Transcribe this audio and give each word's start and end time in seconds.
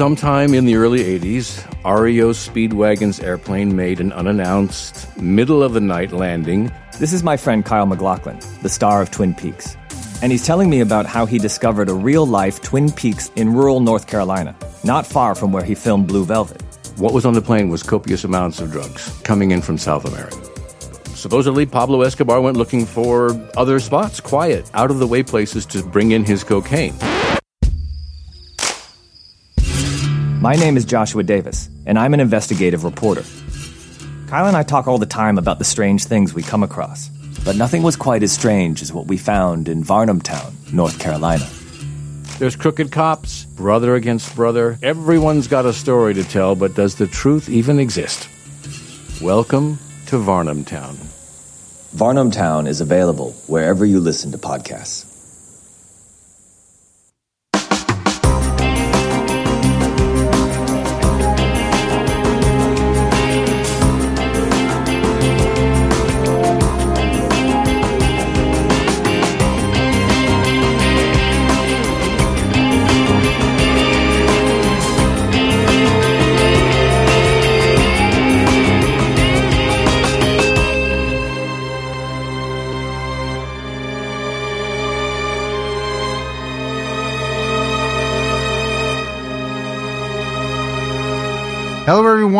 Sometime 0.00 0.54
in 0.54 0.64
the 0.64 0.76
early 0.76 1.00
80s, 1.00 1.62
REO 1.84 2.30
Speedwagon's 2.30 3.20
airplane 3.20 3.76
made 3.76 4.00
an 4.00 4.14
unannounced, 4.14 5.14
middle 5.18 5.62
of 5.62 5.74
the 5.74 5.80
night 5.80 6.10
landing. 6.10 6.72
This 6.98 7.12
is 7.12 7.22
my 7.22 7.36
friend 7.36 7.62
Kyle 7.66 7.84
MacLachlan, 7.84 8.40
the 8.62 8.70
star 8.70 9.02
of 9.02 9.10
Twin 9.10 9.34
Peaks. 9.34 9.76
And 10.22 10.32
he's 10.32 10.46
telling 10.46 10.70
me 10.70 10.80
about 10.80 11.04
how 11.04 11.26
he 11.26 11.38
discovered 11.38 11.90
a 11.90 11.92
real 11.92 12.26
life 12.26 12.62
Twin 12.62 12.90
Peaks 12.90 13.30
in 13.36 13.52
rural 13.52 13.80
North 13.80 14.06
Carolina, 14.06 14.56
not 14.84 15.04
far 15.04 15.34
from 15.34 15.52
where 15.52 15.64
he 15.64 15.74
filmed 15.74 16.06
Blue 16.06 16.24
Velvet. 16.24 16.62
What 16.96 17.12
was 17.12 17.26
on 17.26 17.34
the 17.34 17.42
plane 17.42 17.68
was 17.68 17.82
copious 17.82 18.24
amounts 18.24 18.58
of 18.58 18.70
drugs 18.70 19.20
coming 19.22 19.50
in 19.50 19.60
from 19.60 19.76
South 19.76 20.06
America. 20.06 20.42
Supposedly, 21.14 21.66
Pablo 21.66 22.00
Escobar 22.00 22.40
went 22.40 22.56
looking 22.56 22.86
for 22.86 23.38
other 23.54 23.78
spots, 23.78 24.18
quiet, 24.18 24.70
out 24.72 24.90
of 24.90 24.98
the 24.98 25.06
way 25.06 25.22
places 25.22 25.66
to 25.66 25.82
bring 25.82 26.12
in 26.12 26.24
his 26.24 26.42
cocaine. 26.42 26.94
My 30.40 30.54
name 30.54 30.78
is 30.78 30.86
Joshua 30.86 31.22
Davis, 31.22 31.68
and 31.84 31.98
I'm 31.98 32.14
an 32.14 32.20
investigative 32.20 32.82
reporter. 32.82 33.24
Kyle 34.26 34.46
and 34.46 34.56
I 34.56 34.62
talk 34.62 34.88
all 34.88 34.96
the 34.96 35.04
time 35.04 35.36
about 35.36 35.58
the 35.58 35.66
strange 35.66 36.04
things 36.04 36.32
we 36.32 36.42
come 36.42 36.62
across, 36.62 37.10
but 37.44 37.56
nothing 37.56 37.82
was 37.82 37.94
quite 37.94 38.22
as 38.22 38.32
strange 38.32 38.80
as 38.80 38.90
what 38.90 39.06
we 39.06 39.18
found 39.18 39.68
in 39.68 39.84
Varnamtown, 39.84 40.72
North 40.72 40.98
Carolina. 40.98 41.46
There's 42.38 42.56
crooked 42.56 42.90
cops, 42.90 43.44
brother 43.44 43.96
against 43.96 44.34
brother. 44.34 44.78
Everyone's 44.82 45.46
got 45.46 45.66
a 45.66 45.74
story 45.74 46.14
to 46.14 46.24
tell, 46.24 46.54
but 46.54 46.74
does 46.74 46.94
the 46.94 47.06
truth 47.06 47.50
even 47.50 47.78
exist? 47.78 48.26
Welcome 49.20 49.78
to 50.06 50.16
Varnamtown. 50.16 50.96
Varnamtown 51.94 52.66
is 52.66 52.80
available 52.80 53.32
wherever 53.46 53.84
you 53.84 54.00
listen 54.00 54.32
to 54.32 54.38
podcasts. 54.38 55.09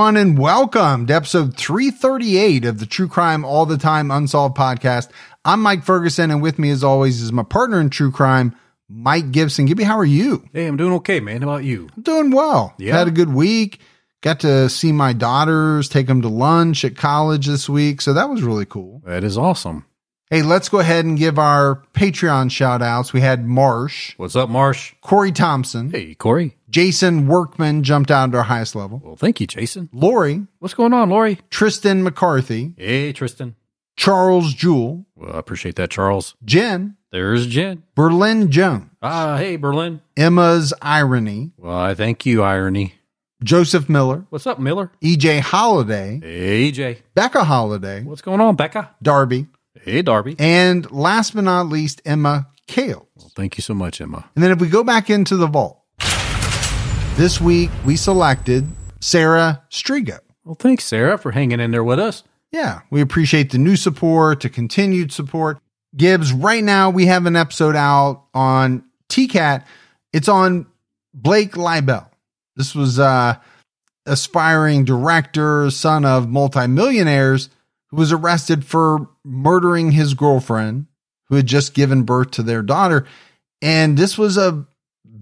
Everyone, 0.01 0.17
and 0.17 0.39
welcome 0.39 1.07
to 1.07 1.13
episode 1.15 1.55
338 1.59 2.65
of 2.65 2.79
the 2.79 2.87
True 2.87 3.07
Crime 3.07 3.45
All 3.45 3.67
the 3.67 3.77
Time 3.77 4.11
Unsolved 4.11 4.57
podcast. 4.57 5.11
I'm 5.45 5.61
Mike 5.61 5.85
Ferguson, 5.85 6.31
and 6.31 6.41
with 6.41 6.59
me, 6.59 6.71
as 6.71 6.83
always, 6.83 7.21
is 7.21 7.33
my 7.33 7.43
partner 7.43 7.79
in 7.83 7.91
true 7.91 8.11
crime, 8.11 8.57
Mike 8.89 9.31
Gibson. 9.31 9.67
Gibby, 9.67 9.85
how 9.85 9.99
are 9.99 10.05
you? 10.07 10.49
Hey, 10.55 10.65
I'm 10.65 10.79
doing 10.79 10.95
okay, 10.95 11.21
man. 11.21 11.43
How 11.43 11.51
about 11.51 11.65
you? 11.65 11.91
I'm 11.95 12.03
doing 12.03 12.31
well. 12.31 12.73
Yeah. 12.79 12.97
Had 12.97 13.09
a 13.09 13.11
good 13.11 13.35
week. 13.35 13.81
Got 14.23 14.41
to 14.41 14.71
see 14.71 14.91
my 14.91 15.13
daughters, 15.13 15.91
take 15.91 16.07
them 16.07 16.23
to 16.23 16.29
lunch 16.29 16.83
at 16.87 16.97
college 16.97 17.47
this 17.47 17.69
week. 17.69 18.01
So 18.01 18.15
that 18.15 18.31
was 18.31 18.43
really 18.43 18.65
cool. 18.65 19.03
That 19.05 19.23
is 19.23 19.37
awesome. 19.37 19.85
Hey, 20.31 20.41
let's 20.41 20.71
go 20.71 20.79
ahead 20.79 21.05
and 21.05 21.19
give 21.19 21.39
our 21.39 21.83
Patreon 21.93 22.51
shout 22.53 22.81
outs. 22.81 23.13
We 23.13 23.21
had 23.21 23.45
Marsh, 23.45 24.15
What's 24.17 24.37
up, 24.37 24.49
Marsh? 24.49 24.95
Corey 25.03 25.33
Thompson, 25.33 25.91
Hey, 25.91 26.15
Corey. 26.15 26.57
Jason 26.71 27.27
Workman 27.27 27.83
jumped 27.83 28.11
out 28.11 28.31
to 28.33 28.39
our 28.39 28.45
highest 28.45 28.75
level, 28.75 29.01
Well, 29.05 29.17
thank 29.17 29.41
you, 29.41 29.47
Jason. 29.47 29.89
Lori, 29.93 30.47
What's 30.61 30.75
going 30.75 30.93
on, 30.93 31.11
Lori? 31.11 31.39
Tristan 31.51 32.03
McCarthy, 32.03 32.75
Hey, 32.77 33.13
Tristan. 33.13 33.57
Charles 33.97 34.55
Jewell, 34.55 35.05
Well, 35.17 35.35
I 35.35 35.39
appreciate 35.39 35.77
that, 35.77 35.91
Charles. 35.91 36.35
Jen, 36.45 36.97
There's 37.13 37.47
Jen. 37.47 37.83
Berlin 37.95 38.51
Jones, 38.51 38.85
Ah, 39.03 39.37
hey, 39.37 39.57
Berlin. 39.57 40.01
Emma's 40.17 40.73
Irony, 40.81 41.51
Well, 41.59 41.77
I 41.77 41.95
thank 41.95 42.25
you, 42.25 42.43
Irony. 42.43 42.95
Joseph 43.43 43.89
Miller, 43.89 44.27
What's 44.31 44.47
up, 44.47 44.59
Miller? 44.61 44.93
EJ 45.03 45.41
Holiday, 45.41 46.21
Hey, 46.23 46.71
Jay. 46.71 46.99
Becca 47.15 47.45
Holiday, 47.45 48.03
What's 48.05 48.23
going 48.23 48.41
on, 48.41 48.55
Becca? 48.57 48.91
Darby, 49.03 49.47
Hey, 49.83 50.03
Darby. 50.03 50.37
and 50.39 50.91
last 50.91 51.35
but 51.35 51.45
not 51.45 51.67
least, 51.69 52.01
Emma 52.05 52.47
Kale. 52.67 53.09
Well, 53.17 53.33
thank 53.35 53.57
you 53.59 53.63
so 53.63 53.75
much, 53.75 54.01
Emma. 54.01 54.31
And 54.37 54.45
then 54.45 54.51
if 54.53 54.61
we 54.61 54.69
go 54.69 54.85
back 54.85 55.11
into 55.11 55.37
the 55.37 55.47
vault, 55.49 55.80
this 57.21 57.39
week 57.39 57.69
we 57.85 57.97
selected 57.97 58.67
Sarah 59.03 59.63
Strigo. 59.71 60.21
Well, 60.43 60.55
thanks, 60.55 60.85
Sarah, 60.85 61.19
for 61.19 61.33
hanging 61.33 61.61
in 61.61 61.71
there 61.71 61.85
with 61.85 61.99
us. 61.99 62.25
Yeah, 62.51 62.81
we 62.89 63.03
appreciate 63.03 63.51
the 63.51 63.59
new 63.59 63.77
support, 63.77 64.41
the 64.41 64.49
continued 64.49 65.13
support. 65.13 65.59
Gibbs, 65.95 66.33
right 66.33 66.65
now 66.65 66.89
we 66.89 67.05
have 67.07 67.27
an 67.27 67.37
episode 67.37 67.77
out 67.77 68.25
on 68.33 68.85
TCAT. 69.11 69.65
It's 70.15 70.31
on 70.31 70.65
Blake 71.13 71.53
Leibel. 71.53 72.09
This 72.57 72.75
was 72.75 72.99
uh 72.99 73.35
aspiring 74.07 74.87
director, 74.87 75.71
son 75.71 76.07
of 76.07 76.27
multimillionaires, 76.27 77.51
who 77.89 77.99
was 77.99 78.13
arrested 78.13 78.65
for 78.65 79.11
murdering 79.25 79.93
his 79.93 80.15
girlfriend, 80.15 80.87
who 81.29 81.37
had 81.37 81.45
just 81.45 81.75
given 81.75 82.05
birth 82.05 82.31
to 82.31 82.43
their 82.43 82.63
daughter. 82.63 83.07
And 83.61 83.99
this 83.99 84.17
was 84.17 84.39
a 84.39 84.67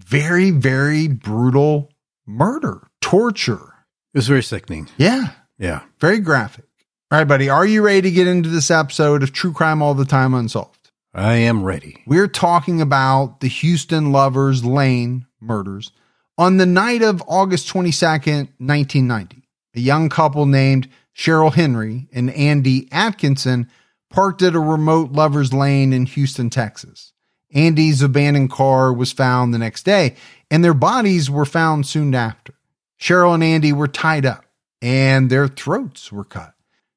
very, 0.03 0.51
very 0.51 1.07
brutal 1.07 1.91
murder, 2.25 2.87
torture. 3.01 3.73
It 4.13 4.17
was 4.17 4.27
very 4.27 4.43
sickening. 4.43 4.87
Yeah, 4.97 5.31
Yeah. 5.57 5.81
very 5.99 6.19
graphic. 6.19 6.65
All 7.11 7.17
right, 7.19 7.27
buddy, 7.27 7.49
are 7.49 7.65
you 7.65 7.81
ready 7.83 8.01
to 8.03 8.11
get 8.11 8.27
into 8.27 8.49
this 8.49 8.69
episode 8.69 9.23
of 9.23 9.33
True 9.33 9.51
Crime 9.53 9.81
All 9.81 9.93
the 9.95 10.05
Time 10.05 10.33
Unsolved? 10.33 10.91
I 11.13 11.35
am 11.35 11.63
ready. 11.63 12.03
We're 12.05 12.27
talking 12.27 12.81
about 12.81 13.39
the 13.39 13.47
Houston 13.47 14.11
Lovers 14.11 14.63
Lane 14.63 15.25
murders 15.41 15.91
on 16.37 16.57
the 16.57 16.67
night 16.67 17.01
of 17.01 17.23
August 17.27 17.67
22nd, 17.67 18.49
1990. 18.59 19.43
A 19.75 19.79
young 19.79 20.09
couple 20.09 20.45
named 20.45 20.87
Cheryl 21.17 21.53
Henry 21.53 22.07
and 22.13 22.29
Andy 22.31 22.87
Atkinson 22.91 23.69
parked 24.11 24.41
at 24.43 24.55
a 24.55 24.59
remote 24.59 25.11
Lovers 25.11 25.51
Lane 25.51 25.93
in 25.93 26.05
Houston, 26.05 26.49
Texas. 26.51 27.11
Andy's 27.53 28.01
abandoned 28.01 28.51
car 28.51 28.93
was 28.93 29.11
found 29.11 29.53
the 29.53 29.57
next 29.57 29.83
day, 29.83 30.15
and 30.51 30.63
their 30.63 30.73
bodies 30.73 31.29
were 31.29 31.45
found 31.45 31.87
soon 31.87 32.13
after. 32.13 32.53
Cheryl 32.99 33.33
and 33.33 33.43
Andy 33.43 33.73
were 33.73 33.87
tied 33.87 34.25
up, 34.25 34.45
and 34.81 35.29
their 35.29 35.47
throats 35.47 36.11
were 36.11 36.23
cut. 36.23 36.53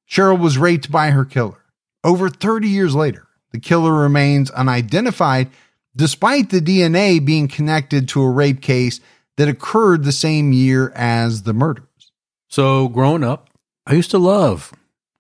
Cheryl 0.09 0.39
was 0.39 0.59
raped 0.59 0.91
by 0.91 1.11
her 1.11 1.25
killer. 1.25 1.63
Over 2.05 2.29
30 2.29 2.69
years 2.69 2.95
later, 2.95 3.27
the 3.53 3.61
killer 3.61 3.93
remains 3.93 4.51
unidentified 4.51 5.49
despite 5.95 6.51
the 6.51 6.61
DNA 6.61 7.25
being 7.25 7.49
connected 7.49 8.09
to 8.09 8.23
a 8.23 8.31
rape 8.31 8.61
case 8.61 9.01
that 9.37 9.49
occurred 9.49 10.05
the 10.05 10.13
same 10.13 10.53
year 10.53 10.93
as 10.95 11.43
the 11.43 11.53
murders. 11.53 12.13
So, 12.49 12.89
growing 12.89 13.25
up, 13.25 13.49
I 13.87 13.95
used 13.95 14.11
to 14.11 14.19
love 14.19 14.73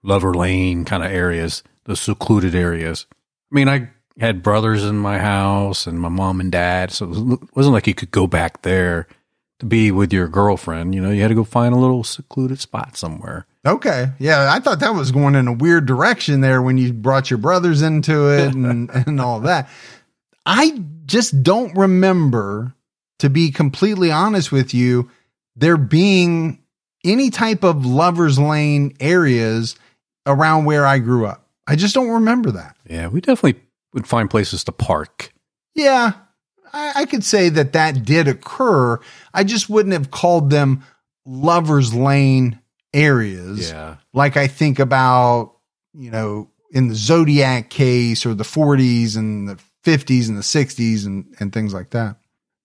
Lover 0.03 0.35
Lane 0.35 0.85
kind 0.85 1.03
of 1.03 1.11
areas, 1.11 1.63
the 1.85 1.97
secluded 1.97 2.55
areas. 2.55 3.07
I 3.11 3.55
mean, 3.55 3.69
I 3.69 3.91
had 4.19 4.43
brothers 4.43 4.85
in 4.85 4.97
my 4.97 5.19
house 5.19 5.87
and 5.87 6.01
my 6.01 6.09
mom 6.09 6.41
and 6.41 6.53
dad, 6.53 6.91
so 6.91 7.11
it 7.11 7.57
wasn't 7.57 7.75
like 7.75 7.87
you 7.87 7.95
could 7.95 8.11
go 8.11 8.27
back 8.27 8.63
there 8.63 9.07
to 9.59 9.67
be 9.67 9.91
with 9.91 10.13
your 10.13 10.29
girlfriend. 10.29 10.95
You 10.95 11.01
know, 11.01 11.11
you 11.11 11.23
had 11.23 11.29
to 11.29 11.35
go 11.35 11.45
find 11.45 11.75
a 11.75 11.79
little 11.79 12.05
secluded 12.05 12.61
spot 12.61 12.97
somewhere. 12.97 13.47
Okay. 13.65 14.11
Yeah, 14.19 14.53
I 14.53 14.59
thought 14.59 14.81
that 14.81 14.95
was 14.95 15.13
going 15.13 15.35
in 15.35 15.47
a 15.47 15.53
weird 15.53 15.87
direction 15.87 16.41
there 16.41 16.61
when 16.61 16.79
you 16.79 16.93
brought 16.93 17.31
your 17.31 17.39
brothers 17.39 17.81
into 17.81 18.29
it 18.33 18.55
and, 18.55 18.91
and 19.07 19.21
all 19.21 19.41
that. 19.41 19.69
I 20.45 20.83
just 21.07 21.43
don't 21.43 21.77
remember, 21.77 22.75
to 23.21 23.31
be 23.31 23.51
completely 23.53 24.11
honest 24.11 24.51
with 24.51 24.75
you, 24.75 25.11
there 25.55 25.77
being 25.77 26.61
any 27.05 27.31
type 27.31 27.63
of 27.63 27.87
lover's 27.87 28.39
lane 28.39 28.97
areas 29.01 29.77
around 30.27 30.65
where 30.65 30.87
I 30.87 30.99
grew 30.99 31.27
up. 31.27 31.47
I 31.67 31.77
just 31.77 31.95
don't 31.95 32.11
remember 32.11 32.51
that. 32.53 32.77
Yeah, 32.89 33.09
we 33.09 33.21
definitely 33.21 33.61
would 33.93 34.07
find 34.07 34.31
places 34.31 34.65
to 34.65 34.73
park. 34.73 35.33
Yeah, 35.75 36.13
I, 36.73 36.93
I 36.97 37.05
could 37.07 37.25
say 37.25 37.49
that 37.51 37.73
that 37.73 38.05
did 38.05 38.29
occur. 38.29 38.99
I 39.33 39.45
just 39.45 39.69
wouldn't 39.69 39.93
have 39.93 40.11
called 40.11 40.51
them 40.51 40.85
lover's 41.25 41.95
lane 41.95 42.61
areas. 42.93 43.71
Yeah. 43.71 43.97
Like 44.13 44.37
I 44.37 44.47
think 44.47 44.79
about, 44.79 45.57
you 45.93 46.11
know, 46.11 46.51
in 46.71 46.89
the 46.89 46.95
Zodiac 46.95 47.71
case 47.71 48.25
or 48.25 48.35
the 48.35 48.45
40s 48.45 49.17
and 49.17 49.49
the 49.49 49.59
50s 49.85 50.29
and 50.29 50.37
the 50.37 50.43
60s 50.43 51.07
and, 51.07 51.35
and 51.39 51.53
things 51.53 51.75
like 51.75 51.91
that. 51.91 52.17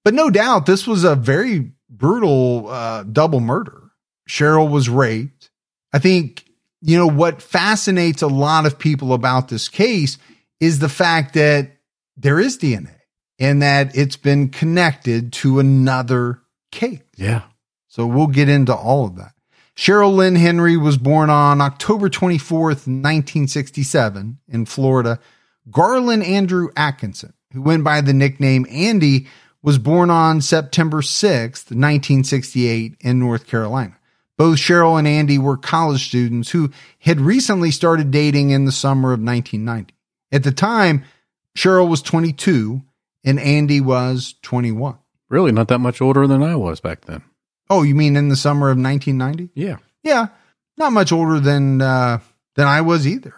But 0.04 0.14
no 0.14 0.30
doubt 0.30 0.66
this 0.66 0.88
was 0.88 1.04
a 1.04 1.16
very 1.16 1.72
brutal 1.90 2.70
uh, 2.70 3.04
double 3.04 3.40
murder. 3.40 3.92
Cheryl 4.30 4.70
was 4.70 4.90
raped. 4.90 5.50
I 5.94 6.00
think, 6.00 6.46
you 6.82 6.98
know, 6.98 7.08
what 7.08 7.42
fascinates 7.42 8.22
a 8.22 8.28
lot 8.28 8.66
of 8.66 8.80
people 8.80 9.14
about 9.14 9.48
this 9.48 9.68
case 9.68 10.18
is 10.60 10.80
the 10.80 10.90
fact 10.90 11.34
that 11.36 11.78
there 12.16 12.40
is 12.40 12.58
DNA 12.58 12.96
and 13.40 13.62
that 13.62 13.96
it's 13.96 14.18
been 14.18 14.50
connected 14.50 15.32
to 15.32 15.60
another 15.60 16.42
case. 16.72 17.02
Yeah. 17.16 17.44
So 17.88 18.06
we'll 18.06 18.28
get 18.28 18.50
into 18.50 18.76
all 18.76 19.06
of 19.06 19.16
that. 19.18 19.34
Cheryl 19.76 20.16
Lynn 20.16 20.36
Henry 20.36 20.76
was 20.76 20.98
born 20.98 21.30
on 21.30 21.62
October 21.62 22.10
24th, 22.10 22.88
1967 22.88 24.40
in 24.48 24.66
Florida. 24.66 25.20
Garland 25.70 26.24
Andrew 26.24 26.70
Atkinson, 26.76 27.34
who 27.54 27.62
went 27.62 27.84
by 27.84 28.02
the 28.02 28.14
nickname 28.14 28.66
Andy, 28.72 29.28
was 29.62 29.78
born 29.78 30.10
on 30.10 30.42
September 30.42 31.02
6th, 31.02 31.70
1968 31.70 32.98
in 33.02 33.20
North 33.20 33.46
Carolina. 33.46 33.96
Both 34.38 34.60
Cheryl 34.60 34.98
and 34.98 35.08
Andy 35.08 35.38
were 35.38 35.58
college 35.58 36.08
students 36.08 36.52
who 36.52 36.72
had 37.00 37.20
recently 37.20 37.72
started 37.72 38.12
dating 38.12 38.52
in 38.52 38.66
the 38.66 38.72
summer 38.72 39.12
of 39.14 39.20
1990. 39.20 39.94
At 40.32 40.44
the 40.44 40.52
time, 40.52 41.04
Cheryl 41.56 41.88
was 41.88 42.02
22 42.02 42.82
and 43.24 43.40
Andy 43.40 43.82
was 43.82 44.36
21. 44.42 44.98
Really 45.30 45.52
not 45.52 45.68
that 45.68 45.80
much 45.80 46.02
older 46.02 46.28
than 46.28 46.44
I 46.44 46.56
was 46.56 46.80
back 46.80 47.06
then. 47.06 47.24
Oh, 47.70 47.84
you 47.84 47.96
mean 47.96 48.16
in 48.16 48.30
the 48.30 48.36
summer 48.36 48.70
of 48.70 48.78
1990? 48.78 49.50
Yeah. 49.60 49.78
Yeah, 50.04 50.28
not 50.78 50.94
much 50.94 51.12
older 51.12 51.40
than 51.40 51.82
uh, 51.82 52.20
than 52.56 52.68
I 52.68 52.82
was 52.82 53.06
either. 53.06 53.34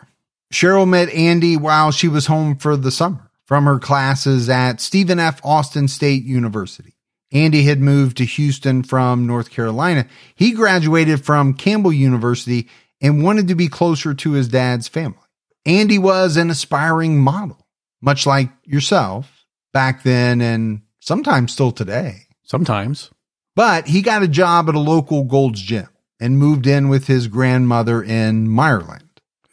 Cheryl 0.53 0.87
met 0.87 1.09
Andy 1.09 1.57
while 1.57 1.91
she 1.91 2.07
was 2.07 2.27
home 2.27 2.57
for 2.57 2.75
the 2.75 2.91
summer 2.91 3.31
from 3.45 3.65
her 3.65 3.79
classes 3.79 4.49
at 4.49 4.81
Stephen 4.81 5.19
F. 5.19 5.43
Austin 5.43 5.87
State 5.87 6.23
University. 6.23 6.93
Andy 7.31 7.63
had 7.63 7.79
moved 7.79 8.17
to 8.17 8.25
Houston 8.25 8.83
from 8.83 9.27
North 9.27 9.51
Carolina. 9.51 10.05
He 10.35 10.51
graduated 10.51 11.23
from 11.23 11.53
Campbell 11.53 11.93
University 11.93 12.67
and 13.01 13.23
wanted 13.23 13.47
to 13.47 13.55
be 13.55 13.67
closer 13.67 14.13
to 14.13 14.31
his 14.31 14.47
dad's 14.47 14.87
family. 14.87 15.17
Andy 15.65 15.97
was 15.97 16.37
an 16.37 16.49
aspiring 16.49 17.19
model, 17.19 17.65
much 18.01 18.25
like 18.25 18.49
yourself 18.63 19.45
back 19.73 20.03
then 20.03 20.41
and 20.41 20.81
sometimes 20.99 21.51
still 21.51 21.71
today. 21.71 22.27
Sometimes. 22.43 23.11
But 23.55 23.87
he 23.87 24.01
got 24.01 24.23
a 24.23 24.27
job 24.27 24.69
at 24.69 24.75
a 24.75 24.79
local 24.79 25.23
Gold's 25.23 25.61
Gym 25.61 25.89
and 26.19 26.37
moved 26.39 26.65
in 26.65 26.89
with 26.89 27.07
his 27.07 27.27
grandmother 27.27 28.01
in 28.01 28.47
Meyerland. 28.47 29.03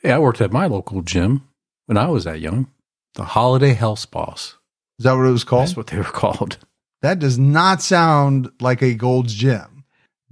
Yeah, 0.03 0.17
I 0.17 0.19
worked 0.19 0.41
at 0.41 0.53
my 0.53 0.67
local 0.67 1.03
gym 1.03 1.49
when 1.87 1.97
I 1.99 2.09
was 2.09 2.25
that 2.25 2.41
young. 2.41 2.71
The 3.15 3.25
Holiday 3.25 3.75
Health 3.75 3.99
Spas. 3.99 4.57
Is 4.99 5.05
that 5.05 5.15
what 5.15 5.27
it 5.27 5.33
was 5.33 5.45
called? 5.45 5.63
That's 5.63 5.77
what 5.77 5.89
they 5.89 5.99
were 5.99 6.05
called. 6.05 6.59
That 7.03 7.19
does 7.19 7.39
not 7.39 7.83
sound 7.83 8.51
like 8.61 8.83
a 8.83 8.95
Gold's 8.95 9.35
Gym. 9.35 9.76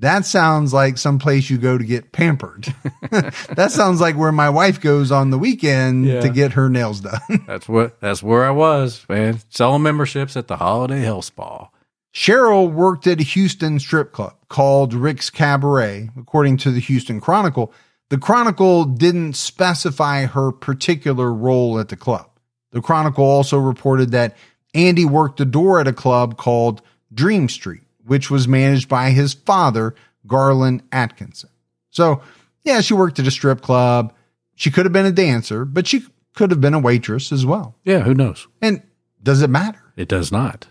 That 0.01 0.27
sounds 0.27 0.73
like 0.73 0.99
some 0.99 1.19
place 1.21 1.49
you 1.49 1.57
go 1.57 1.79
to 1.79 1.85
get 1.85 2.11
pampered. 2.11 2.75
that 3.11 3.71
sounds 3.71 4.01
like 4.01 4.17
where 4.17 4.33
my 4.33 4.51
wife 4.51 4.81
goes 4.81 5.13
on 5.13 5.31
the 5.31 5.39
weekend 5.39 6.05
Yeah. 6.07 6.21
to 6.21 6.29
get 6.29 6.53
her 6.55 6.69
nails 6.69 7.01
done. 7.01 7.21
That's 7.47 7.69
what 7.69 8.01
that's 8.01 8.23
where 8.23 8.45
I 8.45 8.51
was, 8.51 9.07
man. 9.09 9.39
Selling 9.51 9.83
memberships 9.83 10.37
at 10.37 10.49
the 10.49 10.57
Holiday 10.57 11.01
Health 11.03 11.27
Spa. 11.27 11.69
Cheryl 12.13 12.71
worked 12.73 13.07
at 13.07 13.21
a 13.21 13.25
Houston 13.25 13.79
strip 13.79 14.13
club 14.13 14.35
called 14.49 14.95
Rick's 14.95 15.31
Cabaret, 15.31 16.11
according 16.19 16.57
to 16.59 16.71
the 16.71 16.81
Houston 16.81 17.21
Chronicle. 17.21 17.73
The 18.11 18.19
Chronicle 18.19 18.85
didn't 18.85 19.35
specify 19.35 20.27
her 20.27 20.53
particular 20.53 21.33
role 21.33 21.79
at 21.81 21.89
the 21.89 21.97
club. 21.97 22.29
The 22.73 22.81
Chronicle 22.83 23.25
also 23.25 23.59
reported 23.59 24.11
that 24.11 24.37
Andy 24.75 25.05
worked 25.05 25.39
the 25.39 25.45
door 25.45 25.81
at 25.81 25.89
a 25.89 25.93
club 25.93 26.37
called 26.37 26.83
Dream 27.13 27.49
Street, 27.49 27.83
which 28.05 28.31
was 28.31 28.47
managed 28.47 28.89
by 28.89 29.11
his 29.11 29.35
father, 29.35 29.95
Garland 30.27 30.83
Atkinson. 30.93 31.51
So, 31.91 32.23
yeah, 32.63 32.81
she 32.81 32.95
worked 32.95 33.19
at 33.19 33.27
a 33.27 33.31
strip 33.31 33.61
club. 33.61 34.15
She 34.55 34.71
could 34.71 34.87
have 34.87 34.93
been 34.93 35.07
a 35.07 35.13
dancer, 35.13 35.65
but 35.65 35.87
she 35.87 36.05
could 36.35 36.51
have 36.51 36.61
been 36.61 36.75
a 36.75 36.79
waitress 36.79 37.33
as 37.33 37.47
well. 37.47 37.77
Yeah, 37.85 38.01
who 38.01 38.15
knows? 38.15 38.47
And 38.61 38.83
does 39.23 39.43
it 39.43 39.51
matter? 39.51 39.81
It 39.97 40.09
does 40.09 40.33
not. 40.33 40.67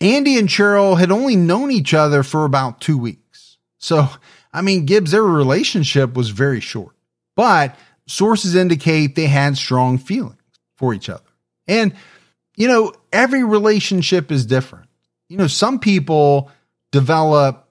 Andy 0.00 0.38
and 0.38 0.48
Cheryl 0.48 0.98
had 0.98 1.10
only 1.10 1.36
known 1.36 1.70
each 1.70 1.94
other 1.94 2.22
for 2.22 2.44
about 2.44 2.80
two 2.80 2.98
weeks. 2.98 3.58
So, 3.78 4.08
I 4.52 4.62
mean, 4.62 4.86
Gibbs, 4.86 5.12
their 5.12 5.22
relationship 5.22 6.14
was 6.14 6.30
very 6.30 6.60
short, 6.60 6.94
but 7.36 7.76
sources 8.06 8.54
indicate 8.54 9.14
they 9.14 9.26
had 9.26 9.56
strong 9.56 9.98
feelings 9.98 10.38
for 10.76 10.94
each 10.94 11.08
other. 11.08 11.22
And, 11.66 11.94
you 12.56 12.68
know, 12.68 12.92
every 13.12 13.44
relationship 13.44 14.30
is 14.30 14.46
different. 14.46 14.88
You 15.28 15.36
know, 15.36 15.46
some 15.46 15.78
people 15.78 16.50
develop 16.94 17.68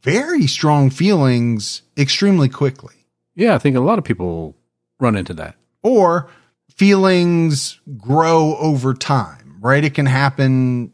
very 0.00 0.46
strong 0.46 0.90
feelings 0.90 1.82
extremely 1.98 2.48
quickly, 2.48 2.94
Yeah, 3.34 3.56
I 3.56 3.58
think 3.58 3.76
a 3.76 3.80
lot 3.80 3.98
of 3.98 4.04
people 4.04 4.54
run 5.00 5.16
into 5.16 5.34
that. 5.34 5.56
or 5.82 6.30
feelings 6.76 7.80
grow 7.98 8.56
over 8.58 8.94
time, 8.94 9.56
right? 9.60 9.82
It 9.84 9.94
can 9.94 10.06
happen 10.06 10.92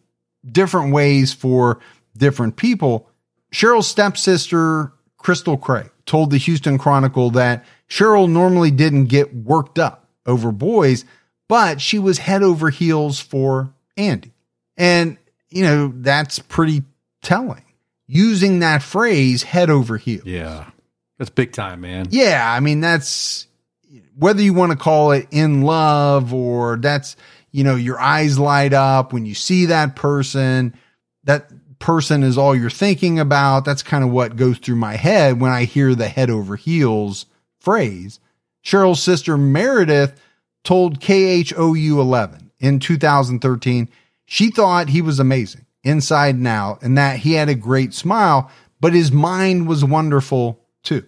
different 0.51 0.91
ways 0.93 1.35
for 1.35 1.79
different 2.17 2.57
people. 2.57 3.11
Cheryl's 3.53 3.87
stepsister, 3.89 4.93
Crystal 5.19 5.59
Craig, 5.59 5.91
told 6.07 6.31
the 6.31 6.39
Houston 6.39 6.79
Chronicle 6.79 7.31
that 7.33 7.65
Cheryl 7.91 8.29
normally 8.31 8.71
didn't 8.71 9.07
get 9.07 9.35
worked 9.35 9.79
up 9.79 10.09
over 10.25 10.51
boys, 10.51 11.05
but 11.49 11.81
she 11.81 11.99
was 11.99 12.19
head 12.19 12.43
over 12.43 12.71
heels 12.71 13.21
for 13.21 13.75
Andy. 13.99 14.33
And, 14.79 15.19
you 15.51 15.63
know, 15.63 15.93
that's 15.95 16.39
pretty 16.39 16.83
telling. 17.23 17.63
Using 18.09 18.61
that 18.61 18.83
phrase, 18.83 19.43
head 19.43 19.69
over 19.69 19.97
heels. 19.97 20.27
Yeah. 20.27 20.67
That's 21.19 21.31
big 21.31 21.53
time, 21.53 21.81
man. 21.81 22.09
Yeah, 22.11 22.45
I 22.49 22.61
mean 22.61 22.81
that's 22.81 23.47
whether 24.17 24.43
you 24.43 24.55
want 24.55 24.73
to 24.73 24.79
call 24.79 25.13
it 25.13 25.29
in 25.31 25.63
love 25.63 26.33
or 26.33 26.77
that's 26.77 27.17
you 27.53 27.65
know 27.65 27.75
your 27.75 27.99
eyes 27.99 28.39
light 28.39 28.73
up 28.73 29.13
when 29.13 29.27
you 29.27 29.35
see 29.35 29.67
that 29.67 29.97
person. 29.97 30.75
That 31.25 31.51
person 31.79 32.23
is 32.23 32.39
all 32.39 32.55
you're 32.55 32.71
thinking 32.71 33.19
about. 33.19 33.65
That's 33.65 33.83
kind 33.83 34.05
of 34.05 34.11
what 34.11 34.37
goes 34.37 34.59
through 34.59 34.77
my 34.77 34.97
head 34.97 35.41
when 35.41 35.51
I 35.51 35.65
hear 35.65 35.95
the 35.95 36.09
head 36.09 36.31
over 36.31 36.57
heels 36.57 37.27
phrase. 37.61 38.21
Cheryl's 38.65 39.03
sister 39.03 39.37
Meredith 39.39 40.21
told 40.65 41.01
KHOU 41.01 41.99
11 41.99 42.51
in 42.59 42.79
2013 42.81 43.89
she 44.25 44.51
thought 44.51 44.89
he 44.89 45.03
was 45.03 45.21
amazing 45.21 45.66
inside 45.87 46.35
and 46.35 46.47
out 46.47 46.83
and 46.83 46.99
that 46.99 47.19
he 47.19 47.33
had 47.35 47.49
a 47.49 47.55
great 47.55 47.95
smile, 47.95 48.51
but 48.81 48.93
his 48.93 49.11
mind 49.13 49.69
was 49.69 49.85
wonderful 49.85 50.61
too 50.83 51.05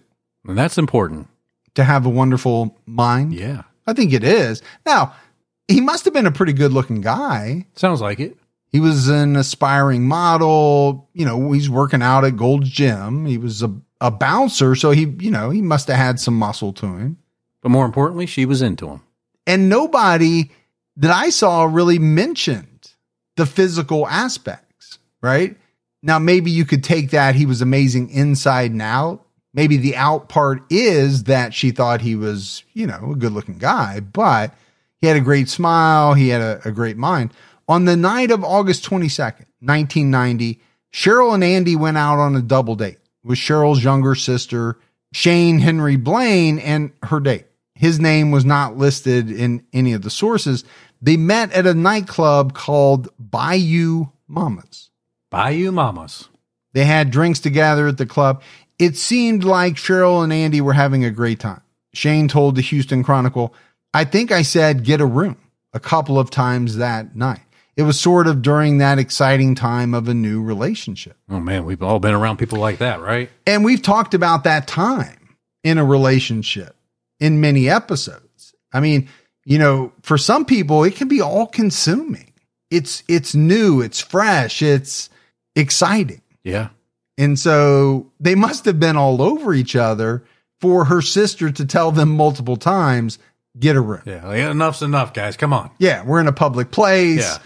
And 0.47 0.57
that's 0.57 0.77
important. 0.77 1.27
to 1.75 1.83
have 1.83 2.05
a 2.05 2.09
wonderful 2.09 2.77
mind? 2.85 3.33
Yeah. 3.33 3.63
I 3.85 3.93
think 3.93 4.13
it 4.13 4.23
is. 4.23 4.61
Now, 4.85 5.13
he 5.67 5.81
must 5.81 6.05
have 6.05 6.13
been 6.13 6.25
a 6.25 6.31
pretty 6.31 6.53
good 6.53 6.73
looking 6.73 7.01
guy. 7.01 7.65
Sounds 7.75 8.01
like 8.01 8.19
it. 8.19 8.37
He 8.71 8.79
was 8.79 9.07
an 9.07 9.35
aspiring 9.35 10.07
model. 10.07 11.09
You 11.13 11.25
know, 11.25 11.51
he's 11.51 11.69
working 11.69 12.01
out 12.01 12.23
at 12.25 12.37
Gold's 12.37 12.69
Gym. 12.69 13.25
He 13.25 13.37
was 13.37 13.63
a, 13.63 13.71
a 14.01 14.11
bouncer. 14.11 14.75
So 14.75 14.91
he, 14.91 15.05
you 15.19 15.31
know, 15.31 15.49
he 15.49 15.61
must 15.61 15.87
have 15.87 15.97
had 15.97 16.19
some 16.19 16.35
muscle 16.37 16.73
to 16.73 16.85
him. 16.85 17.17
But 17.61 17.69
more 17.69 17.85
importantly, 17.85 18.25
she 18.27 18.45
was 18.45 18.61
into 18.61 18.87
him. 18.87 19.01
And 19.47 19.69
nobody 19.69 20.51
that 20.97 21.11
I 21.11 21.29
saw 21.29 21.63
really 21.65 21.97
mentioned 21.99 22.91
the 23.37 23.45
physical 23.47 24.07
aspects, 24.07 24.68
right? 25.21 25.57
Now, 26.01 26.19
maybe 26.19 26.51
you 26.51 26.65
could 26.65 26.83
take 26.83 27.11
that 27.11 27.35
he 27.35 27.45
was 27.45 27.61
amazing 27.61 28.09
inside 28.09 28.71
and 28.71 28.81
out. 28.81 29.25
Maybe 29.53 29.77
the 29.77 29.95
out 29.95 30.29
part 30.29 30.63
is 30.69 31.23
that 31.23 31.53
she 31.53 31.71
thought 31.71 32.01
he 32.01 32.15
was, 32.15 32.63
you 32.73 32.87
know, 32.87 33.11
a 33.11 33.15
good 33.15 33.33
looking 33.33 33.57
guy, 33.57 33.99
but 33.99 34.53
he 35.01 35.07
had 35.07 35.17
a 35.17 35.21
great 35.21 35.49
smile. 35.49 36.13
He 36.13 36.29
had 36.29 36.41
a, 36.41 36.61
a 36.65 36.71
great 36.71 36.97
mind. 36.97 37.33
On 37.67 37.85
the 37.85 37.97
night 37.97 38.31
of 38.31 38.43
August 38.43 38.85
22nd, 38.85 39.45
1990, 39.61 40.61
Cheryl 40.93 41.33
and 41.33 41.43
Andy 41.43 41.75
went 41.75 41.97
out 41.97 42.19
on 42.19 42.35
a 42.35 42.41
double 42.41 42.75
date 42.75 42.99
with 43.23 43.37
Cheryl's 43.37 43.83
younger 43.83 44.15
sister, 44.15 44.77
Shane 45.13 45.59
Henry 45.59 45.95
Blaine, 45.95 46.59
and 46.59 46.91
her 47.03 47.19
date. 47.19 47.45
His 47.75 47.99
name 47.99 48.31
was 48.31 48.45
not 48.45 48.77
listed 48.77 49.31
in 49.31 49.65
any 49.71 49.93
of 49.93 50.01
the 50.01 50.09
sources. 50.09 50.63
They 51.01 51.15
met 51.17 51.51
at 51.53 51.65
a 51.65 51.73
nightclub 51.73 52.53
called 52.53 53.09
Bayou 53.17 54.07
Mamas. 54.27 54.88
Bayou 55.29 55.71
Mamas. 55.71 56.29
They 56.73 56.85
had 56.85 57.11
drinks 57.11 57.39
together 57.39 57.87
at 57.87 57.97
the 57.97 58.05
club. 58.05 58.41
It 58.77 58.95
seemed 58.95 59.43
like 59.43 59.75
Cheryl 59.75 60.23
and 60.23 60.31
Andy 60.31 60.61
were 60.61 60.73
having 60.73 61.03
a 61.03 61.11
great 61.11 61.39
time. 61.39 61.61
Shane 61.93 62.27
told 62.27 62.55
the 62.55 62.61
Houston 62.61 63.03
Chronicle, 63.03 63.53
I 63.93 64.05
think 64.05 64.31
I 64.31 64.43
said 64.43 64.83
get 64.83 65.01
a 65.01 65.05
room 65.05 65.37
a 65.73 65.79
couple 65.79 66.19
of 66.19 66.29
times 66.29 66.77
that 66.77 67.15
night. 67.15 67.41
It 67.75 67.83
was 67.83 67.99
sort 67.99 68.27
of 68.27 68.41
during 68.41 68.79
that 68.79 68.99
exciting 68.99 69.55
time 69.55 69.93
of 69.93 70.07
a 70.07 70.13
new 70.13 70.43
relationship. 70.43 71.15
Oh 71.29 71.39
man, 71.39 71.65
we've 71.65 71.81
all 71.81 71.99
been 71.99 72.13
around 72.13 72.37
people 72.37 72.59
like 72.59 72.79
that, 72.79 72.99
right? 72.99 73.29
And 73.47 73.63
we've 73.63 73.81
talked 73.81 74.13
about 74.13 74.43
that 74.43 74.67
time 74.67 75.37
in 75.63 75.77
a 75.77 75.85
relationship 75.85 76.75
in 77.19 77.41
many 77.41 77.69
episodes. 77.69 78.53
I 78.73 78.81
mean, 78.81 79.09
you 79.45 79.57
know, 79.57 79.93
for 80.01 80.17
some 80.17 80.45
people 80.45 80.83
it 80.83 80.95
can 80.95 81.07
be 81.07 81.21
all 81.21 81.47
consuming. 81.47 82.33
It's 82.69 83.03
it's 83.07 83.33
new, 83.33 83.81
it's 83.81 84.01
fresh, 84.01 84.61
it's 84.61 85.09
exciting. 85.55 86.21
Yeah. 86.43 86.69
And 87.17 87.37
so 87.37 88.11
they 88.19 88.35
must 88.35 88.65
have 88.65 88.79
been 88.79 88.95
all 88.95 89.21
over 89.21 89.53
each 89.53 89.75
other 89.75 90.23
for 90.61 90.85
her 90.85 91.01
sister 91.01 91.51
to 91.51 91.65
tell 91.65 91.91
them 91.91 92.09
multiple 92.15 92.57
times, 92.57 93.19
get 93.59 93.75
a 93.75 93.81
room. 93.81 94.01
Yeah. 94.05 94.25
Like, 94.27 94.39
enough's 94.39 94.81
enough, 94.81 95.13
guys. 95.13 95.35
Come 95.37 95.51
on. 95.53 95.71
Yeah, 95.79 96.03
we're 96.03 96.19
in 96.21 96.27
a 96.27 96.33
public 96.33 96.71
place. 96.71 97.21
Yeah. 97.21 97.37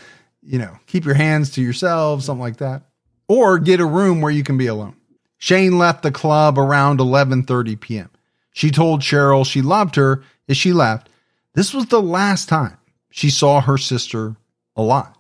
You 0.44 0.60
know, 0.60 0.78
keep 0.88 1.06
your 1.06 1.16
hands 1.16 1.52
to 1.52 1.62
yourselves, 1.62 2.26
something 2.26 2.42
like 2.42 2.58
that. 2.58 2.84
or 3.28 3.60
get 3.60 3.80
a 3.80 3.86
room 3.86 4.22
where 4.22 4.32
you 4.32 4.44
can 4.44 4.58
be 4.58 4.68
alone. 4.68 4.96
Shane 5.38 5.78
left 5.78 6.04
the 6.04 6.12
club 6.12 6.58
around 6.58 7.00
11:30 7.00 7.80
p.m. 7.80 8.10
She 8.52 8.72
told 8.72 9.02
Cheryl 9.02 9.46
she 9.46 9.62
loved 9.62 9.96
her 9.96 10.24
as 10.48 10.58
she 10.58 10.74
left. 10.74 11.10
This 11.54 11.74
was 11.74 11.88
the 11.88 12.02
last 12.02 12.48
time 12.50 12.78
she 13.10 13.30
saw 13.30 13.62
her 13.62 13.78
sister 13.78 14.36
alive. 14.76 15.14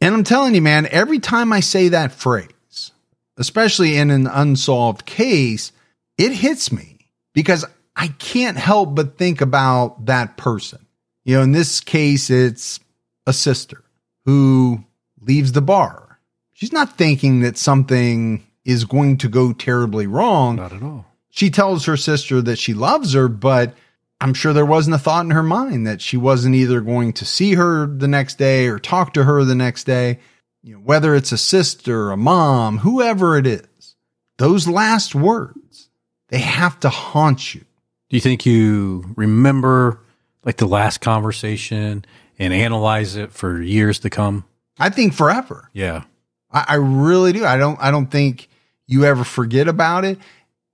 And 0.00 0.14
I'm 0.14 0.24
telling 0.24 0.54
you, 0.54 0.62
man, 0.62 0.86
every 0.90 1.18
time 1.18 1.52
I 1.52 1.60
say 1.60 1.88
that 1.88 2.12
phrase, 2.12 2.92
especially 3.36 3.96
in 3.96 4.10
an 4.10 4.26
unsolved 4.26 5.06
case, 5.06 5.72
it 6.16 6.32
hits 6.32 6.70
me 6.70 6.98
because 7.34 7.64
I 7.96 8.08
can't 8.08 8.56
help 8.56 8.94
but 8.94 9.18
think 9.18 9.40
about 9.40 10.06
that 10.06 10.36
person. 10.36 10.86
You 11.24 11.36
know, 11.36 11.42
in 11.42 11.52
this 11.52 11.80
case, 11.80 12.30
it's 12.30 12.80
a 13.26 13.32
sister 13.32 13.82
who 14.24 14.84
leaves 15.20 15.52
the 15.52 15.62
bar. 15.62 16.20
She's 16.52 16.72
not 16.72 16.96
thinking 16.96 17.40
that 17.40 17.58
something 17.58 18.46
is 18.64 18.84
going 18.84 19.18
to 19.18 19.28
go 19.28 19.52
terribly 19.52 20.06
wrong. 20.06 20.56
Not 20.56 20.72
at 20.72 20.82
all. 20.82 21.06
She 21.30 21.50
tells 21.50 21.84
her 21.86 21.96
sister 21.96 22.40
that 22.42 22.58
she 22.58 22.74
loves 22.74 23.12
her, 23.14 23.28
but 23.28 23.74
I'm 24.20 24.34
sure 24.34 24.52
there 24.52 24.66
wasn't 24.66 24.96
a 24.96 24.98
thought 24.98 25.24
in 25.24 25.30
her 25.30 25.42
mind 25.42 25.86
that 25.86 26.00
she 26.00 26.16
wasn't 26.16 26.56
either 26.56 26.80
going 26.80 27.12
to 27.14 27.24
see 27.24 27.54
her 27.54 27.86
the 27.86 28.08
next 28.08 28.36
day 28.36 28.66
or 28.66 28.78
talk 28.78 29.14
to 29.14 29.24
her 29.24 29.44
the 29.44 29.54
next 29.54 29.84
day. 29.84 30.18
You 30.62 30.74
know, 30.74 30.80
whether 30.80 31.14
it's 31.14 31.30
a 31.30 31.38
sister, 31.38 32.10
a 32.10 32.16
mom, 32.16 32.78
whoever 32.78 33.38
it 33.38 33.46
is, 33.46 33.96
those 34.38 34.66
last 34.66 35.14
words, 35.14 35.88
they 36.28 36.38
have 36.38 36.80
to 36.80 36.88
haunt 36.88 37.54
you. 37.54 37.64
Do 38.10 38.16
you 38.16 38.20
think 38.20 38.44
you 38.44 39.04
remember 39.16 40.00
like 40.44 40.56
the 40.56 40.66
last 40.66 41.00
conversation 41.00 42.04
and 42.38 42.52
analyze 42.52 43.16
it 43.16 43.32
for 43.32 43.62
years 43.62 44.00
to 44.00 44.10
come? 44.10 44.44
I 44.78 44.90
think 44.90 45.14
forever. 45.14 45.70
Yeah. 45.72 46.04
I, 46.50 46.64
I 46.68 46.74
really 46.76 47.32
do. 47.32 47.44
I 47.44 47.56
don't 47.56 47.78
I 47.80 47.90
don't 47.90 48.10
think 48.10 48.48
you 48.86 49.04
ever 49.04 49.24
forget 49.24 49.68
about 49.68 50.04
it. 50.04 50.18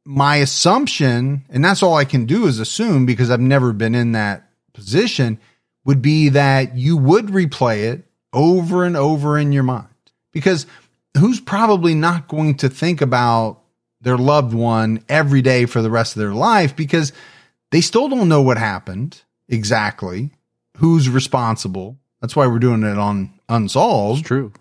My 0.04 0.36
assumption, 0.36 1.44
and 1.48 1.64
that's 1.64 1.82
all 1.82 1.94
I 1.94 2.04
can 2.04 2.26
do 2.26 2.46
is 2.46 2.60
assume 2.60 3.06
because 3.06 3.30
I've 3.30 3.40
never 3.40 3.72
been 3.72 3.94
in 3.94 4.12
that 4.12 4.48
position, 4.74 5.38
would 5.84 6.02
be 6.02 6.30
that 6.30 6.76
you 6.76 6.96
would 6.96 7.26
replay 7.26 7.84
it 7.92 8.04
over 8.32 8.84
and 8.84 8.96
over 8.96 9.38
in 9.38 9.52
your 9.52 9.62
mind. 9.62 9.88
Because 10.32 10.66
who's 11.16 11.40
probably 11.40 11.94
not 11.94 12.28
going 12.28 12.56
to 12.56 12.68
think 12.68 13.00
about 13.00 13.60
their 14.00 14.18
loved 14.18 14.52
one 14.52 15.02
every 15.08 15.42
day 15.42 15.64
for 15.64 15.80
the 15.80 15.90
rest 15.90 16.16
of 16.16 16.20
their 16.20 16.34
life 16.34 16.76
because 16.76 17.12
they 17.70 17.80
still 17.80 18.08
don't 18.08 18.28
know 18.28 18.42
what 18.42 18.58
happened 18.58 19.22
exactly, 19.48 20.30
who's 20.76 21.08
responsible. 21.08 21.96
That's 22.20 22.36
why 22.36 22.46
we're 22.46 22.58
doing 22.58 22.82
it 22.82 22.98
on 22.98 23.32
Unsolved. 23.48 24.20
It's 24.20 24.28
true. 24.28 24.52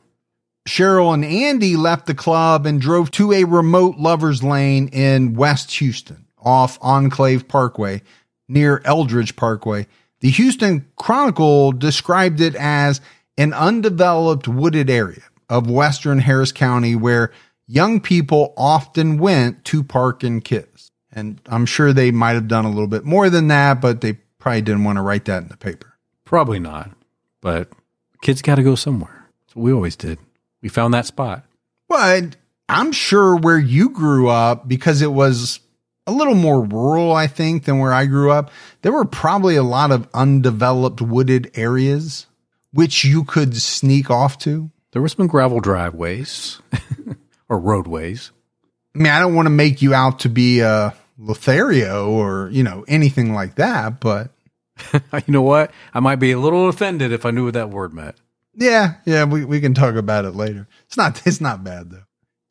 Cheryl 0.67 1.13
and 1.13 1.25
Andy 1.25 1.75
left 1.75 2.05
the 2.05 2.15
club 2.15 2.65
and 2.65 2.79
drove 2.79 3.11
to 3.11 3.33
a 3.33 3.43
remote 3.43 3.97
lover's 3.97 4.43
lane 4.43 4.87
in 4.89 5.33
West 5.33 5.71
Houston 5.75 6.25
off 6.39 6.77
Enclave 6.81 7.47
Parkway 7.47 8.01
near 8.47 8.81
Eldridge 8.85 9.35
Parkway. 9.35 9.87
The 10.21 10.29
Houston 10.29 10.85
Chronicle 10.95 11.73
described 11.73 12.39
it 12.39 12.55
as 12.55 13.01
an 13.37 13.53
undeveloped 13.53 14.47
wooded 14.47 14.89
area 14.89 15.23
of 15.49 15.69
western 15.69 16.19
Harris 16.19 16.51
County 16.51 16.95
where 16.95 17.31
young 17.67 17.99
people 17.99 18.53
often 18.55 19.17
went 19.17 19.65
to 19.65 19.83
park 19.83 20.23
and 20.23 20.43
kiss. 20.43 20.91
And 21.11 21.41
I'm 21.47 21.65
sure 21.65 21.93
they 21.93 22.11
might 22.11 22.33
have 22.33 22.47
done 22.47 22.65
a 22.65 22.69
little 22.69 22.87
bit 22.87 23.03
more 23.03 23.29
than 23.29 23.47
that, 23.49 23.81
but 23.81 24.01
they 24.01 24.13
probably 24.39 24.61
didn't 24.61 24.83
want 24.83 24.97
to 24.97 25.01
write 25.01 25.25
that 25.25 25.43
in 25.43 25.49
the 25.49 25.57
paper. 25.57 25.93
Probably 26.25 26.59
not. 26.59 26.91
But 27.41 27.69
kids 28.21 28.41
got 28.41 28.55
to 28.55 28.63
go 28.63 28.75
somewhere. 28.75 29.27
That's 29.41 29.55
what 29.55 29.63
we 29.63 29.73
always 29.73 29.95
did. 29.95 30.17
We 30.63 30.69
found 30.69 30.95
that 30.95 31.05
spot. 31.05 31.45
But 31.87 32.37
I'm 32.67 32.91
sure 32.91 33.35
where 33.35 33.59
you 33.59 33.89
grew 33.89 34.29
up, 34.29 34.67
because 34.67 35.03
it 35.03 35.11
was 35.11 35.59
a 36.07 36.11
little 36.11 36.35
more 36.35 36.63
rural, 36.63 37.13
I 37.13 37.27
think, 37.27 37.65
than 37.65 37.77
where 37.77 37.93
I 37.93 38.07
grew 38.07 38.31
up, 38.31 38.49
there 38.81 38.91
were 38.91 39.05
probably 39.05 39.55
a 39.55 39.63
lot 39.63 39.91
of 39.91 40.07
undeveloped 40.13 41.01
wooded 41.01 41.51
areas 41.53 42.25
which 42.73 43.03
you 43.03 43.23
could 43.23 43.55
sneak 43.55 44.09
off 44.09 44.39
to. 44.39 44.71
There 44.91 45.01
were 45.01 45.09
some 45.09 45.27
gravel 45.27 45.59
driveways 45.59 46.59
or 47.49 47.59
roadways. 47.59 48.31
I 48.95 48.99
mean, 48.99 49.11
I 49.11 49.19
don't 49.19 49.35
want 49.35 49.45
to 49.45 49.51
make 49.51 49.81
you 49.81 49.93
out 49.93 50.19
to 50.19 50.29
be 50.29 50.59
a 50.61 50.93
Lothario 51.17 52.09
or, 52.09 52.49
you 52.51 52.63
know, 52.63 52.83
anything 52.87 53.33
like 53.33 53.55
that, 53.55 53.99
but 53.99 54.31
you 54.93 55.33
know 55.33 55.41
what? 55.41 55.71
I 55.93 55.99
might 55.99 56.17
be 56.17 56.31
a 56.31 56.39
little 56.39 56.67
offended 56.67 57.11
if 57.11 57.25
I 57.25 57.31
knew 57.31 57.45
what 57.45 57.53
that 57.53 57.69
word 57.69 57.93
meant. 57.93 58.15
Yeah, 58.55 58.95
yeah, 59.05 59.23
we, 59.25 59.45
we 59.45 59.61
can 59.61 59.73
talk 59.73 59.95
about 59.95 60.25
it 60.25 60.35
later. 60.35 60.67
It's 60.85 60.97
not 60.97 61.25
it's 61.25 61.41
not 61.41 61.63
bad 61.63 61.89
though. 61.89 62.03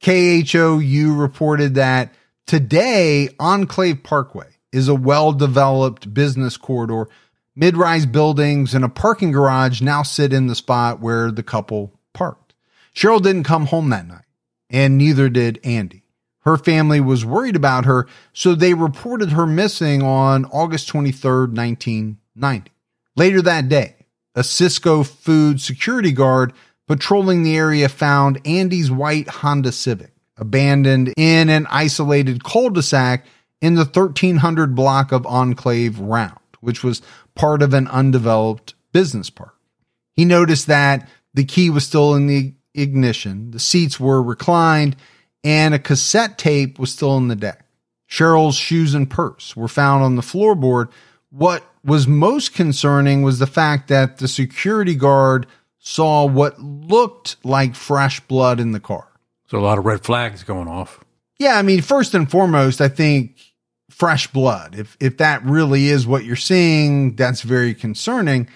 KHOU 0.02 1.18
reported 1.18 1.76
that 1.76 2.12
today 2.46 3.28
Enclave 3.38 4.02
Parkway 4.02 4.48
is 4.72 4.88
a 4.88 4.94
well-developed 4.94 6.12
business 6.12 6.56
corridor. 6.56 7.08
Mid-rise 7.54 8.06
buildings 8.06 8.74
and 8.74 8.84
a 8.84 8.88
parking 8.88 9.30
garage 9.30 9.82
now 9.82 10.02
sit 10.02 10.32
in 10.32 10.46
the 10.46 10.54
spot 10.54 11.00
where 11.00 11.30
the 11.30 11.42
couple 11.42 11.92
parked. 12.14 12.54
Cheryl 12.94 13.22
didn't 13.22 13.44
come 13.44 13.66
home 13.66 13.90
that 13.90 14.08
night, 14.08 14.24
and 14.70 14.96
neither 14.96 15.28
did 15.28 15.60
Andy. 15.62 16.02
Her 16.40 16.56
family 16.56 17.00
was 17.00 17.24
worried 17.24 17.54
about 17.54 17.84
her, 17.84 18.08
so 18.32 18.54
they 18.54 18.74
reported 18.74 19.30
her 19.30 19.46
missing 19.46 20.02
on 20.02 20.46
August 20.46 20.88
23rd, 20.92 21.54
1990. 21.54 22.72
Later 23.14 23.42
that 23.42 23.68
day, 23.68 23.96
a 24.34 24.40
Sysco 24.40 25.06
food 25.06 25.60
security 25.60 26.12
guard 26.12 26.52
patrolling 26.88 27.42
the 27.42 27.56
area 27.56 27.88
found 27.88 28.40
Andy's 28.46 28.90
white 28.90 29.28
Honda 29.28 29.72
Civic 29.72 30.12
abandoned 30.36 31.12
in 31.16 31.48
an 31.48 31.66
isolated 31.70 32.42
cul-de-sac 32.44 33.24
in 33.60 33.74
the 33.74 33.84
1300 33.84 34.74
block 34.74 35.12
of 35.12 35.26
Enclave 35.26 35.98
Round, 36.00 36.38
which 36.60 36.82
was 36.82 37.02
part 37.34 37.62
of 37.62 37.74
an 37.74 37.86
undeveloped 37.88 38.74
business 38.92 39.30
park. 39.30 39.54
He 40.14 40.24
noticed 40.24 40.66
that 40.66 41.08
the 41.34 41.44
key 41.44 41.70
was 41.70 41.86
still 41.86 42.14
in 42.14 42.26
the 42.26 42.54
ignition, 42.74 43.50
the 43.52 43.60
seats 43.60 44.00
were 44.00 44.22
reclined, 44.22 44.96
and 45.44 45.74
a 45.74 45.78
cassette 45.78 46.38
tape 46.38 46.78
was 46.78 46.92
still 46.92 47.16
in 47.16 47.28
the 47.28 47.36
deck. 47.36 47.64
Cheryl's 48.08 48.56
shoes 48.56 48.94
and 48.94 49.08
purse 49.08 49.56
were 49.56 49.68
found 49.68 50.04
on 50.04 50.16
the 50.16 50.22
floorboard. 50.22 50.90
What 51.30 51.64
was 51.84 52.06
most 52.06 52.54
concerning 52.54 53.22
was 53.22 53.38
the 53.38 53.46
fact 53.46 53.88
that 53.88 54.18
the 54.18 54.28
security 54.28 54.94
guard 54.94 55.46
saw 55.78 56.24
what 56.24 56.60
looked 56.60 57.36
like 57.44 57.74
fresh 57.74 58.20
blood 58.20 58.60
in 58.60 58.72
the 58.72 58.80
car. 58.80 59.08
So 59.46 59.58
a 59.58 59.60
lot 59.60 59.78
of 59.78 59.84
red 59.84 60.04
flags 60.04 60.44
going 60.44 60.68
off. 60.68 61.04
Yeah, 61.38 61.58
I 61.58 61.62
mean, 61.62 61.82
first 61.82 62.14
and 62.14 62.30
foremost, 62.30 62.80
I 62.80 62.88
think 62.88 63.36
fresh 63.90 64.26
blood. 64.28 64.76
If 64.78 64.96
if 65.00 65.18
that 65.18 65.44
really 65.44 65.88
is 65.88 66.06
what 66.06 66.24
you're 66.24 66.36
seeing, 66.36 67.16
that's 67.16 67.42
very 67.42 67.74
concerning. 67.74 68.48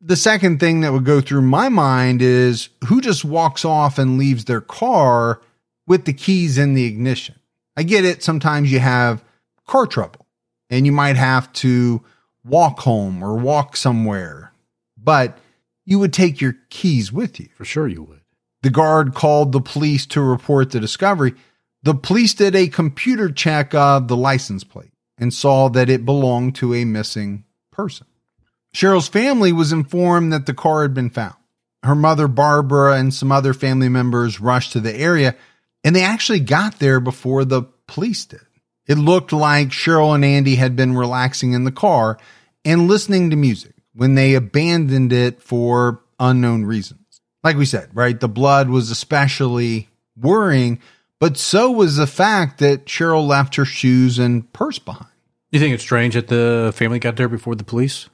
The 0.00 0.16
second 0.16 0.60
thing 0.60 0.80
that 0.82 0.92
would 0.92 1.06
go 1.06 1.22
through 1.22 1.42
my 1.42 1.70
mind 1.70 2.20
is 2.20 2.68
who 2.86 3.00
just 3.00 3.24
walks 3.24 3.64
off 3.64 3.98
and 3.98 4.18
leaves 4.18 4.44
their 4.44 4.60
car 4.60 5.40
with 5.86 6.04
the 6.04 6.12
keys 6.12 6.58
in 6.58 6.74
the 6.74 6.84
ignition. 6.84 7.34
I 7.76 7.82
get 7.82 8.04
it. 8.04 8.22
Sometimes 8.22 8.70
you 8.70 8.80
have 8.80 9.24
car 9.66 9.86
trouble 9.86 10.26
and 10.68 10.84
you 10.84 10.92
might 10.92 11.16
have 11.16 11.52
to 11.54 12.04
walk 12.44 12.80
home 12.80 13.22
or 13.22 13.36
walk 13.36 13.76
somewhere, 13.76 14.52
but 14.96 15.38
you 15.84 15.98
would 15.98 16.12
take 16.12 16.40
your 16.40 16.56
keys 16.70 17.12
with 17.12 17.40
you. 17.40 17.48
For 17.54 17.64
sure 17.64 17.88
you 17.88 18.02
would. 18.02 18.20
The 18.62 18.70
guard 18.70 19.14
called 19.14 19.52
the 19.52 19.60
police 19.60 20.06
to 20.06 20.20
report 20.22 20.70
the 20.70 20.80
discovery. 20.80 21.34
The 21.82 21.94
police 21.94 22.32
did 22.34 22.54
a 22.54 22.68
computer 22.68 23.30
check 23.30 23.74
of 23.74 24.08
the 24.08 24.16
license 24.16 24.64
plate 24.64 24.92
and 25.18 25.32
saw 25.32 25.68
that 25.70 25.90
it 25.90 26.06
belonged 26.06 26.56
to 26.56 26.74
a 26.74 26.84
missing 26.84 27.44
person. 27.70 28.06
Cheryl's 28.74 29.08
family 29.08 29.52
was 29.52 29.72
informed 29.72 30.32
that 30.32 30.46
the 30.46 30.54
car 30.54 30.82
had 30.82 30.94
been 30.94 31.10
found. 31.10 31.36
Her 31.82 31.94
mother, 31.94 32.26
Barbara, 32.26 32.96
and 32.96 33.12
some 33.12 33.30
other 33.30 33.52
family 33.52 33.90
members 33.90 34.40
rushed 34.40 34.72
to 34.72 34.80
the 34.80 34.94
area, 34.94 35.36
and 35.84 35.94
they 35.94 36.02
actually 36.02 36.40
got 36.40 36.78
there 36.78 36.98
before 36.98 37.44
the 37.44 37.62
police 37.86 38.24
did. 38.24 38.40
It 38.86 38.98
looked 38.98 39.32
like 39.32 39.68
Cheryl 39.68 40.14
and 40.14 40.24
Andy 40.24 40.56
had 40.56 40.76
been 40.76 40.96
relaxing 40.96 41.52
in 41.52 41.64
the 41.64 41.72
car 41.72 42.18
and 42.64 42.88
listening 42.88 43.30
to 43.30 43.36
music 43.36 43.74
when 43.94 44.14
they 44.14 44.34
abandoned 44.34 45.12
it 45.12 45.42
for 45.42 46.02
unknown 46.18 46.64
reasons. 46.64 47.00
Like 47.42 47.56
we 47.56 47.66
said, 47.66 47.90
right? 47.94 48.18
The 48.18 48.28
blood 48.28 48.68
was 48.68 48.90
especially 48.90 49.88
worrying, 50.16 50.80
but 51.20 51.36
so 51.36 51.70
was 51.70 51.96
the 51.96 52.06
fact 52.06 52.58
that 52.58 52.86
Cheryl 52.86 53.26
left 53.26 53.56
her 53.56 53.64
shoes 53.64 54.18
and 54.18 54.50
purse 54.52 54.78
behind. 54.78 55.10
You 55.50 55.60
think 55.60 55.74
it's 55.74 55.82
strange 55.82 56.14
that 56.14 56.28
the 56.28 56.72
family 56.74 56.98
got 56.98 57.16
there 57.16 57.28
before 57.28 57.54
the 57.54 57.64
police? 57.64 58.08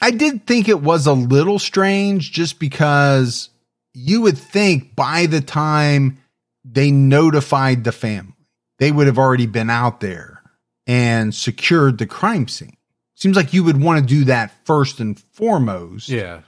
I 0.00 0.10
did 0.10 0.46
think 0.46 0.68
it 0.68 0.80
was 0.80 1.06
a 1.06 1.12
little 1.12 1.58
strange 1.58 2.32
just 2.32 2.58
because 2.58 3.50
you 3.94 4.22
would 4.22 4.38
think 4.38 4.94
by 4.94 5.26
the 5.26 5.40
time 5.40 6.18
they 6.64 6.90
notified 6.90 7.84
the 7.84 7.92
family, 7.92 8.35
they 8.78 8.92
would 8.92 9.06
have 9.06 9.18
already 9.18 9.46
been 9.46 9.70
out 9.70 10.00
there 10.00 10.42
and 10.86 11.34
secured 11.34 11.98
the 11.98 12.06
crime 12.06 12.48
scene. 12.48 12.76
Seems 13.14 13.36
like 13.36 13.54
you 13.54 13.64
would 13.64 13.80
want 13.80 14.00
to 14.00 14.06
do 14.06 14.24
that 14.24 14.52
first 14.64 15.00
and 15.00 15.18
foremost. 15.32 16.08
Yeah. 16.08 16.42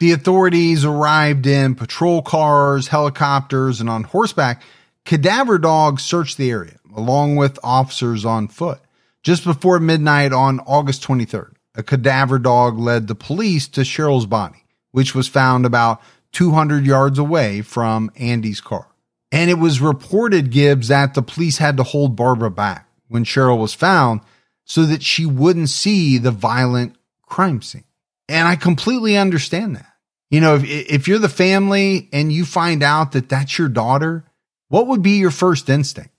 The 0.00 0.12
authorities 0.12 0.84
arrived 0.84 1.46
in 1.46 1.74
patrol 1.74 2.22
cars, 2.22 2.88
helicopters, 2.88 3.80
and 3.80 3.88
on 3.88 4.04
horseback, 4.04 4.62
cadaver 5.04 5.58
dogs 5.58 6.02
searched 6.02 6.36
the 6.36 6.50
area 6.50 6.78
along 6.94 7.36
with 7.36 7.58
officers 7.62 8.24
on 8.24 8.48
foot. 8.48 8.80
Just 9.22 9.44
before 9.44 9.78
midnight 9.78 10.32
on 10.32 10.60
August 10.60 11.02
23rd, 11.02 11.52
a 11.74 11.82
cadaver 11.82 12.38
dog 12.38 12.78
led 12.78 13.06
the 13.06 13.14
police 13.14 13.68
to 13.68 13.82
Cheryl's 13.82 14.26
body, 14.26 14.64
which 14.92 15.14
was 15.14 15.28
found 15.28 15.66
about 15.66 16.00
200 16.32 16.86
yards 16.86 17.18
away 17.18 17.60
from 17.60 18.10
Andy's 18.16 18.60
car. 18.60 18.88
And 19.32 19.50
it 19.50 19.58
was 19.58 19.80
reported, 19.80 20.50
Gibbs, 20.50 20.88
that 20.88 21.14
the 21.14 21.22
police 21.22 21.58
had 21.58 21.76
to 21.78 21.82
hold 21.82 22.16
Barbara 22.16 22.50
back 22.50 22.88
when 23.08 23.24
Cheryl 23.24 23.58
was 23.58 23.74
found 23.74 24.20
so 24.64 24.84
that 24.86 25.02
she 25.02 25.26
wouldn't 25.26 25.68
see 25.68 26.18
the 26.18 26.30
violent 26.30 26.96
crime 27.26 27.60
scene. 27.62 27.84
And 28.28 28.46
I 28.48 28.56
completely 28.56 29.16
understand 29.16 29.76
that. 29.76 29.86
You 30.30 30.40
know, 30.40 30.56
if, 30.56 30.64
if 30.64 31.08
you're 31.08 31.18
the 31.20 31.28
family 31.28 32.08
and 32.12 32.32
you 32.32 32.44
find 32.44 32.82
out 32.82 33.12
that 33.12 33.28
that's 33.28 33.58
your 33.58 33.68
daughter, 33.68 34.24
what 34.68 34.88
would 34.88 35.02
be 35.02 35.18
your 35.18 35.30
first 35.30 35.68
instinct? 35.68 36.10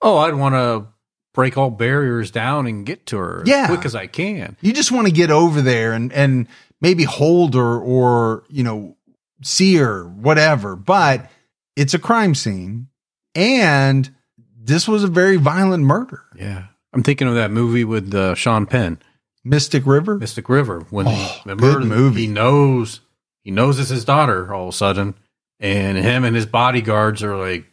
Oh, 0.00 0.16
I'd 0.18 0.34
want 0.34 0.54
to 0.54 0.86
break 1.34 1.58
all 1.58 1.70
barriers 1.70 2.30
down 2.30 2.66
and 2.66 2.86
get 2.86 3.06
to 3.06 3.18
her 3.18 3.42
Yeah. 3.46 3.62
as 3.64 3.66
quick 3.68 3.84
as 3.84 3.94
I 3.94 4.06
can. 4.06 4.56
You 4.62 4.72
just 4.72 4.90
want 4.92 5.06
to 5.06 5.12
get 5.12 5.30
over 5.30 5.60
there 5.60 5.92
and, 5.92 6.10
and 6.12 6.46
maybe 6.80 7.04
hold 7.04 7.54
her 7.54 7.78
or, 7.78 8.44
you 8.48 8.64
know, 8.64 8.96
see 9.42 9.76
her, 9.76 10.04
whatever. 10.08 10.74
But 10.74 11.30
it's 11.80 11.94
a 11.94 11.98
crime 11.98 12.34
scene 12.34 12.88
and 13.34 14.14
this 14.62 14.86
was 14.86 15.02
a 15.04 15.08
very 15.08 15.36
violent 15.36 15.84
murder. 15.84 16.22
Yeah. 16.36 16.64
I'm 16.92 17.02
thinking 17.02 17.28
of 17.28 17.34
that 17.36 17.50
movie 17.50 17.84
with 17.84 18.12
uh, 18.14 18.34
Sean 18.34 18.66
Penn, 18.66 18.98
Mystic 19.44 19.86
River. 19.86 20.18
Mystic 20.18 20.48
River. 20.48 20.80
When 20.90 21.06
Oh, 21.08 21.40
remember 21.44 21.78
good 21.80 21.88
movie. 21.88 22.22
he 22.22 22.26
knows 22.26 23.00
he 23.42 23.50
knows 23.50 23.78
it's 23.78 23.88
his 23.90 24.04
daughter 24.04 24.52
all 24.52 24.64
of 24.68 24.74
a 24.74 24.76
sudden, 24.76 25.14
and 25.60 25.96
him 25.96 26.24
and 26.24 26.36
his 26.36 26.46
bodyguards 26.46 27.22
are 27.22 27.36
like 27.36 27.64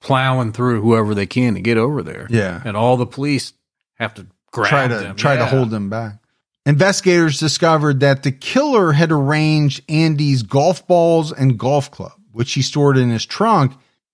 plowing 0.00 0.52
through 0.52 0.82
whoever 0.82 1.14
they 1.14 1.26
can 1.26 1.54
to 1.54 1.60
get 1.60 1.78
over 1.78 2.02
there. 2.02 2.26
Yeah. 2.28 2.60
and 2.64 2.76
all 2.76 2.96
the 2.96 3.06
police 3.06 3.52
have 3.94 4.14
to 4.14 4.26
grab 4.52 4.68
try 4.68 4.88
to 4.88 4.94
them. 4.96 5.16
try 5.16 5.36
to 5.36 5.46
hold 5.46 5.70
them 5.70 5.88
back. 5.88 6.18
Investigators 6.66 7.38
discovered 7.38 8.00
that 8.00 8.22
the 8.22 8.32
killer 8.32 8.92
had 8.92 9.12
arranged 9.12 9.82
Andy's 9.88 10.42
golf 10.42 10.86
balls 10.86 11.30
and 11.32 11.58
golf 11.58 11.90
club, 11.90 12.12
which 12.34 12.52
he 12.52 12.62
stored 12.62 12.98
in 12.98 13.10
his 13.10 13.24
trunk, 13.24 13.72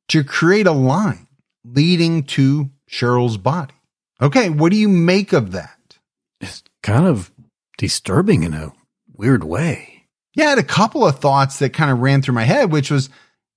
to 0.09 0.23
create 0.23 0.67
a 0.67 0.73
line 0.73 1.27
leading 1.65 2.23
to 2.25 2.71
Cheryl's 2.89 3.37
body. 3.37 3.75
Okay, 4.21 4.51
what 4.51 4.71
do 4.71 4.77
you 4.77 4.89
make 4.89 5.33
of 5.33 5.53
that? 5.53 5.99
It's 6.41 6.63
kind 6.83 7.07
of 7.07 7.31
disturbing 7.79 8.43
in 8.43 8.53
a 8.55 8.73
weird 9.17 9.43
way. 9.45 10.07
Yeah, 10.35 10.47
I 10.47 10.51
had 10.51 10.59
a 10.59 10.63
couple 10.63 11.07
of 11.07 11.19
thoughts 11.19 11.59
that 11.59 11.73
kind 11.73 11.91
of 11.91 12.01
ran 12.01 12.23
through 12.23 12.35
my 12.35 12.45
head, 12.45 12.71
which 12.71 12.91
was 12.91 13.09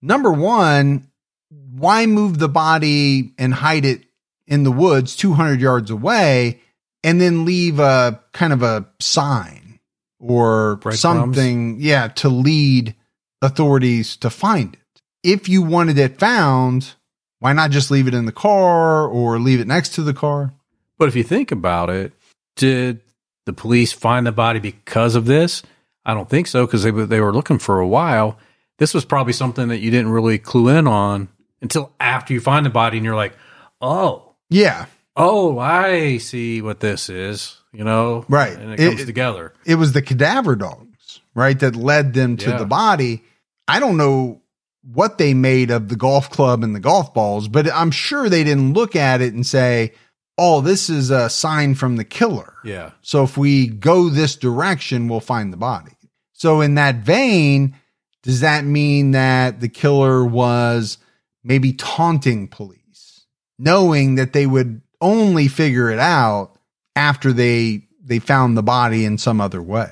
number 0.02 0.32
one, 0.32 1.10
why 1.50 2.06
move 2.06 2.40
the 2.40 2.50
body 2.50 3.34
and 3.38 3.54
hide 3.54 3.86
it 3.86 4.04
in 4.48 4.64
the 4.64 4.72
woods 4.72 5.16
200 5.16 5.60
yards 5.60 5.92
away 5.92 6.62
and 7.04 7.20
then 7.20 7.46
leave 7.46 7.80
a 7.80 8.22
kind 8.32 8.54
of 8.54 8.64
a 8.64 8.88
sign 9.00 9.80
or 10.20 10.78
Breadcrumbs? 10.78 11.00
something, 11.00 11.78
yeah, 11.80 12.08
to 12.08 12.30
lead 12.30 12.96
authorities 13.44 14.16
to 14.18 14.30
find 14.30 14.74
it? 14.74 14.80
If 15.24 15.48
you 15.48 15.62
wanted 15.62 15.98
it 15.98 16.20
found, 16.20 16.94
why 17.40 17.54
not 17.54 17.72
just 17.72 17.92
leave 17.92 18.08
it 18.08 18.14
in 18.14 18.26
the 18.26 18.32
car 18.32 19.06
or 19.08 19.40
leave 19.40 19.60
it 19.60 19.68
next 19.68 19.90
to 19.96 20.02
the 20.02 20.14
car? 20.14 20.54
But 20.98 21.08
if 21.08 21.16
you 21.16 21.24
think 21.24 21.52
about 21.52 21.90
it, 21.90 22.14
did 22.56 23.02
the 23.46 23.54
police 23.54 23.92
find 23.92 24.26
the 24.26 24.32
body 24.32 24.60
because 24.60 25.16
of 25.16 25.26
this? 25.26 25.64
I 26.06 26.14
don't 26.14 26.30
think 26.30 26.48
so 26.48 26.66
because 26.66 26.84
they 26.84 26.92
were- 26.92 27.06
they 27.06 27.22
were 27.22 27.34
looking 27.34 27.60
for 27.60 27.80
a 27.80 27.88
while. 27.88 28.38
This 28.80 28.94
was 28.94 29.06
probably 29.06 29.34
something 29.34 29.68
that 29.70 29.80
you 29.80 29.92
didn't 29.92 30.12
really 30.12 30.38
clue 30.38 30.68
in 30.70 30.88
on 30.88 31.30
until 31.62 31.92
after 32.00 32.34
you 32.34 32.40
find 32.42 32.66
the 32.66 32.70
body, 32.70 32.98
and 32.98 33.06
you're 33.06 33.16
like, 33.16 33.34
"Oh, 33.82 34.30
Yeah, 34.50 34.86
oh, 35.16 35.58
I 35.60 36.18
see 36.18 36.62
what 36.62 36.80
this 36.82 37.10
is." 37.10 37.58
You 37.72 37.84
know, 37.84 38.24
Right. 38.30 38.56
And 38.58 38.74
it 38.74 38.80
It- 38.80 38.90
comes 38.96 39.06
together. 39.06 39.54
it 39.66 39.76
was 39.76 39.94
the 39.94 40.02
cadaver 40.02 40.56
dogs, 40.56 41.22
right, 41.34 41.58
that 41.60 41.76
led 41.76 42.14
them 42.14 42.38
to 42.38 42.50
Yeah. 42.52 42.58
the 42.58 42.66
body. 42.66 43.24
I 43.68 43.80
don't 43.80 43.98
know 43.98 44.42
what 44.84 45.18
they 45.18 45.34
made 45.34 45.72
of 45.72 45.90
the 45.90 45.96
golf 45.96 46.30
club 46.30 46.64
and 46.64 46.76
the 46.76 46.80
golf 46.80 47.14
balls, 47.14 47.48
but 47.48 47.72
I'm 47.74 47.92
sure 47.92 48.28
they 48.28 48.44
didn't 48.44 48.74
look 48.74 48.96
at 48.96 49.22
it 49.22 49.34
and 49.34 49.46
say, 49.46 49.94
oh, 50.38 50.62
this 50.62 50.90
is 50.90 51.10
a 51.10 51.30
sign 51.30 51.76
from 51.76 51.96
the 51.96 52.04
killer. 52.04 52.56
Yeah, 52.66 52.92
So 53.02 53.24
if 53.24 53.38
we 53.38 53.68
go 53.68 54.10
this 54.10 54.36
direction, 54.36 55.08
we'll 55.08 55.20
find 55.20 55.54
the 55.54 55.58
body. 55.58 55.92
So 56.34 56.62
in 56.62 56.76
that 56.76 56.98
vein, 56.98 57.76
does 58.24 58.42
that 58.42 58.66
mean 58.66 59.12
that 59.12 59.62
the 59.62 59.70
killer 59.70 60.26
was 60.26 60.98
maybe 61.44 61.74
taunting 61.74 62.48
police, 62.48 63.26
knowing 63.58 64.16
that 64.16 64.34
they 64.34 64.46
would 64.46 64.82
only 65.00 65.48
figure 65.48 65.90
it 65.90 66.00
out 66.00 66.58
after 66.96 67.32
they 67.32 67.88
they 68.06 68.20
found 68.20 68.58
the 68.58 68.64
body 68.64 69.06
in 69.06 69.18
some 69.18 69.40
other 69.40 69.62
way? 69.62 69.90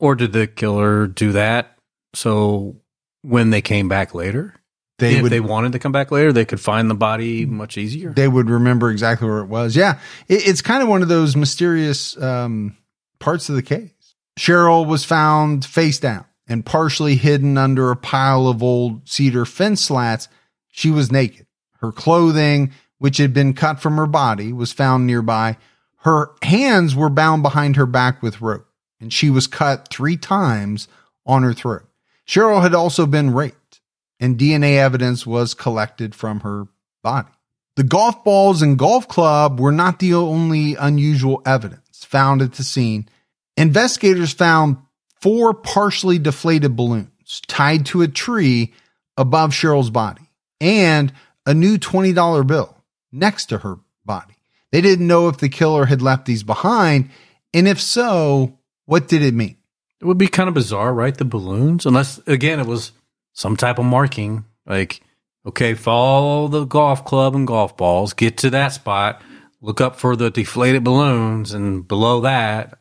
or 0.00 0.14
did 0.14 0.32
the 0.32 0.46
killer 0.46 1.06
do 1.06 1.32
that 1.32 1.76
so 2.14 2.76
when 3.22 3.50
they 3.50 3.60
came 3.60 3.88
back 3.88 4.14
later, 4.14 4.54
They 4.98 5.16
if 5.16 5.22
would 5.22 5.32
they 5.32 5.40
wanted 5.40 5.72
to 5.72 5.78
come 5.78 5.92
back 5.92 6.10
later, 6.10 6.32
they 6.32 6.44
could 6.44 6.60
find 6.60 6.90
the 6.90 6.94
body 6.94 7.46
much 7.46 7.76
easier? 7.78 8.10
they 8.12 8.28
would 8.28 8.48
remember 8.50 8.90
exactly 8.90 9.28
where 9.28 9.38
it 9.40 9.46
was. 9.48 9.76
Yeah, 9.76 9.98
it, 10.28 10.46
it's 10.46 10.62
kind 10.62 10.82
of 10.82 10.88
one 10.88 11.02
of 11.02 11.08
those 11.08 11.36
mysterious 11.36 12.16
um, 12.20 12.76
parts 13.18 13.48
of 13.48 13.54
the 13.56 13.62
case. 13.62 13.90
Cheryl 14.38 14.86
was 14.86 15.04
found 15.04 15.64
face 15.64 15.98
down 15.98 16.24
and 16.46 16.64
partially 16.64 17.16
hidden 17.16 17.58
under 17.58 17.90
a 17.90 17.96
pile 17.96 18.46
of 18.46 18.62
old 18.62 19.08
cedar 19.08 19.44
fence 19.44 19.82
slats. 19.82 20.28
She 20.68 20.90
was 20.90 21.10
naked. 21.10 21.46
Her 21.80 21.92
clothing, 21.92 22.72
which 22.98 23.16
had 23.18 23.34
been 23.34 23.52
cut 23.54 23.80
from 23.80 23.96
her 23.96 24.06
body, 24.06 24.52
was 24.52 24.72
found 24.72 25.06
nearby. 25.06 25.56
Her 26.02 26.30
hands 26.42 26.94
were 26.94 27.10
bound 27.10 27.42
behind 27.42 27.76
her 27.76 27.86
back 27.86 28.22
with 28.22 28.40
rope, 28.40 28.66
and 29.00 29.12
she 29.12 29.28
was 29.28 29.46
cut 29.48 29.88
three 29.88 30.16
times 30.16 30.86
on 31.26 31.42
her 31.42 31.52
throat. 31.52 31.87
Cheryl 32.28 32.62
had 32.62 32.74
also 32.74 33.06
been 33.06 33.32
raped, 33.32 33.80
and 34.20 34.36
DNA 34.36 34.76
evidence 34.76 35.26
was 35.26 35.54
collected 35.54 36.14
from 36.14 36.40
her 36.40 36.68
body. 37.02 37.30
The 37.76 37.84
golf 37.84 38.22
balls 38.24 38.60
and 38.60 38.78
golf 38.78 39.08
club 39.08 39.60
were 39.60 39.72
not 39.72 39.98
the 39.98 40.14
only 40.14 40.74
unusual 40.74 41.40
evidence 41.46 42.04
found 42.04 42.42
at 42.42 42.54
the 42.54 42.64
scene. 42.64 43.08
Investigators 43.56 44.32
found 44.32 44.78
four 45.20 45.54
partially 45.54 46.18
deflated 46.18 46.76
balloons 46.76 47.40
tied 47.46 47.86
to 47.86 48.02
a 48.02 48.08
tree 48.08 48.74
above 49.16 49.52
Cheryl's 49.52 49.90
body 49.90 50.28
and 50.60 51.12
a 51.46 51.54
new 51.54 51.78
$20 51.78 52.46
bill 52.46 52.76
next 53.12 53.46
to 53.46 53.58
her 53.58 53.78
body. 54.04 54.34
They 54.72 54.80
didn't 54.80 55.06
know 55.06 55.28
if 55.28 55.38
the 55.38 55.48
killer 55.48 55.86
had 55.86 56.02
left 56.02 56.26
these 56.26 56.42
behind, 56.42 57.10
and 57.54 57.68
if 57.68 57.80
so, 57.80 58.58
what 58.86 59.08
did 59.08 59.22
it 59.22 59.34
mean? 59.34 59.57
It 60.00 60.06
would 60.06 60.18
be 60.18 60.28
kind 60.28 60.48
of 60.48 60.54
bizarre, 60.54 60.94
right? 60.94 61.16
The 61.16 61.24
balloons, 61.24 61.86
unless 61.86 62.18
again 62.26 62.60
it 62.60 62.66
was 62.66 62.92
some 63.32 63.56
type 63.56 63.78
of 63.78 63.84
marking, 63.84 64.44
like 64.66 65.00
okay, 65.46 65.74
follow 65.74 66.48
the 66.48 66.64
golf 66.64 67.04
club 67.04 67.34
and 67.34 67.46
golf 67.46 67.76
balls, 67.76 68.12
get 68.12 68.36
to 68.38 68.50
that 68.50 68.68
spot, 68.68 69.22
look 69.60 69.80
up 69.80 69.96
for 69.96 70.14
the 70.14 70.30
deflated 70.30 70.84
balloons, 70.84 71.52
and 71.52 71.86
below 71.88 72.20
that, 72.20 72.78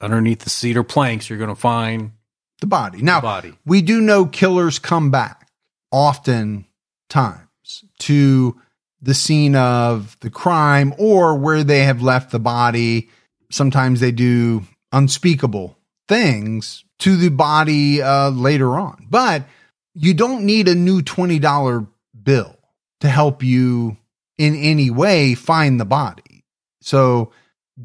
underneath 0.00 0.40
the 0.40 0.50
cedar 0.50 0.82
planks, 0.82 1.28
you're 1.30 1.38
going 1.38 1.48
to 1.48 1.56
find 1.56 2.12
The 2.60 2.66
body. 2.66 3.02
Now, 3.02 3.20
the 3.20 3.26
body. 3.26 3.58
we 3.64 3.82
do 3.82 4.00
know 4.00 4.26
killers 4.26 4.78
come 4.78 5.10
back 5.10 5.48
often 5.90 6.66
times 7.08 7.84
to 8.00 8.60
the 9.00 9.14
scene 9.14 9.56
of 9.56 10.16
the 10.20 10.30
crime 10.30 10.94
or 10.98 11.36
where 11.36 11.64
they 11.64 11.84
have 11.84 12.02
left 12.02 12.30
the 12.30 12.38
body. 12.38 13.10
Sometimes 13.50 14.00
they 14.00 14.12
do 14.12 14.62
unspeakable 14.92 15.76
things 16.08 16.84
to 17.00 17.16
the 17.16 17.30
body 17.30 18.02
uh, 18.02 18.30
later 18.30 18.78
on. 18.78 19.06
But 19.08 19.44
you 19.94 20.14
don't 20.14 20.44
need 20.44 20.68
a 20.68 20.74
new 20.74 21.02
$20 21.02 21.86
bill 22.22 22.56
to 23.00 23.08
help 23.08 23.42
you 23.42 23.96
in 24.38 24.56
any 24.56 24.90
way 24.90 25.34
find 25.34 25.78
the 25.78 25.84
body. 25.84 26.44
So, 26.80 27.32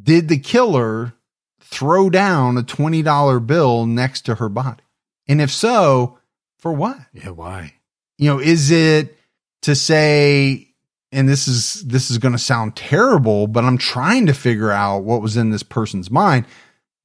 did 0.03 0.27
the 0.27 0.37
killer 0.37 1.13
throw 1.61 2.09
down 2.09 2.57
a 2.57 2.63
$20 2.63 3.45
bill 3.45 3.85
next 3.85 4.21
to 4.21 4.35
her 4.35 4.49
body? 4.49 4.83
And 5.27 5.41
if 5.41 5.51
so, 5.51 6.19
for 6.57 6.71
what? 6.71 6.97
Yeah, 7.13 7.29
why? 7.29 7.73
You 8.17 8.29
know, 8.29 8.39
is 8.39 8.71
it 8.71 9.17
to 9.63 9.75
say, 9.75 10.67
and 11.11 11.27
this 11.27 11.47
is 11.47 11.83
this 11.83 12.09
is 12.09 12.17
going 12.17 12.31
to 12.33 12.39
sound 12.39 12.75
terrible, 12.75 13.47
but 13.47 13.63
I'm 13.63 13.77
trying 13.77 14.25
to 14.27 14.33
figure 14.33 14.71
out 14.71 14.99
what 15.03 15.21
was 15.21 15.37
in 15.37 15.51
this 15.51 15.63
person's 15.63 16.09
mind. 16.09 16.45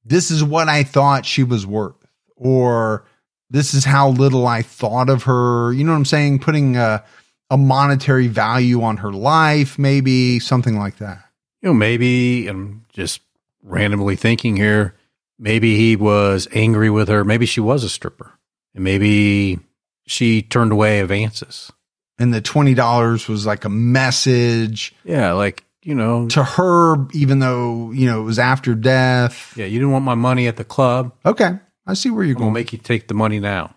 This 0.05 0.31
is 0.31 0.43
what 0.43 0.67
I 0.69 0.83
thought 0.83 1.25
she 1.25 1.43
was 1.43 1.65
worth, 1.65 1.95
or 2.35 3.05
this 3.49 3.73
is 3.73 3.85
how 3.85 4.09
little 4.09 4.47
I 4.47 4.61
thought 4.61 5.09
of 5.09 5.23
her. 5.23 5.71
You 5.73 5.83
know 5.83 5.91
what 5.91 5.97
I'm 5.97 6.05
saying? 6.05 6.39
Putting 6.39 6.75
a, 6.77 7.03
a 7.49 7.57
monetary 7.57 8.27
value 8.27 8.81
on 8.81 8.97
her 8.97 9.11
life, 9.13 9.77
maybe 9.79 10.39
something 10.39 10.77
like 10.77 10.97
that. 10.97 11.23
You 11.61 11.69
know, 11.69 11.73
maybe 11.73 12.47
I'm 12.47 12.85
just 12.91 13.21
randomly 13.61 14.15
thinking 14.15 14.57
here. 14.57 14.95
Maybe 15.39 15.77
he 15.77 15.95
was 15.95 16.47
angry 16.53 16.89
with 16.89 17.07
her. 17.07 17.23
Maybe 17.23 17.45
she 17.45 17.61
was 17.61 17.83
a 17.83 17.89
stripper, 17.89 18.33
and 18.75 18.83
maybe 18.83 19.59
she 20.05 20.41
turned 20.41 20.71
away 20.73 20.99
advances. 20.99 21.71
and 22.19 22.33
the 22.33 22.41
$20 22.41 23.29
was 23.29 23.45
like 23.45 23.63
a 23.65 23.69
message 23.69 24.93
Yeah, 25.05 25.31
like, 25.33 25.63
you 25.85 25.95
know, 25.95 26.27
to 26.29 26.43
her, 26.43 26.95
even 27.13 27.39
though, 27.39 27.91
you 27.91 28.07
know, 28.07 28.21
it 28.21 28.25
was 28.25 28.39
after 28.39 28.75
death. 28.75 29.53
yeah, 29.57 29.65
you 29.65 29.79
didn't 29.79 29.91
want 29.91 30.05
my 30.05 30.15
money 30.15 30.47
at 30.47 30.57
the 30.57 30.63
club. 30.63 31.13
Okay. 31.25 31.59
I 31.85 31.93
see 31.93 32.09
where 32.09 32.23
you're 32.23 32.35
I'm 32.35 32.41
going 32.41 32.53
make 32.53 32.71
you 32.71 32.79
take 32.79 33.07
the 33.07 33.13
money 33.13 33.39
now. 33.39 33.75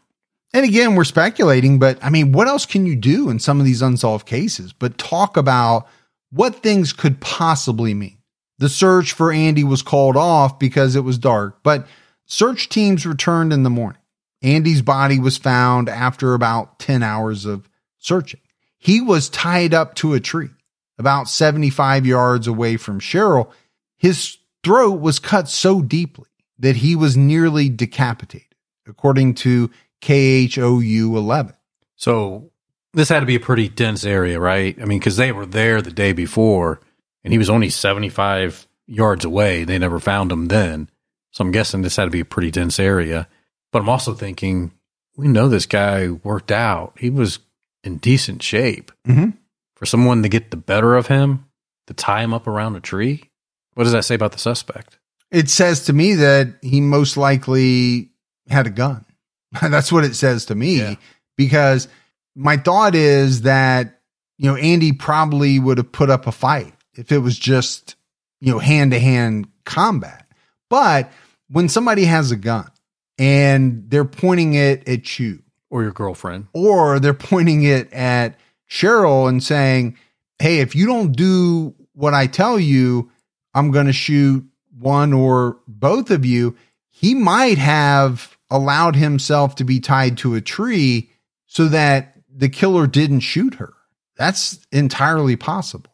And 0.53 0.65
again, 0.65 0.95
we're 0.95 1.05
speculating, 1.05 1.79
but 1.79 1.99
I 2.03 2.11
mean, 2.11 2.33
what 2.33 2.47
else 2.47 2.65
can 2.65 2.87
you 2.87 2.97
do 2.97 3.29
in 3.29 3.39
some 3.39 3.59
of 3.59 3.67
these 3.67 3.83
unsolved 3.83 4.27
cases? 4.27 4.73
But 4.73 4.97
talk 4.97 5.37
about 5.37 5.89
what 6.31 6.63
things 6.63 6.93
could 6.93 7.21
possibly 7.21 7.95
mean. 7.95 8.19
The 8.59 8.69
search 8.69 9.13
for 9.13 9.33
Andy 9.33 9.65
was 9.65 9.83
called 9.83 10.17
off 10.17 10.59
because 10.59 10.97
it 10.97 11.01
was 11.01 11.19
dark, 11.19 11.63
but 11.63 11.87
search 12.25 12.69
teams 12.69 13.05
returned 13.05 13.53
in 13.53 13.65
the 13.65 13.71
morning. 13.71 14.01
Andy's 14.43 14.83
body 14.83 15.19
was 15.19 15.37
found 15.37 15.89
after 15.89 16.33
about 16.33 16.79
10 16.79 17.03
hours 17.03 17.45
of 17.45 17.69
searching. 17.99 18.41
He 18.79 19.01
was 19.01 19.29
tied 19.29 19.75
up 19.75 19.95
to 19.97 20.15
a 20.15 20.21
tree 20.21 20.51
about 20.99 21.29
75 21.29 22.07
yards 22.07 22.47
away 22.47 22.77
from 22.77 23.01
Cheryl. 23.01 23.51
His 23.97 24.39
throat 24.65 25.01
was 25.01 25.19
cut 25.19 25.49
so 25.49 25.83
deeply 25.83 26.29
that 26.59 26.77
he 26.77 26.97
was 26.97 27.17
nearly 27.17 27.69
decapitated, 27.69 28.55
according 28.87 29.35
to 29.35 29.71
KHOU 30.03 31.17
11. 31.17 31.55
So 31.97 32.51
this 32.93 33.09
had 33.09 33.21
to 33.21 33.27
be 33.27 33.35
a 33.37 33.41
pretty 33.41 33.69
dense 33.69 34.05
area, 34.05 34.41
right? 34.41 34.77
I 34.81 34.85
mean, 34.85 34.99
because 34.99 35.17
they 35.17 35.33
were 35.33 35.47
there 35.47 35.83
the 35.83 35.91
day 35.91 36.13
before 36.13 36.81
and 37.25 37.33
he 37.33 37.39
was 37.39 37.51
only 37.51 37.71
75 37.71 38.67
yards 38.87 39.25
away. 39.25 39.65
They 39.65 39.79
never 39.79 39.99
found 39.99 40.31
him 40.33 40.47
then. 40.47 40.89
So 41.31 41.45
I'm 41.45 41.51
guessing 41.53 41.83
this 41.83 41.97
had 41.97 42.05
to 42.05 42.11
be 42.11 42.21
a 42.21 42.25
pretty 42.25 42.51
dense 42.51 42.79
area. 42.79 43.29
But 43.73 43.81
I'm 43.81 43.89
also 43.89 44.15
thinking, 44.15 44.73
we 45.17 45.29
know 45.29 45.49
this 45.49 45.67
guy 45.67 46.09
worked 46.09 46.51
out. 46.53 46.95
He 46.99 47.11
was 47.11 47.41
in 47.85 47.99
decent 47.99 48.43
shape. 48.43 48.93
Mhm. 49.07 49.35
For 49.77 49.87
someone 49.87 50.23
to 50.23 50.29
get 50.29 50.51
the 50.51 50.57
better 50.57 50.97
of 50.97 51.07
him, 51.07 51.47
to 51.87 51.95
tie 51.95 52.23
him 52.23 52.35
up 52.35 52.47
around 52.47 52.75
a 52.77 52.81
tree, 52.81 53.31
what 53.75 53.85
does 53.85 53.93
that 53.93 54.05
say 54.05 54.15
about 54.15 54.33
the 54.33 54.39
suspect? 54.39 54.99
It 55.31 55.49
says 55.51 55.85
to 55.85 55.93
me 55.93 56.15
that 56.15 56.55
he 56.63 56.81
most 56.81 57.17
likely 57.17 58.11
had 58.49 58.67
a 58.67 58.71
gun. 58.71 59.05
That's 59.63 59.93
what 59.93 60.05
it 60.05 60.15
says 60.17 60.47
to 60.47 60.55
me 60.55 60.79
Yeah. 60.79 60.95
because 61.37 61.89
my 62.35 62.57
thought 62.57 62.95
is 62.95 63.43
that, 63.43 64.01
you 64.39 64.51
know, 64.51 64.57
Andy 64.57 64.93
probably 64.93 65.59
would 65.59 65.79
have 65.79 65.93
put 65.93 66.11
up 66.11 66.27
a 66.27 66.33
fight 66.33 66.75
if 66.95 67.13
it 67.13 67.19
was 67.19 67.39
just, 67.39 67.97
you 68.41 68.53
know, 68.53 68.59
hand 68.59 68.91
to 68.93 68.99
hand 68.99 69.47
combat. 69.65 70.27
But 70.71 71.11
when 71.49 71.69
somebody 71.69 72.05
has 72.05 72.31
a 72.31 72.37
gun 72.37 72.71
and 73.19 73.85
they're 73.91 74.05
pointing 74.05 74.55
it 74.55 74.89
at 74.89 75.19
you, 75.19 75.43
Or 75.71 75.83
your 75.83 75.93
girlfriend? 75.93 76.47
or 76.53 76.99
they're 77.01 77.15
pointing 77.15 77.63
it 77.63 77.93
at 77.93 78.39
Cheryl 78.69 79.29
and 79.29 79.43
saying, 79.43 79.97
Hey, 80.39 80.61
if 80.61 80.75
you 80.75 80.87
don't 80.87 81.13
do 81.13 81.75
what 81.93 82.15
I 82.15 82.27
tell 82.27 82.59
you, 82.59 83.11
I'm 83.55 83.71
going 83.71 83.87
to 83.87 83.93
shoot 83.93 84.45
one 84.79 85.13
or 85.13 85.59
both 85.67 86.11
of 86.11 86.27
you. 86.27 86.57
He 86.91 87.15
might 87.15 87.59
have 87.59 88.37
allowed 88.51 88.97
himself 88.97 89.57
to 89.57 89.65
be 89.65 89.81
tied 89.81 90.19
to 90.19 90.35
a 90.35 90.41
tree 90.41 91.11
so 91.47 91.69
that 91.69 92.15
the 92.31 92.49
killer 92.49 92.87
didn't 92.87 93.21
shoot 93.21 93.55
her. 93.55 93.73
That's 94.17 94.59
entirely 94.73 95.37
possible. 95.37 95.91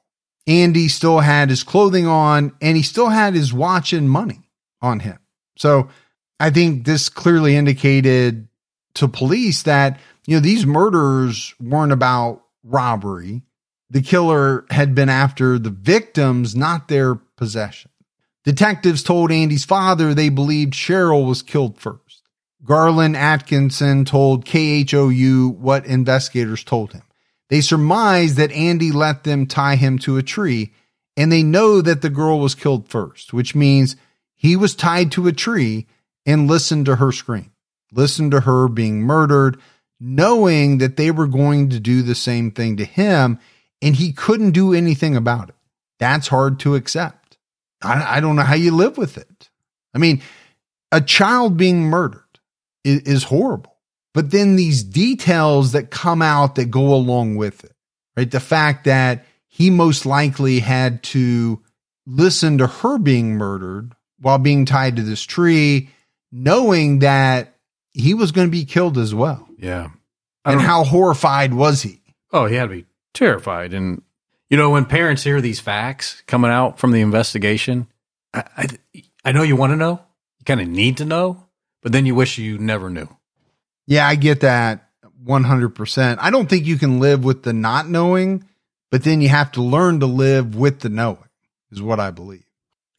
Andy 0.46 0.88
still 0.88 1.20
had 1.20 1.50
his 1.50 1.62
clothing 1.62 2.06
on 2.06 2.52
and 2.60 2.76
he 2.76 2.82
still 2.82 3.08
had 3.08 3.34
his 3.34 3.52
watch 3.52 3.92
and 3.92 4.10
money 4.10 4.40
on 4.80 5.00
him. 5.00 5.18
So 5.56 5.88
I 6.40 6.50
think 6.50 6.84
this 6.84 7.08
clearly 7.08 7.54
indicated 7.54 8.48
to 8.94 9.08
police 9.08 9.62
that 9.62 10.00
you 10.26 10.36
know 10.36 10.40
these 10.40 10.66
murders 10.66 11.54
weren't 11.60 11.92
about 11.92 12.42
robbery 12.64 13.42
the 13.90 14.02
killer 14.02 14.64
had 14.70 14.94
been 14.94 15.10
after 15.10 15.58
the 15.58 15.70
victims 15.70 16.56
not 16.56 16.88
their 16.88 17.14
possession. 17.14 17.90
Detectives 18.42 19.02
told 19.02 19.30
andy's 19.30 19.66
father 19.66 20.14
they 20.14 20.30
believed 20.30 20.72
cheryl 20.72 21.26
was 21.26 21.42
killed 21.42 21.78
first. 21.78 22.22
Garland 22.64 23.16
atkinson 23.16 24.06
told 24.06 24.46
khou 24.46 25.50
what 25.50 25.84
investigators 25.84 26.64
told 26.64 26.92
him. 26.94 27.02
They 27.50 27.60
surmised 27.60 28.36
that 28.36 28.52
andy 28.52 28.92
let 28.92 29.24
them 29.24 29.46
tie 29.46 29.76
him 29.76 29.98
to 30.00 30.16
a 30.16 30.22
tree 30.22 30.72
and 31.16 31.30
they 31.30 31.42
know 31.42 31.82
that 31.82 32.00
the 32.00 32.08
girl 32.08 32.40
was 32.40 32.54
killed 32.54 32.88
first 32.88 33.34
which 33.34 33.54
means 33.54 33.94
he 34.34 34.56
was 34.56 34.74
tied 34.74 35.12
to 35.12 35.26
a 35.26 35.32
tree 35.32 35.86
and 36.24 36.48
listened 36.48 36.86
to 36.86 36.96
her 36.96 37.12
scream 37.12 37.52
listened 37.92 38.30
to 38.32 38.40
her 38.40 38.68
being 38.68 39.02
murdered, 39.02 39.60
knowing 40.04 40.78
that 40.78 40.96
they 40.96 41.12
were 41.12 41.28
going 41.28 41.70
to 41.70 41.78
do 41.78 42.02
the 42.02 42.14
same 42.14 42.50
thing 42.50 42.76
to 42.76 42.84
him, 42.84 43.38
and 43.80 43.94
he 43.94 44.12
couldn't 44.12 44.50
do 44.50 44.74
anything 44.74 45.14
about 45.16 45.48
it. 45.48 45.54
That's 46.00 46.26
hard 46.26 46.58
to 46.60 46.74
accept. 46.74 47.38
I, 47.80 48.16
I 48.16 48.20
don't 48.20 48.34
know 48.34 48.42
how 48.42 48.56
you 48.56 48.74
live 48.74 48.98
with 48.98 49.16
it. 49.16 49.48
I 49.94 49.98
mean, 49.98 50.20
a 50.90 51.00
child 51.00 51.56
being 51.56 51.82
murdered 51.82 52.24
is, 52.82 53.02
is 53.02 53.24
horrible, 53.24 53.76
but 54.12 54.32
then 54.32 54.56
these 54.56 54.82
details 54.82 55.70
that 55.72 55.92
come 55.92 56.20
out 56.20 56.56
that 56.56 56.72
go 56.72 56.92
along 56.92 57.36
with 57.36 57.62
it, 57.62 57.76
right? 58.16 58.30
The 58.30 58.40
fact 58.40 58.84
that 58.86 59.24
he 59.46 59.70
most 59.70 60.04
likely 60.04 60.58
had 60.58 61.04
to 61.04 61.62
listen 62.06 62.58
to 62.58 62.66
her 62.66 62.98
being 62.98 63.36
murdered 63.36 63.94
while 64.20 64.38
being 64.38 64.64
tied 64.64 64.96
to 64.96 65.02
this 65.02 65.22
tree, 65.22 65.90
knowing 66.32 67.00
that 67.00 67.54
he 67.92 68.14
was 68.14 68.32
going 68.32 68.48
to 68.48 68.50
be 68.50 68.64
killed 68.64 68.98
as 68.98 69.14
well. 69.14 69.48
Yeah. 69.62 69.88
And 70.44 70.58
don't- 70.58 70.64
how 70.66 70.84
horrified 70.84 71.54
was 71.54 71.82
he? 71.82 72.00
Oh, 72.32 72.46
he 72.46 72.56
had 72.56 72.64
to 72.64 72.74
be 72.76 72.86
terrified. 73.14 73.72
And, 73.72 74.02
you 74.50 74.56
know, 74.56 74.70
when 74.70 74.84
parents 74.84 75.22
hear 75.22 75.40
these 75.40 75.60
facts 75.60 76.22
coming 76.26 76.50
out 76.50 76.78
from 76.78 76.90
the 76.92 77.00
investigation, 77.00 77.86
I, 78.34 78.44
I, 78.56 79.02
I 79.24 79.32
know 79.32 79.42
you 79.42 79.56
want 79.56 79.72
to 79.72 79.76
know, 79.76 80.00
you 80.38 80.44
kind 80.44 80.60
of 80.60 80.68
need 80.68 80.96
to 80.98 81.04
know, 81.04 81.46
but 81.82 81.92
then 81.92 82.06
you 82.06 82.14
wish 82.14 82.38
you 82.38 82.58
never 82.58 82.90
knew. 82.90 83.08
Yeah, 83.86 84.06
I 84.06 84.14
get 84.16 84.40
that 84.40 84.88
100%. 85.24 86.18
I 86.20 86.30
don't 86.30 86.48
think 86.48 86.66
you 86.66 86.76
can 86.76 86.98
live 86.98 87.24
with 87.24 87.42
the 87.44 87.52
not 87.52 87.88
knowing, 87.88 88.44
but 88.90 89.04
then 89.04 89.20
you 89.20 89.28
have 89.28 89.52
to 89.52 89.62
learn 89.62 90.00
to 90.00 90.06
live 90.06 90.56
with 90.56 90.80
the 90.80 90.88
knowing, 90.88 91.28
is 91.70 91.80
what 91.82 92.00
I 92.00 92.10
believe. 92.10 92.44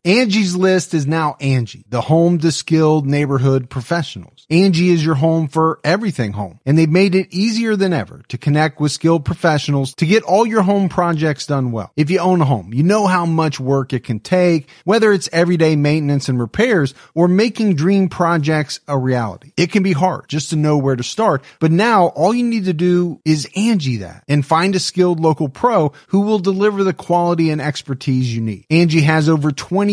Angie's 0.06 0.54
List 0.54 0.94
is 0.94 1.08
now 1.08 1.38
Angi, 1.40 1.86
the 1.88 2.02
home 2.02 2.38
to 2.40 2.52
skilled 2.52 3.08
neighborhood 3.08 3.70
professionals. 3.70 4.46
Angi 4.52 4.90
is 4.90 5.06
your 5.06 5.16
home 5.16 5.48
for 5.48 5.80
everything 5.86 6.34
home, 6.34 6.60
and 6.66 6.78
they've 6.78 6.90
made 6.90 7.16
it 7.16 7.34
easier 7.34 7.78
than 7.78 7.94
ever 7.94 8.22
to 8.28 8.38
connect 8.38 8.82
with 8.82 8.92
skilled 8.92 9.24
professionals 9.24 9.94
to 9.96 10.06
get 10.06 10.24
all 10.24 10.46
your 10.46 10.64
home 10.64 10.90
projects 10.90 11.46
done 11.46 11.72
well. 11.72 11.94
If 11.96 12.10
you 12.10 12.20
own 12.20 12.42
a 12.42 12.46
home, 12.46 12.74
you 12.74 12.84
know 12.84 13.08
how 13.08 13.26
much 13.26 13.62
work 13.62 13.94
it 13.94 14.04
can 14.04 14.20
take, 14.20 14.68
whether 14.84 15.14
it's 15.14 15.30
everyday 15.32 15.78
maintenance 15.78 16.28
and 16.28 16.38
repairs 16.38 16.94
or 17.16 17.30
making 17.30 17.76
dream 17.76 18.10
projects 18.10 18.82
a 18.90 19.00
reality. 19.00 19.54
It 19.56 19.72
can 19.72 19.84
be 19.84 19.94
hard 19.94 20.28
just 20.28 20.50
to 20.50 20.58
know 20.58 20.78
where 20.78 20.98
to 20.98 21.04
start, 21.04 21.46
but 21.62 21.72
now 21.72 22.08
all 22.08 22.34
you 22.34 22.44
need 22.44 22.66
to 22.66 22.74
do 22.74 23.22
is 23.24 23.48
Angi 23.56 24.02
that 24.02 24.26
and 24.28 24.46
find 24.46 24.76
a 24.76 24.82
skilled 24.82 25.22
local 25.22 25.48
pro 25.48 25.94
who 26.08 26.20
will 26.20 26.40
deliver 26.40 26.84
the 26.84 26.92
quality 26.92 27.50
and 27.52 27.62
expertise 27.62 28.36
you 28.36 28.42
need. 28.42 28.66
Angi 28.70 29.02
has 29.02 29.30
over 29.30 29.54
20 29.54 29.93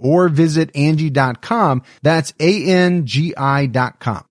or 0.00 0.28
visit 0.28 0.72
Angi.com. 0.74 1.82
That's 2.02 2.32
A-N-G-I 2.40 3.66
dot 3.66 4.00
com. 4.00 4.24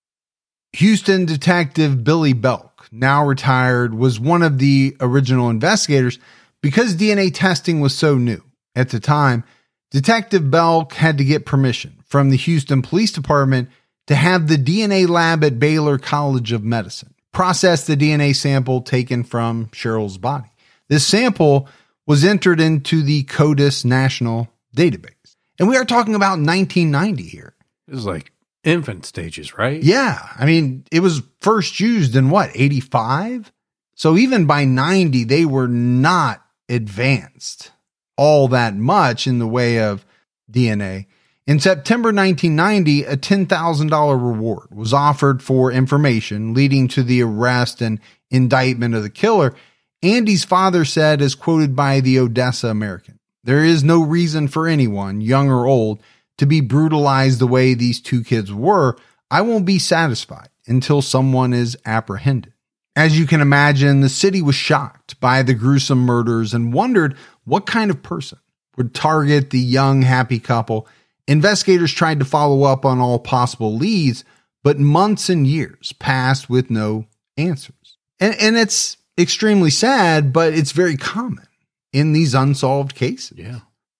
Houston 0.73 1.25
detective 1.25 2.03
Billy 2.03 2.33
Belk, 2.33 2.87
now 2.91 3.25
retired, 3.25 3.93
was 3.93 4.19
one 4.19 4.43
of 4.43 4.59
the 4.59 4.95
original 4.99 5.49
investigators 5.49 6.19
because 6.61 6.95
DNA 6.95 7.31
testing 7.33 7.79
was 7.79 7.95
so 7.95 8.17
new 8.17 8.43
at 8.75 8.89
the 8.89 8.99
time. 8.99 9.43
Detective 9.91 10.51
Belk 10.51 10.93
had 10.93 11.17
to 11.17 11.23
get 11.23 11.45
permission 11.45 11.97
from 12.05 12.29
the 12.29 12.37
Houston 12.37 12.83
Police 12.83 13.11
Department 13.11 13.69
to 14.07 14.15
have 14.15 14.47
the 14.47 14.57
DNA 14.57 15.07
lab 15.07 15.43
at 15.43 15.59
Baylor 15.59 15.97
College 15.97 16.51
of 16.51 16.63
Medicine 16.63 17.13
process 17.31 17.85
the 17.85 17.95
DNA 17.95 18.35
sample 18.35 18.81
taken 18.81 19.23
from 19.23 19.67
Cheryl's 19.67 20.17
body. 20.17 20.49
This 20.87 21.05
sample 21.05 21.67
was 22.07 22.25
entered 22.25 22.59
into 22.59 23.01
the 23.01 23.23
CODIS 23.23 23.85
National 23.85 24.49
Database. 24.75 25.35
And 25.59 25.67
we 25.67 25.77
are 25.77 25.85
talking 25.85 26.15
about 26.15 26.39
1990 26.39 27.23
here. 27.23 27.53
This 27.87 27.99
is 27.99 28.05
like 28.05 28.31
infant 28.63 29.05
stages, 29.05 29.57
right? 29.57 29.81
Yeah. 29.81 30.17
I 30.37 30.45
mean, 30.45 30.85
it 30.91 31.01
was 31.01 31.21
first 31.41 31.79
used 31.79 32.15
in 32.15 32.29
what, 32.29 32.51
85? 32.53 33.51
So 33.95 34.17
even 34.17 34.45
by 34.45 34.65
90, 34.65 35.25
they 35.25 35.45
were 35.45 35.67
not 35.67 36.41
advanced 36.69 37.71
all 38.15 38.47
that 38.49 38.75
much 38.75 39.27
in 39.27 39.39
the 39.39 39.47
way 39.47 39.79
of 39.79 40.05
DNA. 40.51 41.07
In 41.47 41.59
September 41.59 42.09
1990, 42.09 43.03
a 43.03 43.17
$10,000 43.17 44.11
reward 44.11 44.67
was 44.71 44.93
offered 44.93 45.41
for 45.41 45.71
information 45.71 46.53
leading 46.53 46.87
to 46.89 47.01
the 47.01 47.23
arrest 47.23 47.81
and 47.81 47.99
indictment 48.29 48.93
of 48.93 49.03
the 49.03 49.09
killer. 49.09 49.55
Andy's 50.03 50.45
father 50.45 50.85
said, 50.85 51.21
as 51.21 51.35
quoted 51.35 51.75
by 51.75 51.99
the 52.01 52.19
Odessa 52.19 52.67
American, 52.67 53.18
there 53.49 53.65
is 53.65 53.83
no 53.83 54.03
reason 54.03 54.47
for 54.47 54.67
anyone, 54.67 55.21
young 55.21 55.49
or 55.49 55.65
old, 55.65 56.03
to 56.37 56.45
be 56.45 56.61
brutalized 56.61 57.39
the 57.39 57.47
way 57.47 57.73
these 57.73 57.99
two 57.99 58.23
kids 58.23 58.53
were. 58.53 58.95
I 59.31 59.41
won't 59.41 59.65
be 59.65 59.79
satisfied 59.79 60.49
until 60.67 61.01
someone 61.01 61.51
is 61.51 61.75
apprehended. 61.83 62.53
As 62.95 63.17
you 63.17 63.25
can 63.25 63.41
imagine, 63.41 64.01
the 64.01 64.07
city 64.07 64.43
was 64.43 64.53
shocked 64.53 65.19
by 65.19 65.41
the 65.41 65.55
gruesome 65.55 65.97
murders 65.97 66.53
and 66.53 66.71
wondered 66.71 67.17
what 67.43 67.65
kind 67.65 67.89
of 67.89 68.03
person 68.03 68.37
would 68.77 68.93
target 68.93 69.49
the 69.49 69.57
young, 69.57 70.03
happy 70.03 70.37
couple. 70.37 70.87
Investigators 71.27 71.91
tried 71.91 72.19
to 72.19 72.25
follow 72.25 72.65
up 72.65 72.85
on 72.85 72.99
all 72.99 73.17
possible 73.17 73.75
leads, 73.75 74.23
but 74.63 74.77
months 74.77 75.27
and 75.27 75.47
years 75.47 75.91
passed 75.93 76.51
with 76.51 76.69
no 76.69 77.07
answers. 77.35 77.97
And, 78.19 78.35
and 78.39 78.57
it's 78.57 78.97
extremely 79.17 79.71
sad, 79.71 80.31
but 80.31 80.53
it's 80.53 80.71
very 80.71 80.97
common 80.97 81.47
in 81.93 82.13
these 82.13 82.33
unsolved 82.33 82.95
cases. 82.95 83.37
Yeah. 83.37 83.59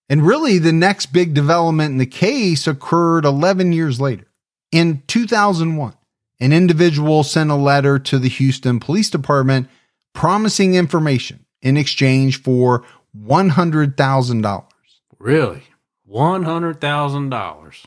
And 0.10 0.26
really, 0.26 0.58
the 0.58 0.72
next 0.74 1.08
big 1.08 1.34
development 1.34 1.92
in 1.92 1.98
the 1.98 2.06
case 2.06 2.66
occurred 2.68 3.26
11 3.26 3.74
years 3.74 4.02
later. 4.02 4.26
In 4.72 5.04
2001, 5.08 5.94
an 6.40 6.54
individual 6.54 7.24
sent 7.24 7.52
a 7.52 7.56
letter 7.56 8.00
to 8.00 8.18
the 8.20 8.30
Houston 8.30 8.80
Police 8.80 9.10
Department 9.10 9.68
promising 10.14 10.74
information 10.76 11.46
in 11.62 11.78
exchange 11.78 12.42
for 12.42 12.84
$100,000. 13.18 14.64
Really? 15.20 15.64
$100,000. 16.12 17.86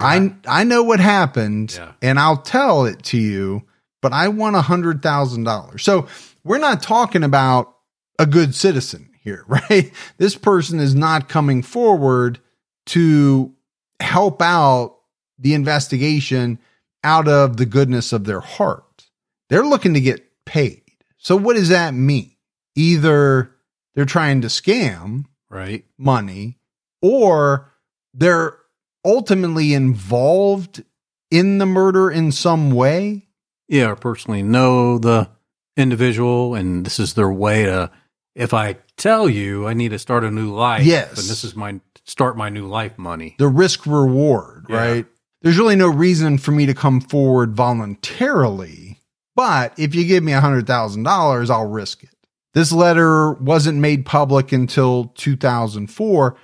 I 0.00 0.34
I 0.46 0.64
know 0.64 0.82
what 0.82 0.98
happened 1.00 1.74
Yeah. 1.76 1.92
and 2.02 2.18
I'll 2.18 2.36
tell 2.38 2.84
it 2.84 3.02
to 3.04 3.16
you, 3.18 3.62
but 4.02 4.12
I 4.12 4.28
want 4.28 4.56
$100,000. 4.56 5.80
So, 5.80 6.06
we're 6.42 6.58
not 6.58 6.82
talking 6.82 7.22
about 7.24 7.74
a 8.18 8.26
good 8.26 8.54
citizen 8.54 9.08
here, 9.24 9.44
right? 9.48 9.90
This 10.18 10.36
person 10.36 10.78
is 10.78 10.94
not 10.94 11.28
coming 11.28 11.62
forward 11.62 12.38
to 12.86 13.52
help 13.98 14.40
out 14.40 14.96
the 15.38 15.54
investigation 15.54 16.58
out 17.02 17.26
of 17.26 17.56
the 17.56 17.66
goodness 17.66 18.12
of 18.12 18.24
their 18.24 18.40
heart. 18.40 19.06
They're 19.48 19.64
looking 19.64 19.94
to 19.94 20.00
get 20.00 20.24
paid. 20.44 20.82
So 21.18 21.36
what 21.36 21.56
does 21.56 21.70
that 21.70 21.94
mean? 21.94 22.30
Either 22.76 23.50
they're 23.94 24.04
trying 24.04 24.42
to 24.42 24.48
scam 24.48 25.24
Right. 25.50 25.84
money 25.98 26.58
or 27.00 27.72
they're 28.12 28.56
ultimately 29.04 29.74
involved 29.74 30.82
in 31.30 31.58
the 31.58 31.66
murder 31.66 32.10
in 32.10 32.32
some 32.32 32.70
way. 32.70 33.28
Yeah, 33.68 33.90
or 33.90 33.96
personally 33.96 34.42
know 34.42 34.98
the 34.98 35.30
individual, 35.76 36.54
and 36.54 36.84
this 36.84 36.98
is 37.00 37.14
their 37.14 37.30
way 37.30 37.64
to. 37.64 37.90
If 38.34 38.52
I 38.52 38.76
tell 38.96 39.28
you 39.28 39.66
I 39.68 39.74
need 39.74 39.90
to 39.90 39.98
start 39.98 40.24
a 40.24 40.30
new 40.30 40.52
life, 40.52 40.84
Yes. 40.84 41.10
and 41.10 41.28
this 41.28 41.44
is 41.44 41.54
my 41.54 41.80
start 42.04 42.36
my 42.36 42.48
new 42.48 42.66
life 42.66 42.98
money. 42.98 43.34
The 43.38 43.48
risk 43.48 43.86
reward, 43.86 44.66
Yeah. 44.68 44.76
right? 44.76 45.06
There's 45.42 45.58
really 45.58 45.76
no 45.76 45.88
reason 45.88 46.38
for 46.38 46.52
me 46.52 46.66
to 46.66 46.74
come 46.74 47.00
forward 47.00 47.54
voluntarily, 47.54 49.00
but 49.36 49.72
if 49.76 49.94
you 49.94 50.04
give 50.04 50.22
me 50.24 50.32
a 50.32 50.40
$100,000, 50.40 51.50
I'll 51.50 51.66
risk 51.68 52.02
it. 52.02 52.10
This 52.54 52.72
letter 52.72 53.32
wasn't 53.32 53.78
made 53.78 54.06
public 54.06 54.52
until 54.52 55.12
2004. 55.16 56.36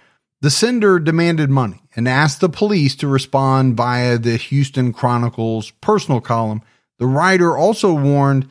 The 0.42 0.50
sender 0.50 0.98
demanded 0.98 1.50
money 1.50 1.82
and 1.94 2.08
asked 2.08 2.40
the 2.40 2.48
police 2.48 2.94
to 2.96 3.06
respond 3.08 3.76
via 3.76 4.18
the 4.18 4.36
Houston 4.36 4.92
Chronicle's 4.92 5.70
personal 5.80 6.20
column. 6.20 6.62
The 6.98 7.06
writer 7.06 7.56
also 7.56 7.92
warned 7.94 8.48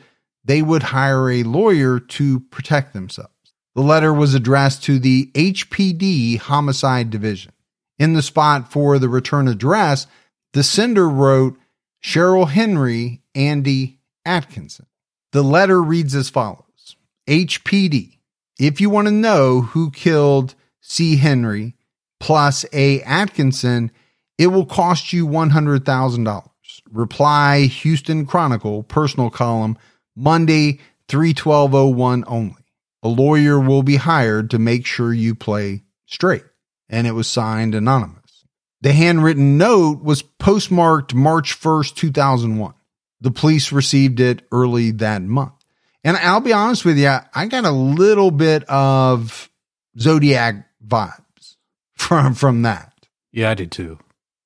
they 0.50 0.62
would 0.62 0.82
hire 0.82 1.30
a 1.30 1.44
lawyer 1.44 2.00
to 2.00 2.40
protect 2.40 2.92
themselves. 2.92 3.30
The 3.76 3.82
letter 3.82 4.12
was 4.12 4.34
addressed 4.34 4.82
to 4.82 4.98
the 4.98 5.26
HPD 5.26 6.38
Homicide 6.38 7.08
Division. 7.08 7.52
In 8.00 8.14
the 8.14 8.20
spot 8.20 8.72
for 8.72 8.98
the 8.98 9.08
return 9.08 9.46
address, 9.46 10.08
the 10.52 10.64
sender 10.64 11.08
wrote 11.08 11.56
Cheryl 12.02 12.48
Henry, 12.48 13.22
Andy 13.32 14.00
Atkinson. 14.24 14.86
The 15.30 15.44
letter 15.44 15.80
reads 15.80 16.16
as 16.16 16.28
follows 16.30 16.96
HPD, 17.28 18.18
if 18.58 18.80
you 18.80 18.90
want 18.90 19.06
to 19.06 19.12
know 19.12 19.60
who 19.60 19.92
killed 19.92 20.56
C. 20.80 21.14
Henry 21.14 21.76
plus 22.18 22.64
A. 22.72 23.02
Atkinson, 23.02 23.92
it 24.36 24.48
will 24.48 24.66
cost 24.66 25.12
you 25.12 25.28
$100,000. 25.28 26.50
Reply 26.90 27.60
Houston 27.66 28.26
Chronicle, 28.26 28.82
personal 28.82 29.30
column, 29.30 29.78
Monday, 30.20 30.80
31201 31.08 32.24
only. 32.26 32.54
A 33.02 33.08
lawyer 33.08 33.58
will 33.58 33.82
be 33.82 33.96
hired 33.96 34.50
to 34.50 34.58
make 34.58 34.86
sure 34.86 35.12
you 35.12 35.34
play 35.34 35.82
straight. 36.06 36.44
And 36.88 37.06
it 37.06 37.12
was 37.12 37.28
signed 37.28 37.74
anonymous. 37.74 38.44
The 38.82 38.92
handwritten 38.92 39.58
note 39.58 40.02
was 40.02 40.22
postmarked 40.22 41.14
March 41.14 41.60
1st, 41.60 41.94
2001. 41.94 42.74
The 43.20 43.30
police 43.30 43.72
received 43.72 44.20
it 44.20 44.42
early 44.50 44.90
that 44.92 45.22
month. 45.22 45.52
And 46.02 46.16
I'll 46.16 46.40
be 46.40 46.52
honest 46.52 46.84
with 46.84 46.98
you, 46.98 47.14
I 47.34 47.46
got 47.46 47.64
a 47.64 47.70
little 47.70 48.30
bit 48.30 48.64
of 48.64 49.50
Zodiac 49.98 50.66
vibes 50.86 51.56
from, 51.94 52.34
from 52.34 52.62
that. 52.62 52.92
Yeah, 53.32 53.50
I 53.50 53.54
did 53.54 53.70
too. 53.70 53.98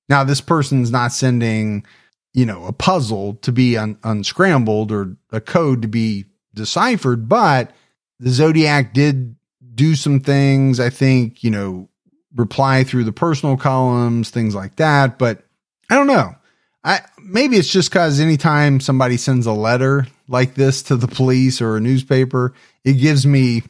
Now, 0.09 0.25
this 0.25 0.41
person's 0.41 0.91
not 0.91 1.13
sending, 1.13 1.87
you 2.35 2.44
know, 2.44 2.64
a 2.66 2.73
puzzle 2.73 3.35
to 3.37 3.53
be 3.53 3.79
un- 3.79 3.97
unscrambled 4.03 4.92
or 4.92 5.16
a 5.31 5.40
code 5.40 5.83
to 5.83 5.88
be 5.88 6.27
deciphered, 6.53 7.29
but 7.29 7.73
the 8.18 8.31
Zodiac 8.31 8.92
did 8.92 9.37
do 9.75 9.94
some 9.94 10.20
things. 10.20 10.81
I 10.81 10.90
think, 10.90 11.42
you 11.42 11.51
know, 11.51 11.88
reply 12.35 12.85
through 12.85 13.05
the 13.05 13.12
personal 13.12 13.57
columns, 13.57 14.31
things 14.31 14.55
like 14.55 14.77
that. 14.77 15.18
But 15.18 15.44
I 15.88 15.94
don't 15.94 16.09
know. 16.09 16.35
I 16.83 17.01
maybe 17.23 17.57
it's 17.57 17.68
just 17.68 17.90
because 17.90 18.20
anytime 18.20 18.81
somebody 18.81 19.16
sends 19.16 19.47
a 19.47 19.53
letter 19.53 20.07
like 20.29 20.55
this 20.55 20.83
to 20.85 20.97
the 20.97 21.09
police 21.09 21.61
or 21.62 21.77
a 21.77 21.81
newspaper, 21.81 22.53
it 22.85 22.94
gives 22.94 23.25
me 23.27 23.62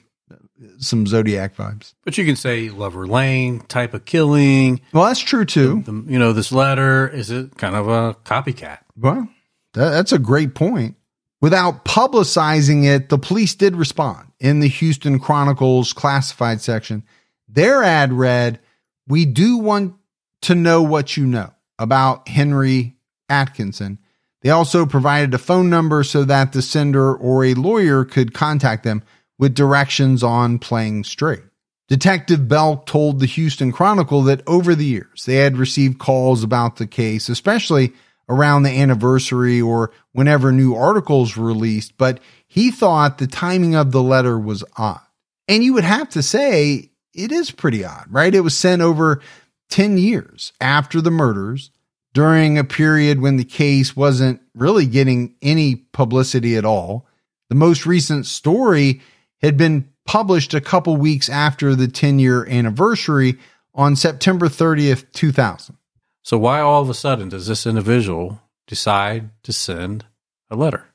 some 0.79 1.07
Zodiac 1.07 1.57
vibes. 1.57 1.95
But 2.05 2.19
you 2.19 2.25
can 2.25 2.37
say 2.37 2.71
Lover 2.71 3.07
Lane 3.07 3.61
type 3.61 3.95
of 3.95 4.05
killing. 4.05 4.81
Well, 4.93 5.05
that's 5.05 5.21
true 5.21 5.45
too. 5.45 5.83
The, 5.83 6.13
you 6.13 6.19
know, 6.19 6.33
this 6.33 6.53
letter 6.53 7.09
is 7.09 7.31
it 7.31 7.57
kind 7.57 7.75
of 7.75 7.89
a 7.89 8.15
copycat? 8.25 8.79
Well, 8.97 9.29
that, 9.75 9.91
that's 9.91 10.13
a 10.13 10.19
great 10.19 10.55
point. 10.55 10.97
Without 11.41 11.85
publicizing 11.85 12.87
it, 12.87 13.11
the 13.11 13.19
police 13.19 13.55
did 13.55 13.77
respond 13.77 14.29
in 14.41 14.61
the 14.61 14.69
Houston 14.69 15.19
Chronicle's 15.19 15.93
classified 15.93 16.61
section. 16.61 17.03
Their 17.49 17.83
ad 17.83 18.13
read, 18.13 18.61
We 19.07 19.27
do 19.27 19.59
want 19.59 19.95
to 20.43 20.55
know 20.55 20.83
what 20.83 21.17
you 21.17 21.27
know 21.27 21.53
about 21.79 22.29
Henry 22.29 22.97
Atkinson. 23.29 23.99
They 24.43 24.51
also 24.51 24.87
provided 24.87 25.35
a 25.35 25.39
phone 25.39 25.71
number 25.71 26.05
so 26.05 26.25
that 26.25 26.53
the 26.53 26.63
sender 26.63 27.15
or 27.15 27.45
a 27.45 27.55
lawyer 27.55 28.05
could 28.05 28.35
contact 28.35 28.85
them 28.85 29.03
with 29.39 29.55
directions 29.55 30.23
on 30.23 30.59
playing 30.59 31.05
straight. 31.05 31.43
Detective 31.89 32.49
Belk 32.49 32.87
told 32.87 33.21
the 33.21 33.27
Houston 33.27 33.71
Chronicle 33.71 34.23
that 34.23 34.43
over 34.47 34.75
the 34.75 34.87
years 34.87 35.25
they 35.27 35.37
had 35.37 35.59
received 35.59 35.99
calls 35.99 36.43
about 36.43 36.77
the 36.77 36.87
case, 36.87 37.29
especially 37.29 37.93
around 38.29 38.63
the 38.63 38.71
anniversary 38.71 39.61
or 39.61 39.93
whenever 40.13 40.51
new 40.51 40.75
articles 40.75 41.37
were 41.37 41.47
released, 41.47 41.97
but 41.99 42.21
he 42.47 42.71
thought 42.71 43.19
the 43.19 43.27
timing 43.27 43.75
of 43.75 43.93
the 43.93 44.03
letter 44.03 44.39
was 44.39 44.65
odd. 44.79 45.01
And 45.47 45.63
you 45.63 45.75
would 45.75 45.85
have 45.85 46.09
to 46.11 46.23
say 46.23 46.91
it 47.13 47.33
is 47.33 47.51
pretty 47.51 47.85
odd, 47.85 48.07
right? 48.09 48.35
It 48.35 48.41
was 48.41 48.57
sent 48.57 48.81
over 48.81 49.21
10 49.69 49.99
years 49.99 50.53
after 50.61 51.01
the 51.01 51.11
murders 51.11 51.71
during 52.15 52.57
a 52.57 52.65
period 52.65 53.21
when 53.21 53.37
the 53.37 53.45
case 53.45 53.95
wasn't 53.95 54.41
really 54.55 54.87
getting 54.87 55.35
any 55.43 55.75
publicity 55.75 56.57
at 56.57 56.65
all. 56.65 57.07
The 57.51 57.57
most 57.57 57.85
recent 57.85 58.25
story 58.25 59.03
had 59.43 59.57
been 59.57 59.89
published 60.07 60.55
a 60.55 60.61
couple 60.61 60.97
weeks 60.97 61.29
after 61.29 61.75
the 61.75 61.89
10 61.89 62.19
year 62.19 62.47
anniversary 62.47 63.39
on 63.75 63.97
September 63.97 64.49
30th, 64.49 65.11
2000. 65.13 65.77
So 66.23 66.39
why 66.39 66.61
all 66.61 66.83
of 66.83 66.89
a 66.89 66.95
sudden 66.95 67.29
does 67.29 67.47
this 67.47 67.67
individual 67.67 68.41
decide 68.67 69.31
to 69.43 69.53
send 69.53 70.05
a 70.51 70.57
letter? 70.57 70.87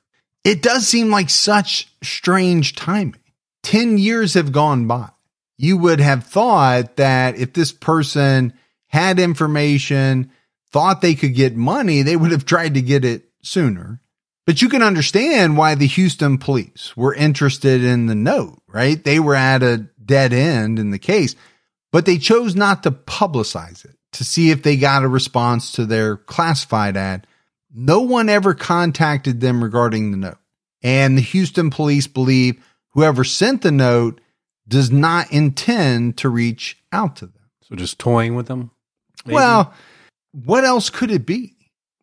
It 0.43 0.61
does 0.61 0.87
seem 0.87 1.09
like 1.09 1.29
such 1.29 1.87
strange 2.01 2.75
timing. 2.75 3.19
10 3.63 3.97
years 3.97 4.33
have 4.35 4.51
gone 4.51 4.87
by. 4.87 5.09
You 5.57 5.77
would 5.77 5.99
have 5.99 6.23
thought 6.23 6.95
that 6.95 7.37
if 7.37 7.53
this 7.53 7.71
person 7.71 8.53
had 8.87 9.19
information, 9.19 10.31
thought 10.71 11.01
they 11.01 11.15
could 11.15 11.35
get 11.35 11.55
money, 11.55 12.01
they 12.01 12.15
would 12.15 12.31
have 12.31 12.45
tried 12.45 12.75
to 12.75 12.81
get 12.81 13.03
it 13.03 13.25
sooner. 13.43 14.01
But 14.49 14.63
you 14.63 14.69
can 14.69 14.81
understand 14.81 15.57
why 15.57 15.75
the 15.75 15.85
Houston 15.85 16.39
police 16.39 16.97
were 16.97 17.13
interested 17.13 17.83
in 17.83 18.07
the 18.07 18.15
note, 18.15 18.59
right? 18.67 19.03
They 19.03 19.19
were 19.19 19.35
at 19.35 19.61
a 19.61 19.85
dead 20.03 20.33
end 20.33 20.79
in 20.79 20.89
the 20.89 20.97
case, 20.97 21.35
but 21.91 22.07
they 22.07 22.17
chose 22.17 22.55
not 22.55 22.81
to 22.81 22.89
publicize 22.89 23.85
it 23.85 23.95
to 24.13 24.23
see 24.23 24.49
if 24.49 24.63
they 24.63 24.75
got 24.75 25.03
a 25.03 25.07
response 25.07 25.73
to 25.73 25.85
their 25.85 26.17
classified 26.17 26.97
ad. 26.97 27.27
No 27.71 28.01
one 28.01 28.27
ever 28.27 28.55
contacted 28.55 29.39
them 29.39 29.63
regarding 29.63 30.09
the 30.09 30.17
note. 30.17 30.39
And 30.81 31.15
the 31.15 31.21
Houston 31.21 31.69
police 31.69 32.07
believe 32.07 32.59
whoever 32.93 33.23
sent 33.23 33.61
the 33.61 33.71
note 33.71 34.19
does 34.67 34.89
not 34.89 35.31
intend 35.31 36.17
to 36.17 36.29
reach 36.29 36.75
out 36.91 37.17
to 37.17 37.27
them. 37.27 37.51
So 37.61 37.75
just 37.75 37.99
toying 37.99 38.33
with 38.33 38.47
them? 38.47 38.71
maybe? 39.27 39.35
Well, 39.35 39.75
what 40.31 40.63
else 40.63 40.89
could 40.89 41.11
it 41.11 41.27
be? 41.27 41.55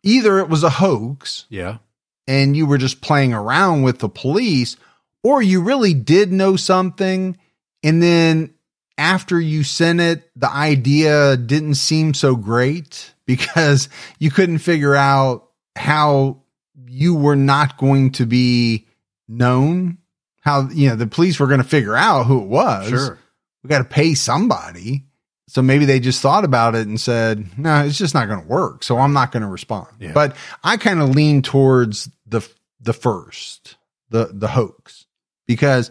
Either 0.05 0.39
it 0.39 0.49
was 0.49 0.63
a 0.63 0.71
hoax 0.71 1.47
yeah. 1.49 1.79
And 2.27 2.57
you 2.57 2.67
were 2.67 2.79
just 2.79 3.01
playing 3.01 3.33
around 3.33 3.83
with 3.83 3.99
the 3.99 4.09
police, 4.09 4.77
or 5.23 5.43
you 5.43 5.61
really 5.61 5.95
did 5.95 6.33
know 6.33 6.57
something. 6.57 7.37
And 7.83 8.03
then 8.03 8.55
after 8.99 9.41
you 9.41 9.63
sent 9.63 10.01
it, 10.01 10.31
the 10.37 10.51
idea 10.51 11.37
didn't 11.37 11.75
seem 11.75 12.15
so 12.15 12.37
great 12.37 13.15
because 13.27 13.89
you 14.19 14.31
couldn't 14.31 14.59
figure 14.59 14.95
out 14.95 15.49
how 15.75 16.43
you 16.89 17.15
were 17.15 17.37
not 17.37 17.77
going 17.77 18.13
to 18.13 18.27
be 18.27 18.87
known. 19.29 19.99
How, 20.41 20.69
you 20.69 20.89
know, 20.89 20.97
the 20.97 21.09
police 21.09 21.41
were 21.41 21.49
going 21.49 21.63
to 21.63 21.69
figure 21.69 21.97
out 21.97 22.27
who 22.27 22.43
it 22.43 22.49
was. 22.49 22.89
Sure. 22.89 23.19
We 23.63 23.69
got 23.69 23.79
to 23.79 23.85
pay 23.85 24.15
somebody. 24.15 25.05
So 25.49 25.63
maybe 25.63 25.85
they 25.85 26.01
just 26.01 26.23
thought 26.23 26.45
about 26.45 26.75
it 26.75 26.87
and 26.87 27.01
said, 27.01 27.59
no, 27.59 27.85
it's 27.85 27.99
just 27.99 28.15
not 28.15 28.29
going 28.29 28.43
to 28.43 28.47
work. 28.47 28.83
So 28.83 28.99
I'm 28.99 29.13
not 29.13 29.33
going 29.33 29.43
to 29.43 29.49
respond. 29.49 29.89
Yeah. 30.01 30.13
But 30.13 30.37
I 30.63 30.77
kind 30.77 31.01
of 31.01 31.11
lean 31.11 31.43
towards 31.43 32.11
the, 32.27 32.47
the 32.81 32.93
first, 32.93 33.77
the, 34.11 34.31
the 34.33 34.49
hoax 34.49 35.07
because 35.47 35.91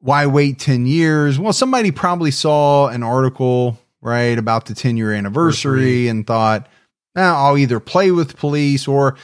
why 0.00 0.26
wait 0.26 0.58
10 0.58 0.86
years? 0.86 1.38
Well, 1.38 1.52
somebody 1.52 1.90
probably 1.90 2.30
saw 2.30 2.88
an 2.88 3.02
article, 3.02 3.78
right, 4.00 4.38
about 4.38 4.66
the 4.66 4.74
10 4.74 4.96
year 4.96 5.12
anniversary 5.12 6.08
and 6.08 6.26
thought, 6.26 6.68
eh, 7.16 7.20
I'll 7.22 7.58
either 7.58 7.80
play 7.80 8.10
with 8.10 8.36
police 8.36 8.86
or 8.86 9.16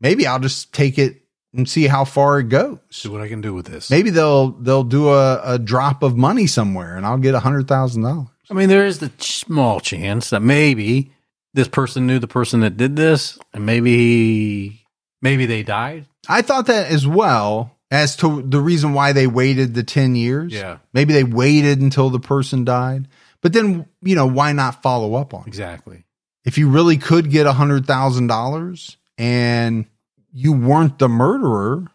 maybe 0.00 0.26
I'll 0.26 0.40
just 0.40 0.72
take 0.72 0.98
it 0.98 1.22
and 1.54 1.68
see 1.68 1.86
how 1.86 2.04
far 2.04 2.40
it 2.40 2.50
goes. 2.50 2.78
See 2.90 3.08
what 3.08 3.22
I 3.22 3.28
can 3.28 3.40
do 3.40 3.54
with 3.54 3.66
this. 3.66 3.90
Maybe 3.90 4.10
they'll 4.10 4.50
they'll 4.50 4.84
do 4.84 5.08
a, 5.08 5.54
a 5.54 5.58
drop 5.58 6.02
of 6.02 6.16
money 6.16 6.46
somewhere 6.46 6.96
and 6.96 7.06
I'll 7.06 7.18
get 7.18 7.34
a 7.34 7.40
hundred 7.40 7.68
thousand 7.68 8.02
dollars. 8.02 8.28
I 8.50 8.54
mean, 8.54 8.68
there 8.68 8.86
is 8.86 8.98
the 8.98 9.10
small 9.18 9.80
chance 9.80 10.30
that 10.30 10.40
maybe 10.40 11.12
this 11.54 11.68
person 11.68 12.06
knew 12.06 12.18
the 12.18 12.28
person 12.28 12.60
that 12.60 12.76
did 12.76 12.96
this, 12.96 13.38
and 13.52 13.66
maybe 13.66 14.77
maybe 15.22 15.46
they 15.46 15.62
died. 15.62 16.06
I 16.28 16.42
thought 16.42 16.66
that 16.66 16.90
as 16.90 17.06
well 17.06 17.76
as 17.90 18.16
to 18.16 18.42
the 18.42 18.60
reason 18.60 18.92
why 18.92 19.12
they 19.12 19.26
waited 19.26 19.74
the 19.74 19.82
10 19.82 20.14
years. 20.14 20.52
Yeah. 20.52 20.78
Maybe 20.92 21.12
they 21.14 21.24
waited 21.24 21.80
until 21.80 22.10
the 22.10 22.20
person 22.20 22.64
died. 22.64 23.08
But 23.40 23.52
then, 23.52 23.86
you 24.02 24.14
know, 24.14 24.26
why 24.26 24.52
not 24.52 24.82
follow 24.82 25.14
up 25.14 25.32
on 25.32 25.42
it? 25.42 25.48
Exactly. 25.48 26.04
If 26.44 26.58
you 26.58 26.68
really 26.68 26.96
could 26.96 27.30
get 27.30 27.46
a 27.46 27.52
hundred 27.52 27.86
thousand 27.86 28.26
dollars 28.26 28.96
and 29.16 29.86
you 30.32 30.52
weren't 30.52 30.98
the 30.98 31.08
murderer 31.08 31.86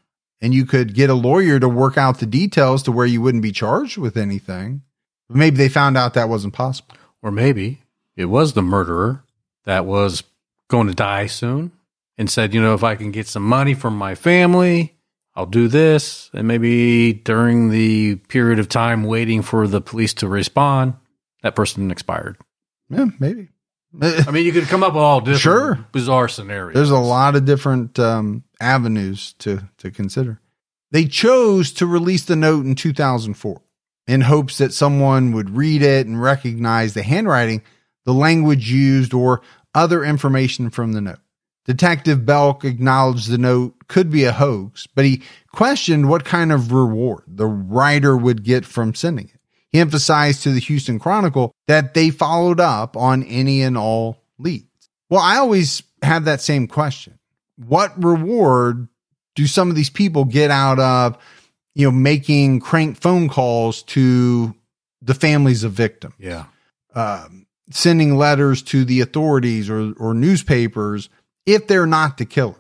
and 0.41 0.53
you 0.53 0.65
could 0.65 0.93
get 0.93 1.09
a 1.09 1.15
lawyer 1.15 1.59
to 1.59 1.69
work 1.69 1.97
out 1.97 2.19
the 2.19 2.25
details 2.25 2.83
to 2.83 2.91
where 2.91 3.05
you 3.05 3.21
wouldn't 3.21 3.43
be 3.43 3.51
charged 3.51 3.97
with 3.97 4.17
anything, 4.17 4.81
maybe 5.29 5.57
they 5.57 5.69
found 5.69 5.97
out 5.97 6.13
that 6.13 6.29
wasn't 6.29 6.53
possible. 6.53 6.95
Or 7.21 7.31
maybe 7.31 7.81
it 8.15 8.25
was 8.25 8.53
the 8.53 8.61
murderer 8.61 9.23
that 9.65 9.85
was 9.85 10.23
going 10.69 10.87
to 10.87 10.93
die 10.93 11.27
soon 11.27 11.71
and 12.17 12.29
said, 12.29 12.53
you 12.53 12.61
know, 12.61 12.73
if 12.73 12.83
I 12.83 12.95
can 12.95 13.11
get 13.11 13.27
some 13.27 13.43
money 13.43 13.73
from 13.73 13.97
my 13.97 14.15
family, 14.15 14.95
I'll 15.35 15.45
do 15.47 15.67
this. 15.67 16.29
And 16.33 16.47
maybe 16.47 17.13
during 17.13 17.69
the 17.69 18.15
period 18.27 18.59
of 18.59 18.69
time 18.69 19.03
waiting 19.03 19.41
for 19.41 19.67
the 19.67 19.81
police 19.81 20.13
to 20.15 20.27
respond, 20.27 20.93
that 21.41 21.55
person 21.55 21.89
expired. 21.91 22.37
Yeah, 22.89 23.05
maybe. 23.19 23.49
I 24.01 24.31
mean, 24.31 24.45
you 24.45 24.51
could 24.51 24.67
come 24.67 24.83
up 24.83 24.93
with 24.93 25.03
all 25.03 25.19
different 25.21 25.39
Sure. 25.41 25.85
bizarre 25.91 26.27
scenarios. 26.27 26.73
There's 26.75 26.89
a 26.89 26.97
lot 26.97 27.35
of 27.35 27.45
different 27.45 27.99
um, 27.99 28.43
avenues 28.59 29.33
to 29.39 29.69
to 29.77 29.91
consider. 29.91 30.39
They 30.91 31.05
chose 31.05 31.71
to 31.73 31.85
release 31.87 32.25
the 32.25 32.35
note 32.35 32.65
in 32.65 32.73
2004 32.75 33.61
in 34.07 34.21
hopes 34.21 34.57
that 34.59 34.73
someone 34.73 35.31
would 35.31 35.55
read 35.55 35.81
it 35.81 36.05
and 36.07 36.21
recognize 36.21 36.93
the 36.93 37.03
handwriting, 37.03 37.61
the 38.05 38.13
language 38.13 38.69
used, 38.71 39.13
or 39.13 39.41
other 39.75 40.03
information 40.03 40.69
from 40.71 40.93
the 40.93 41.01
note. 41.01 41.19
Detective 41.65 42.25
Belk 42.25 42.65
acknowledged 42.65 43.29
the 43.29 43.37
note 43.37 43.87
could 43.87 44.09
be 44.09 44.25
a 44.25 44.33
hoax, 44.33 44.85
but 44.87 45.05
he 45.05 45.21
questioned 45.51 46.09
what 46.09 46.25
kind 46.25 46.51
of 46.51 46.73
reward 46.73 47.23
the 47.27 47.45
writer 47.45 48.17
would 48.17 48.43
get 48.43 48.65
from 48.65 48.93
sending 48.93 49.29
it. 49.29 49.39
He 49.69 49.79
emphasized 49.79 50.43
to 50.43 50.51
the 50.51 50.59
Houston 50.59 50.99
Chronicle 50.99 51.55
that 51.67 51.93
they 51.93 52.09
followed 52.09 52.59
up 52.59 52.97
on 52.97 53.23
any 53.23 53.61
and 53.61 53.77
all 53.77 54.17
leads. 54.37 54.67
Well, 55.09 55.21
I 55.21 55.37
always 55.37 55.83
have 56.01 56.25
that 56.25 56.41
same 56.41 56.67
question. 56.67 57.17
What 57.55 58.03
reward 58.03 58.87
do 59.35 59.47
some 59.47 59.69
of 59.69 59.75
these 59.75 59.89
people 59.89 60.25
get 60.25 60.51
out 60.51 60.79
of, 60.79 61.17
you 61.75 61.87
know, 61.87 61.91
making 61.91 62.59
crank 62.59 62.99
phone 62.99 63.29
calls 63.29 63.83
to 63.83 64.53
the 65.01 65.13
families 65.13 65.63
of 65.63 65.71
victims? 65.71 66.15
yeah. 66.19 66.45
um, 66.93 67.47
sending 67.71 68.15
letters 68.15 68.61
to 68.61 68.85
the 68.85 69.01
authorities 69.01 69.69
or, 69.69 69.93
or 69.93 70.13
newspapers 70.13 71.09
if 71.45 71.67
they're 71.67 71.85
not 71.85 72.17
the 72.17 72.25
killer? 72.25 72.55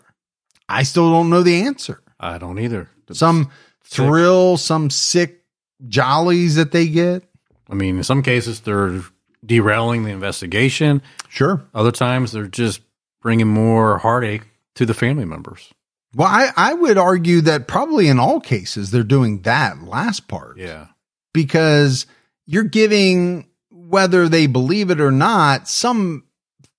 I 0.69 0.83
still 0.83 1.11
don't 1.11 1.29
know 1.29 1.43
the 1.43 1.61
answer. 1.61 2.01
I 2.19 2.37
don't 2.37 2.59
either. 2.59 2.89
Some 3.11 3.51
thrill, 3.83 4.57
some 4.57 4.89
sick 4.89 5.43
jollies 5.87 6.55
that 6.55 6.71
they 6.71 6.87
get. 6.87 7.23
I 7.69 7.75
mean, 7.75 7.97
in 7.97 8.03
some 8.03 8.23
cases, 8.23 8.61
they're 8.61 9.01
derailing 9.45 10.03
the 10.03 10.11
investigation. 10.11 11.01
Sure. 11.29 11.61
Other 11.73 11.91
times, 11.91 12.31
they're 12.31 12.47
just 12.47 12.81
bringing 13.21 13.47
more 13.47 13.97
heartache 13.97 14.43
to 14.75 14.85
the 14.85 14.93
family 14.93 15.25
members. 15.25 15.69
Well, 16.15 16.27
I, 16.27 16.51
I 16.55 16.73
would 16.73 16.97
argue 16.97 17.41
that 17.41 17.67
probably 17.67 18.07
in 18.07 18.19
all 18.19 18.39
cases 18.39 18.91
they're 18.91 19.03
doing 19.03 19.41
that 19.41 19.83
last 19.83 20.27
part. 20.27 20.57
Yeah. 20.57 20.87
because 21.33 22.05
you're 22.45 22.63
giving, 22.63 23.47
whether 23.71 24.29
they 24.29 24.47
believe 24.47 24.91
it 24.91 25.01
or 25.01 25.11
not, 25.11 25.67
some 25.67 26.25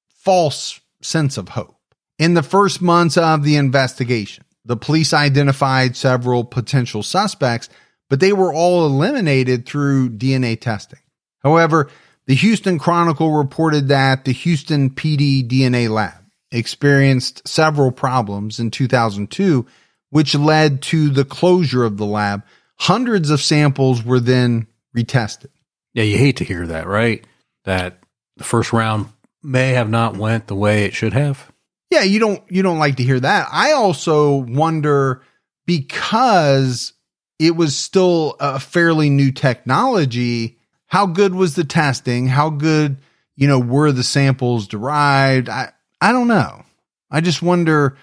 false 0.08 0.80
sense 1.02 1.36
of 1.36 1.48
hope. 1.50 1.73
In 2.18 2.34
the 2.34 2.42
first 2.42 2.80
months 2.80 3.16
of 3.16 3.42
the 3.42 3.56
investigation, 3.56 4.44
the 4.64 4.76
police 4.76 5.12
identified 5.12 5.96
several 5.96 6.44
potential 6.44 7.02
suspects, 7.02 7.68
but 8.08 8.20
they 8.20 8.32
were 8.32 8.54
all 8.54 8.86
eliminated 8.86 9.66
through 9.66 10.10
DNA 10.10 10.60
testing. 10.60 11.00
However, 11.42 11.90
the 12.26 12.34
Houston 12.34 12.78
Chronicle 12.78 13.32
reported 13.32 13.88
that 13.88 14.24
the 14.24 14.32
Houston 14.32 14.90
PD 14.90 15.46
DNA 15.46 15.90
lab 15.90 16.24
experienced 16.50 17.46
several 17.46 17.90
problems 17.90 18.60
in 18.60 18.70
2002, 18.70 19.66
which 20.10 20.34
led 20.34 20.80
to 20.82 21.10
the 21.10 21.24
closure 21.24 21.84
of 21.84 21.96
the 21.96 22.06
lab. 22.06 22.44
Hundreds 22.76 23.30
of 23.30 23.42
samples 23.42 24.04
were 24.04 24.20
then 24.20 24.66
retested. 24.96 25.48
Yeah, 25.92 26.04
you 26.04 26.16
hate 26.16 26.36
to 26.38 26.44
hear 26.44 26.66
that, 26.68 26.86
right? 26.86 27.26
That 27.64 27.98
the 28.36 28.44
first 28.44 28.72
round 28.72 29.08
may 29.42 29.72
have 29.72 29.90
not 29.90 30.16
went 30.16 30.46
the 30.46 30.54
way 30.54 30.84
it 30.84 30.94
should 30.94 31.12
have. 31.12 31.52
Yeah, 31.94 32.02
you 32.02 32.18
don't 32.18 32.42
you 32.50 32.64
don't 32.64 32.80
like 32.80 32.96
to 32.96 33.04
hear 33.04 33.20
that. 33.20 33.46
I 33.52 33.70
also 33.70 34.34
wonder 34.34 35.22
because 35.64 36.92
it 37.38 37.54
was 37.54 37.76
still 37.76 38.34
a 38.40 38.58
fairly 38.58 39.10
new 39.10 39.30
technology, 39.30 40.58
how 40.86 41.06
good 41.06 41.36
was 41.36 41.54
the 41.54 41.62
testing? 41.62 42.26
How 42.26 42.50
good, 42.50 42.96
you 43.36 43.46
know, 43.46 43.60
were 43.60 43.92
the 43.92 44.02
samples 44.02 44.66
derived? 44.66 45.48
I 45.48 45.70
I 46.00 46.10
don't 46.10 46.26
know. 46.26 46.64
I 47.12 47.20
just 47.20 47.42
wonder 47.42 47.96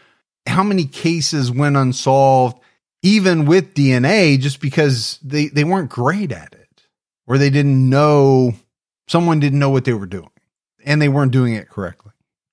how 0.47 0.63
many 0.63 0.85
cases 0.85 1.51
went 1.51 1.75
unsolved 1.75 2.61
even 3.03 3.45
with 3.45 3.73
DNA 3.73 4.39
just 4.39 4.61
because 4.61 5.19
they 5.21 5.47
they 5.47 5.65
weren't 5.65 5.89
great 5.89 6.31
at 6.31 6.53
it 6.53 6.83
or 7.27 7.37
they 7.37 7.49
didn't 7.49 7.89
know 7.89 8.53
someone 9.09 9.41
didn't 9.41 9.59
know 9.59 9.69
what 9.69 9.83
they 9.83 9.93
were 9.93 10.05
doing 10.05 10.31
and 10.85 11.01
they 11.01 11.09
weren't 11.09 11.33
doing 11.33 11.55
it 11.55 11.67
correctly. 11.67 12.00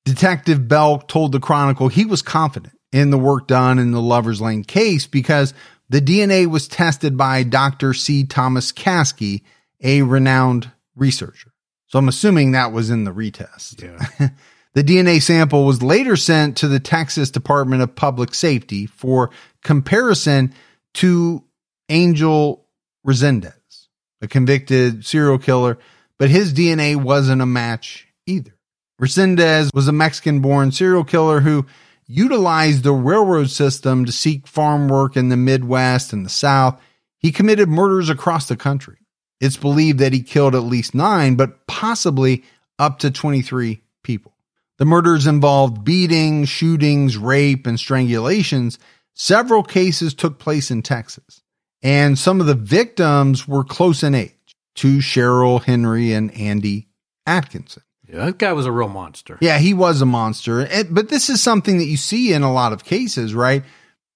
Detective 0.09 0.69
Belk 0.69 1.07
told 1.09 1.33
the 1.33 1.41
Chronicle 1.41 1.89
he 1.89 2.05
was 2.05 2.23
confident 2.23 2.75
in 2.93 3.11
the 3.11 3.19
work 3.19 3.47
done 3.47 3.79
in 3.79 3.93
the 3.93 4.01
Lover's 4.01 4.41
Lane 4.41 4.65
case 4.65 5.07
because 5.07 5.53
the 5.91 6.01
DNA 6.01 6.47
was 6.47 6.67
tested 6.67 7.17
by 7.17 7.43
Dr. 7.43 7.93
C. 7.95 8.25
Thomas 8.25 8.73
Caskey, 8.73 9.43
a 9.83 10.03
renowned 10.03 10.71
researcher. 10.97 11.53
So 11.87 11.99
I'm 11.99 12.09
assuming 12.09 12.53
that 12.53 12.73
was 12.73 12.91
in 12.91 13.05
the 13.05 13.13
retest. 13.13 13.83
Yeah. 13.83 14.29
The 14.75 14.85
DNA 14.85 15.21
sample 15.21 15.65
was 15.65 15.83
later 15.83 16.15
sent 16.15 16.59
to 16.59 16.69
the 16.69 16.79
Texas 16.79 17.33
Department 17.33 17.83
of 17.83 17.97
Public 17.97 18.33
Safety 18.33 18.87
for 18.87 19.31
comparison 19.65 20.55
to 20.95 21.43
Angel 21.89 22.65
Resendiz, 23.05 23.89
a 24.21 24.29
convicted 24.29 25.05
serial 25.05 25.39
killer, 25.39 25.79
but 26.17 26.31
his 26.31 26.53
DNA 26.53 26.95
wasn't 26.95 27.43
a 27.43 27.47
match 27.47 28.07
either. 28.27 28.58
Resendiz 29.01 29.73
was 29.73 29.87
a 29.87 29.93
Mexican 29.93 30.41
born 30.41 30.73
serial 30.73 31.05
killer 31.05 31.41
who 31.41 31.67
utilized 32.07 32.83
the 32.83 32.93
railroad 32.93 33.51
system 33.51 34.05
to 34.05 34.13
seek 34.13 34.47
farm 34.47 34.89
work 34.89 35.17
in 35.17 35.29
the 35.29 35.37
Midwest 35.37 36.13
and 36.13 36.25
the 36.25 36.31
South. 36.31 36.81
He 37.19 37.31
committed 37.31 37.69
murders 37.69 38.09
across 38.09 38.49
the 38.49 38.57
country. 38.57 38.97
It's 39.41 39.57
believed 39.57 40.01
that 40.01 40.13
he 40.13 40.23
killed 40.23 40.55
at 40.55 40.65
least 40.65 40.95
nine, 40.95 41.37
but 41.37 41.67
possibly 41.67 42.45
up 42.79 42.99
to 43.01 43.11
23 43.11 43.83
people. 44.03 44.35
The 44.79 44.85
murders 44.85 45.27
involved 45.27 45.85
beatings, 45.85 46.49
shootings, 46.49 47.17
rape, 47.17 47.67
and 47.67 47.79
strangulations. 47.79 48.79
Several 49.15 49.63
cases 49.63 50.15
took 50.15 50.39
place 50.39 50.71
in 50.71 50.83
Texas, 50.83 51.43
and 51.83 52.19
some 52.19 52.41
of 52.41 52.47
the 52.47 52.55
victims 52.55 53.47
were 53.47 53.65
close 53.65 54.03
in 54.03 54.15
age 54.15 54.33
to 54.77 54.99
Cheryl 54.99 55.63
Henry 55.63 56.13
and 56.13 56.33
Andy 56.35 56.89
Atkinson. 57.27 57.83
Yeah, 58.09 58.27
that 58.27 58.39
guy 58.39 58.53
was 58.55 58.67
a 58.67 58.73
real 58.73 58.89
monster. 58.89 59.37
Yeah, 59.41 59.59
he 59.59 59.75
was 59.75 60.01
a 60.01 60.07
monster. 60.07 60.67
But 60.91 61.11
this 61.11 61.29
is 61.29 61.43
something 61.43 61.79
that 61.79 61.85
you 61.85 61.97
see 61.97 62.33
in 62.33 62.43
a 62.43 62.53
lot 62.53 62.73
of 62.73 62.85
cases, 62.85 63.35
right? 63.35 63.65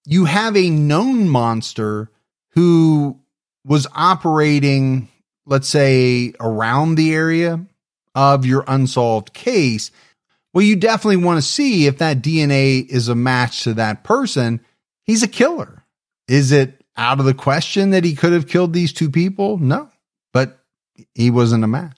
You 0.06 0.24
have 0.24 0.56
a 0.56 0.70
known 0.70 1.28
monster 1.28 2.10
who 2.52 3.20
was 3.64 3.86
operating, 3.94 5.08
let's 5.46 5.68
say, 5.68 6.32
around 6.40 6.94
the 6.94 7.14
area 7.14 7.64
of 8.14 8.46
your 8.46 8.64
unsolved 8.66 9.32
case. 9.32 9.90
Well, 10.54 10.64
you 10.64 10.76
definitely 10.76 11.24
want 11.24 11.38
to 11.38 11.48
see 11.48 11.86
if 11.86 11.98
that 11.98 12.22
DNA 12.22 12.86
is 12.86 13.08
a 13.08 13.14
match 13.14 13.64
to 13.64 13.74
that 13.74 14.04
person. 14.04 14.60
He's 15.04 15.22
a 15.22 15.28
killer. 15.28 15.84
Is 16.28 16.52
it 16.52 16.82
out 16.96 17.20
of 17.20 17.26
the 17.26 17.34
question 17.34 17.90
that 17.90 18.04
he 18.04 18.14
could 18.14 18.32
have 18.32 18.48
killed 18.48 18.72
these 18.72 18.92
two 18.92 19.10
people? 19.10 19.58
No, 19.58 19.90
but 20.32 20.58
he 21.14 21.30
wasn't 21.30 21.64
a 21.64 21.68
match. 21.68 21.96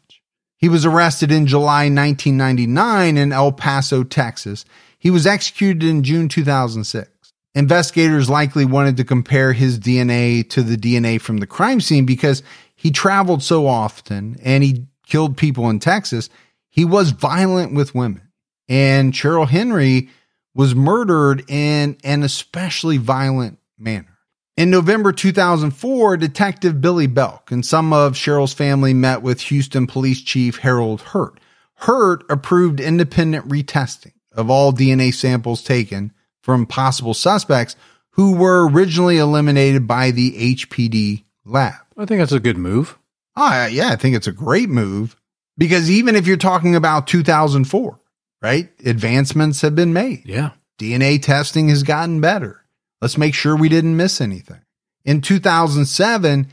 He 0.56 0.68
was 0.68 0.84
arrested 0.84 1.30
in 1.30 1.46
July 1.46 1.90
1999 1.90 3.16
in 3.16 3.32
El 3.32 3.52
Paso, 3.52 4.04
Texas. 4.04 4.64
He 4.98 5.10
was 5.10 5.26
executed 5.26 5.82
in 5.82 6.02
June 6.02 6.28
2006. 6.28 7.10
Investigators 7.54 8.28
likely 8.28 8.64
wanted 8.64 8.96
to 8.96 9.04
compare 9.04 9.52
his 9.52 9.78
DNA 9.78 10.48
to 10.50 10.62
the 10.62 10.76
DNA 10.76 11.20
from 11.20 11.38
the 11.38 11.46
crime 11.46 11.80
scene 11.80 12.04
because 12.04 12.42
he 12.74 12.90
traveled 12.90 13.42
so 13.42 13.66
often 13.66 14.36
and 14.42 14.64
he 14.64 14.86
killed 15.06 15.36
people 15.36 15.70
in 15.70 15.78
Texas. 15.78 16.30
He 16.68 16.84
was 16.84 17.10
violent 17.10 17.74
with 17.74 17.94
women. 17.94 18.22
And 18.68 19.12
Cheryl 19.12 19.46
Henry 19.46 20.08
was 20.54 20.74
murdered 20.74 21.44
in 21.48 21.96
an 22.02 22.22
especially 22.22 22.96
violent 22.96 23.58
manner. 23.78 24.13
In 24.56 24.70
November 24.70 25.10
2004, 25.10 26.16
Detective 26.16 26.80
Billy 26.80 27.08
Belk 27.08 27.50
and 27.50 27.66
some 27.66 27.92
of 27.92 28.12
Cheryl's 28.12 28.54
family 28.54 28.94
met 28.94 29.20
with 29.20 29.40
Houston 29.42 29.88
Police 29.88 30.22
Chief 30.22 30.58
Harold 30.58 31.00
Hurt. 31.00 31.40
Hurt 31.74 32.22
approved 32.30 32.78
independent 32.78 33.48
retesting 33.48 34.12
of 34.30 34.50
all 34.50 34.72
DNA 34.72 35.12
samples 35.12 35.64
taken 35.64 36.12
from 36.40 36.66
possible 36.66 37.14
suspects 37.14 37.74
who 38.10 38.36
were 38.36 38.68
originally 38.68 39.18
eliminated 39.18 39.88
by 39.88 40.12
the 40.12 40.54
HPD 40.54 41.24
lab. 41.44 41.74
I 41.96 42.04
think 42.04 42.20
that's 42.20 42.30
a 42.30 42.38
good 42.38 42.56
move. 42.56 42.96
Oh, 43.34 43.66
yeah, 43.66 43.90
I 43.90 43.96
think 43.96 44.14
it's 44.14 44.28
a 44.28 44.32
great 44.32 44.68
move 44.68 45.16
because 45.58 45.90
even 45.90 46.14
if 46.14 46.28
you're 46.28 46.36
talking 46.36 46.76
about 46.76 47.08
2004, 47.08 47.98
right? 48.40 48.68
Advancements 48.84 49.62
have 49.62 49.74
been 49.74 49.92
made. 49.92 50.22
Yeah. 50.26 50.50
DNA 50.78 51.20
testing 51.20 51.70
has 51.70 51.82
gotten 51.82 52.20
better. 52.20 52.63
Let's 53.04 53.18
make 53.18 53.34
sure 53.34 53.54
we 53.54 53.68
didn't 53.68 53.98
miss 53.98 54.22
anything. 54.22 54.62
In 55.04 55.20
2007, 55.20 56.46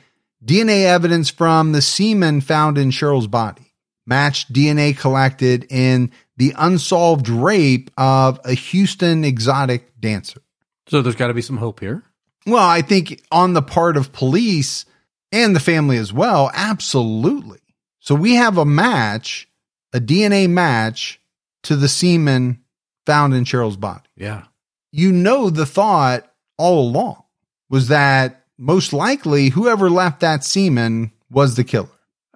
DNA 0.44 0.84
evidence 0.84 1.30
from 1.30 1.72
the 1.72 1.82
semen 1.82 2.42
found 2.42 2.78
in 2.78 2.92
Cheryl's 2.92 3.28
body 3.28 3.74
matched 4.06 4.52
DNA 4.52 4.98
collected 4.98 5.66
in 5.70 6.12
the 6.36 6.54
unsolved 6.58 7.30
rape 7.30 7.90
of 7.96 8.42
a 8.44 8.54
Houston 8.54 9.24
exotic 9.24 9.98
dancer. 9.98 10.42
So 10.88 11.02
there's 11.02 11.16
got 11.16 11.28
to 11.28 11.34
be 11.34 11.42
some 11.42 11.56
hope 11.56 11.80
here. 11.80 12.04
Well, 12.46 12.68
I 12.68 12.82
think 12.82 13.24
on 13.32 13.54
the 13.54 13.62
part 13.62 13.96
of 13.96 14.12
police 14.12 14.84
and 15.32 15.56
the 15.56 15.62
family 15.62 15.96
as 15.96 16.12
well, 16.12 16.52
absolutely. 16.54 17.62
So 18.00 18.14
we 18.14 18.36
have 18.36 18.58
a 18.58 18.66
match, 18.66 19.48
a 19.94 20.02
DNA 20.02 20.50
match 20.50 21.22
to 21.64 21.78
the 21.78 21.88
semen 21.88 22.62
found 23.06 23.34
in 23.34 23.46
Cheryl's 23.46 23.78
body. 23.78 24.10
Yeah. 24.18 24.44
You 24.92 25.14
know 25.14 25.50
the 25.50 25.66
thought 25.66 26.28
all 26.62 26.88
along 26.88 27.24
was 27.70 27.88
that 27.88 28.44
most 28.58 28.94
likely 28.94 29.50
whoever 29.50 29.90
left 29.90 30.20
that 30.20 30.44
semen 30.44 31.12
was 31.32 31.56
the 31.56 31.64
killer. 31.64 31.90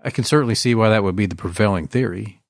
I 0.04 0.10
can 0.10 0.24
certainly 0.24 0.56
see 0.56 0.74
why 0.74 0.90
that 0.90 1.04
would 1.04 1.16
be 1.16 1.28
the 1.28 1.36
prevailing 1.36 1.88
theory. 1.88 2.42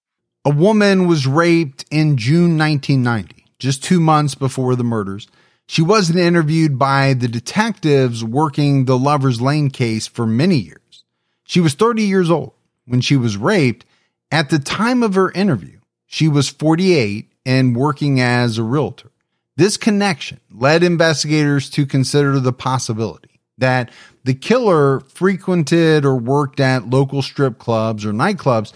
A 0.45 0.49
woman 0.49 1.07
was 1.07 1.27
raped 1.27 1.83
in 1.91 2.15
June 2.15 2.57
1990, 2.57 3.45
just 3.59 3.83
two 3.83 3.99
months 3.99 4.35
before 4.35 4.75
the 4.75 4.83
murders. 4.85 5.27
She 5.67 5.81
wasn't 5.81 6.19
interviewed 6.19 6.79
by 6.79 7.13
the 7.13 7.27
detectives 7.27 8.23
working 8.23 8.85
the 8.85 8.97
Lover's 8.97 9.41
Lane 9.41 9.69
case 9.69 10.07
for 10.07 10.25
many 10.25 10.57
years. 10.57 11.03
She 11.43 11.59
was 11.59 11.73
30 11.73 12.03
years 12.03 12.31
old 12.31 12.53
when 12.85 13.01
she 13.01 13.17
was 13.17 13.35
raped. 13.35 13.85
At 14.31 14.49
the 14.49 14.59
time 14.59 15.03
of 15.03 15.15
her 15.15 15.31
interview, 15.31 15.79
she 16.05 16.27
was 16.29 16.47
48 16.47 17.31
and 17.45 17.75
working 17.75 18.21
as 18.21 18.57
a 18.57 18.63
realtor. 18.63 19.11
This 19.57 19.77
connection 19.77 20.39
led 20.51 20.83
investigators 20.83 21.69
to 21.71 21.85
consider 21.85 22.39
the 22.39 22.53
possibility 22.53 23.39
that 23.57 23.89
the 24.25 24.33
killer 24.33 24.99
frequented 25.01 26.03
or 26.03 26.15
worked 26.15 26.59
at 26.59 26.89
local 26.89 27.21
strip 27.21 27.57
clubs 27.57 28.05
or 28.05 28.11
nightclubs, 28.11 28.73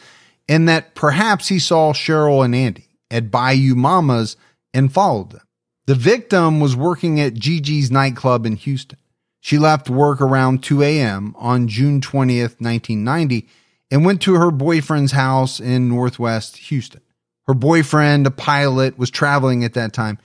and 0.48 0.70
that 0.70 0.96
perhaps 0.96 1.48
he 1.48 1.60
saw 1.60 1.92
Cheryl 1.92 2.46
and 2.46 2.56
Andy 2.56 2.88
at 3.12 3.30
Bayou 3.30 3.76
Mama's 3.76 4.38
and 4.74 4.94
followed 4.94 5.32
them. 5.32 5.42
The 5.86 5.96
victim 5.96 6.60
was 6.60 6.76
working 6.76 7.20
at 7.20 7.34
Gigi's 7.34 7.92
nightclub 7.92 8.46
in 8.46 8.56
Houston. 8.56 9.00
She 9.42 9.58
left 9.58 9.90
work 9.90 10.22
around 10.22 10.64
2 10.64 10.84
a.m. 10.84 11.36
on 11.38 11.68
June 11.68 12.00
20th, 12.00 12.62
1990, 12.62 13.48
and 13.90 14.06
went 14.06 14.22
to 14.22 14.36
her 14.36 14.52
boyfriend's 14.52 15.14
house 15.14 15.60
in 15.60 15.90
Northwest 15.90 16.58
Houston. 16.58 17.02
Her 17.48 17.54
boyfriend, 17.54 18.28
a 18.28 18.32
pilot, 18.32 18.98
was 18.98 19.10
traveling 19.10 19.64
at 19.64 19.74
that 19.74 19.92
time 19.92 20.20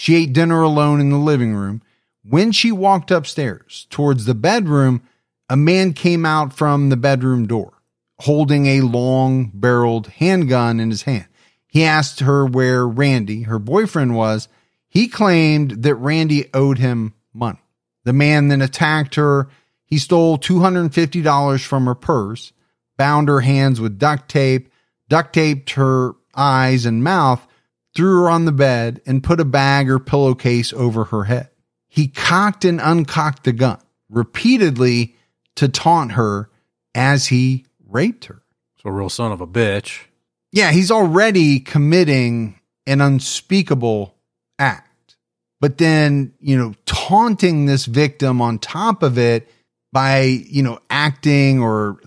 she 0.00 0.16
ate 0.16 0.32
dinner 0.32 0.62
alone 0.62 0.98
in 0.98 1.10
the 1.10 1.18
living 1.18 1.54
room. 1.54 1.82
When 2.24 2.52
she 2.52 2.72
walked 2.72 3.10
upstairs 3.10 3.86
towards 3.90 4.24
the 4.24 4.34
bedroom, 4.34 5.02
a 5.50 5.58
man 5.58 5.92
came 5.92 6.24
out 6.24 6.54
from 6.54 6.88
the 6.88 6.96
bedroom 6.96 7.46
door 7.46 7.74
holding 8.20 8.64
a 8.64 8.80
long 8.80 9.50
barreled 9.52 10.06
handgun 10.06 10.80
in 10.80 10.88
his 10.88 11.02
hand. 11.02 11.26
He 11.66 11.84
asked 11.84 12.20
her 12.20 12.46
where 12.46 12.88
Randy, 12.88 13.42
her 13.42 13.58
boyfriend, 13.58 14.14
was. 14.14 14.48
He 14.88 15.06
claimed 15.06 15.82
that 15.82 15.96
Randy 15.96 16.48
owed 16.54 16.78
him 16.78 17.12
money. 17.34 17.60
The 18.04 18.14
man 18.14 18.48
then 18.48 18.62
attacked 18.62 19.16
her. 19.16 19.48
He 19.84 19.98
stole 19.98 20.38
$250 20.38 21.62
from 21.62 21.84
her 21.84 21.94
purse, 21.94 22.54
bound 22.96 23.28
her 23.28 23.40
hands 23.40 23.82
with 23.82 23.98
duct 23.98 24.30
tape, 24.30 24.72
duct 25.10 25.34
taped 25.34 25.72
her 25.72 26.12
eyes 26.34 26.86
and 26.86 27.04
mouth, 27.04 27.46
threw 27.94 28.22
her 28.22 28.30
on 28.30 28.44
the 28.44 28.52
bed, 28.52 29.00
and 29.06 29.22
put 29.22 29.40
a 29.40 29.44
bag 29.44 29.90
or 29.90 29.98
pillowcase 29.98 30.72
over 30.72 31.04
her 31.04 31.24
head. 31.24 31.50
He 31.88 32.08
cocked 32.08 32.64
and 32.64 32.80
uncocked 32.80 33.44
the 33.44 33.52
gun 33.52 33.80
repeatedly 34.08 35.16
to 35.56 35.68
taunt 35.68 36.12
her 36.12 36.50
as 36.94 37.26
he 37.26 37.66
raped 37.88 38.26
her. 38.26 38.42
So, 38.82 38.88
a 38.88 38.92
real 38.92 39.08
son 39.08 39.32
of 39.32 39.40
a 39.40 39.46
bitch. 39.46 40.04
Yeah, 40.52 40.72
he's 40.72 40.90
already 40.90 41.60
committing 41.60 42.60
an 42.86 43.00
unspeakable 43.00 44.14
act. 44.58 45.16
But 45.60 45.78
then, 45.78 46.32
you 46.40 46.56
know, 46.56 46.74
taunting 46.86 47.66
this 47.66 47.84
victim 47.84 48.40
on 48.40 48.58
top 48.58 49.02
of 49.02 49.18
it 49.18 49.48
by, 49.92 50.22
you 50.22 50.62
know, 50.62 50.80
acting 50.88 51.60
or 51.60 52.00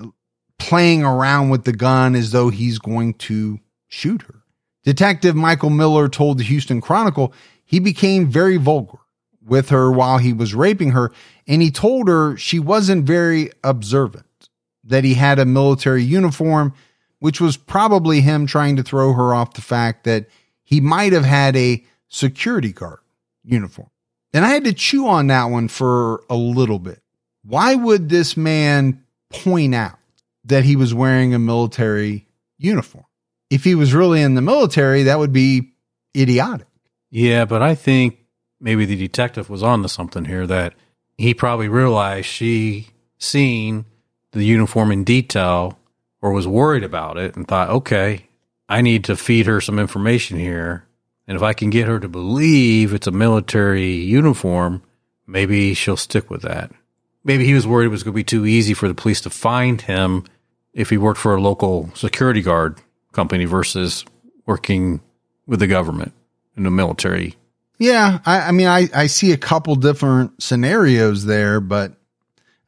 playing 0.57 1.03
around 1.03 1.49
with 1.49 1.63
the 1.63 1.73
gun 1.73 2.15
as 2.15 2.31
though 2.31 2.49
he's 2.49 2.79
going 2.79 3.13
to 3.15 3.59
shoot 3.87 4.23
her. 4.23 4.42
Detective 4.83 5.35
Michael 5.35 5.69
Miller 5.69 6.09
told 6.09 6.37
the 6.37 6.43
Houston 6.43 6.81
Chronicle 6.81 7.33
he 7.63 7.79
became 7.79 8.29
very 8.29 8.57
vulgar 8.57 8.99
with 9.45 9.69
her 9.69 9.91
while 9.91 10.17
he 10.17 10.33
was 10.33 10.55
raping 10.55 10.91
her, 10.91 11.11
and 11.47 11.61
he 11.61 11.71
told 11.71 12.07
her 12.07 12.37
she 12.37 12.59
wasn't 12.59 13.05
very 13.05 13.49
observant, 13.63 14.49
that 14.83 15.03
he 15.03 15.13
had 15.13 15.39
a 15.39 15.45
military 15.45 16.03
uniform, 16.03 16.73
which 17.19 17.41
was 17.41 17.57
probably 17.57 18.21
him 18.21 18.45
trying 18.45 18.75
to 18.75 18.83
throw 18.83 19.13
her 19.13 19.33
off 19.33 19.53
the 19.53 19.61
fact 19.61 20.03
that 20.03 20.27
he 20.63 20.81
might 20.81 21.13
have 21.13 21.25
had 21.25 21.55
a 21.55 21.83
security 22.07 22.71
guard 22.71 22.99
uniform. 23.43 23.89
And 24.33 24.45
I 24.45 24.49
had 24.49 24.63
to 24.65 24.73
chew 24.73 25.07
on 25.07 25.27
that 25.27 25.45
one 25.45 25.67
for 25.67 26.23
a 26.29 26.35
little 26.35 26.79
bit. 26.79 27.01
Why 27.43 27.75
would 27.75 28.09
this 28.09 28.35
man 28.35 29.03
point 29.29 29.75
out 29.75 29.99
that 30.45 30.63
he 30.63 30.75
was 30.75 30.93
wearing 30.93 31.33
a 31.33 31.39
military 31.39 32.27
uniform? 32.57 33.05
If 33.53 33.63
he 33.63 33.75
was 33.75 33.93
really 33.93 34.21
in 34.23 34.33
the 34.33 34.41
military, 34.41 35.03
that 35.03 35.19
would 35.19 35.31
be 35.31 35.73
idiotic. 36.17 36.65
Yeah, 37.11 37.45
but 37.45 37.61
I 37.61 37.75
think 37.75 38.17
maybe 38.59 38.85
the 38.85 38.95
detective 38.95 39.47
was 39.47 39.61
on 39.61 39.83
to 39.83 39.89
something 39.89 40.25
here 40.25 40.47
that 40.47 40.73
he 41.19 41.35
probably 41.35 41.67
realized 41.67 42.25
she 42.25 42.87
seen 43.19 43.85
the 44.31 44.43
uniform 44.43 44.91
in 44.91 45.03
detail 45.03 45.77
or 46.19 46.31
was 46.31 46.47
worried 46.47 46.83
about 46.83 47.17
it 47.17 47.35
and 47.35 47.47
thought, 47.47 47.69
okay, 47.69 48.27
I 48.67 48.81
need 48.81 49.03
to 49.03 49.15
feed 49.15 49.45
her 49.45 49.61
some 49.61 49.77
information 49.77 50.39
here 50.39 50.87
And 51.27 51.35
if 51.37 51.43
I 51.43 51.53
can 51.53 51.69
get 51.69 51.87
her 51.87 51.99
to 51.99 52.09
believe 52.09 52.93
it's 52.93 53.07
a 53.07 53.11
military 53.11 53.93
uniform, 53.93 54.83
maybe 55.25 55.73
she'll 55.73 55.97
stick 55.97 56.29
with 56.29 56.41
that. 56.41 56.71
Maybe 57.23 57.45
he 57.45 57.53
was 57.53 57.65
worried 57.65 57.85
it 57.85 57.89
was 57.89 58.03
going 58.03 58.13
to 58.13 58.15
be 58.15 58.23
too 58.23 58.45
easy 58.45 58.73
for 58.73 58.87
the 58.87 58.95
police 58.95 59.21
to 59.21 59.29
find 59.29 59.79
him 59.79 60.25
if 60.73 60.89
he 60.89 60.97
worked 60.97 61.19
for 61.19 61.35
a 61.35 61.41
local 61.41 61.89
security 61.93 62.41
guard 62.41 62.81
company 63.13 63.45
versus 63.45 64.03
working 64.45 65.01
with 65.47 65.59
the 65.59 65.67
government 65.67 66.13
in 66.57 66.63
the 66.63 66.71
military. 66.71 67.35
Yeah, 67.79 68.19
I, 68.25 68.41
I 68.41 68.51
mean, 68.51 68.67
I, 68.67 68.89
I 68.93 69.07
see 69.07 69.31
a 69.31 69.37
couple 69.37 69.75
different 69.75 70.41
scenarios 70.41 71.25
there, 71.25 71.59
but 71.59 71.93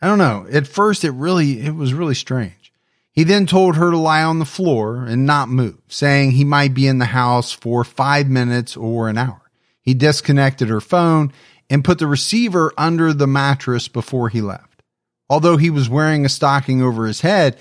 I 0.02 0.08
don't 0.08 0.18
know. 0.18 0.48
At 0.52 0.68
first, 0.68 1.04
it 1.04 1.12
really 1.12 1.62
it 1.62 1.76
was 1.76 1.94
really 1.94 2.16
strange. 2.16 2.74
He 3.12 3.24
then 3.24 3.46
told 3.46 3.78
her 3.78 3.92
to 3.92 3.98
lie 3.98 4.24
on 4.24 4.40
the 4.40 4.46
floor 4.46 5.06
and 5.06 5.26
not 5.26 5.48
move, 5.48 5.78
saying 5.88 6.32
he 6.32 6.44
might 6.44 6.74
be 6.74 6.86
in 6.86 6.98
the 6.98 7.06
house 7.06 7.52
for 7.52 7.86
five 7.86 8.28
minutes 8.28 8.76
or 8.76 9.08
an 9.08 9.18
hour. 9.18 9.42
He 9.82 9.94
disconnected 9.94 10.68
her 10.68 10.82
phone 10.82 11.32
and 11.70 11.84
put 11.84 12.00
the 12.00 12.08
receiver 12.08 12.74
under 12.78 13.14
the 13.14 13.28
mattress 13.28 13.88
before 13.88 14.30
he 14.30 14.42
left. 14.42 14.84
Although 15.30 15.58
he 15.58 15.70
was 15.70 15.90
wearing 15.90 16.26
a 16.26 16.30
stocking 16.30 16.82
over 16.82 17.08
his 17.08 17.22
head, 17.22 17.58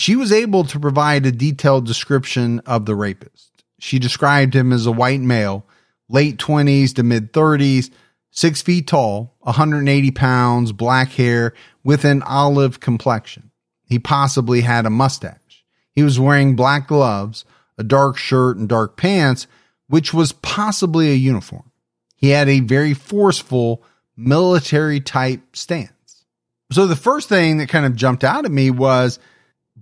she 0.00 0.16
was 0.16 0.32
able 0.32 0.64
to 0.64 0.80
provide 0.80 1.26
a 1.26 1.32
detailed 1.32 1.86
description 1.86 2.60
of 2.60 2.86
the 2.86 2.94
rapist. 2.94 3.64
She 3.78 3.98
described 3.98 4.54
him 4.54 4.72
as 4.72 4.86
a 4.86 4.92
white 4.92 5.20
male, 5.20 5.64
late 6.08 6.38
20s 6.38 6.94
to 6.94 7.02
mid 7.02 7.32
30s, 7.32 7.90
six 8.30 8.62
feet 8.62 8.86
tall, 8.86 9.34
180 9.40 10.10
pounds, 10.12 10.72
black 10.72 11.10
hair, 11.10 11.54
with 11.84 12.04
an 12.04 12.22
olive 12.22 12.80
complexion. 12.80 13.50
He 13.86 13.98
possibly 13.98 14.60
had 14.60 14.84
a 14.86 14.90
mustache. 14.90 15.64
He 15.92 16.02
was 16.02 16.20
wearing 16.20 16.56
black 16.56 16.86
gloves, 16.86 17.44
a 17.78 17.84
dark 17.84 18.16
shirt, 18.16 18.56
and 18.56 18.68
dark 18.68 18.96
pants, 18.96 19.46
which 19.88 20.12
was 20.12 20.32
possibly 20.32 21.10
a 21.10 21.14
uniform. 21.14 21.70
He 22.14 22.30
had 22.30 22.48
a 22.48 22.60
very 22.60 22.94
forceful 22.94 23.82
military 24.16 25.00
type 25.00 25.56
stance. 25.56 26.24
So 26.70 26.86
the 26.86 26.96
first 26.96 27.28
thing 27.28 27.58
that 27.58 27.68
kind 27.68 27.86
of 27.86 27.96
jumped 27.96 28.24
out 28.24 28.44
at 28.44 28.50
me 28.50 28.70
was 28.70 29.18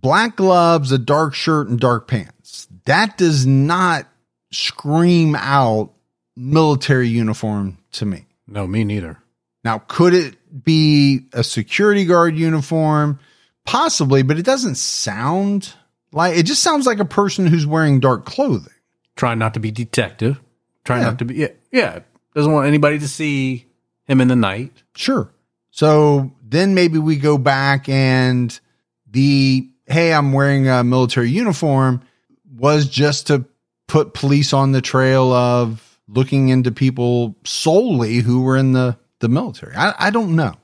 black 0.01 0.37
gloves, 0.37 0.93
a 0.93 0.99
dark 0.99 1.35
shirt, 1.35 1.69
and 1.69 1.79
dark 1.81 2.09
pants. 2.09 2.69
That 2.85 3.19
does 3.19 3.47
not 3.47 4.07
scream 4.53 5.35
out 5.35 5.93
military 6.37 7.09
uniform 7.09 7.79
to 7.93 8.07
me. 8.07 8.27
No, 8.47 8.67
me 8.67 8.85
neither. 8.85 9.19
Now, 9.65 9.79
could 9.89 10.15
it 10.15 10.37
be 10.65 11.27
a 11.33 11.43
security 11.43 12.05
guard 12.05 12.37
uniform? 12.37 13.19
Possibly, 13.65 14.23
but 14.23 14.39
it 14.39 14.45
doesn't 14.45 14.77
sound 14.77 15.73
like 16.13 16.37
it 16.37 16.45
just 16.45 16.63
sounds 16.63 16.87
like 16.87 17.01
a 17.01 17.05
person 17.05 17.47
who's 17.47 17.67
wearing 17.67 17.99
dark 17.99 18.25
clothing. 18.25 18.73
Trying 19.17 19.39
not 19.41 19.55
to 19.55 19.61
be 19.61 19.73
detective. 19.73 20.41
Trying 20.85 21.01
Yeah. 21.01 21.07
not 21.09 21.19
to 21.19 21.25
be, 21.25 21.35
yeah, 21.35 21.49
yeah. 21.73 21.99
Doesn't 22.35 22.53
want 22.53 22.69
anybody 22.69 23.01
to 23.01 23.09
see 23.09 23.67
him 24.05 24.21
in 24.21 24.29
the 24.29 24.37
night. 24.37 24.73
Sure. 24.95 25.33
So 25.73 26.31
then 26.47 26.75
maybe 26.75 26.99
we 26.99 27.17
go 27.17 27.37
back 27.39 27.89
and 27.89 28.59
the, 29.11 29.69
hey, 29.87 30.13
I'm 30.13 30.33
wearing 30.33 30.69
a 30.69 30.85
military 30.85 31.31
uniform 31.31 32.03
was 32.57 32.89
just 32.89 33.29
to 33.29 33.45
put 33.87 34.15
police 34.15 34.53
on 34.53 34.73
the 34.73 34.81
trail 34.81 35.33
of 35.33 35.99
looking 36.09 36.49
into 36.49 36.71
people 36.71 37.37
solely 37.45 38.17
who 38.17 38.43
were 38.43 38.57
in 38.57 38.73
the, 38.73 38.97
the 39.21 39.29
military. 39.29 39.75
I, 39.75 39.95
I 39.99 40.11
don't 40.11 40.37
know. 40.37 40.55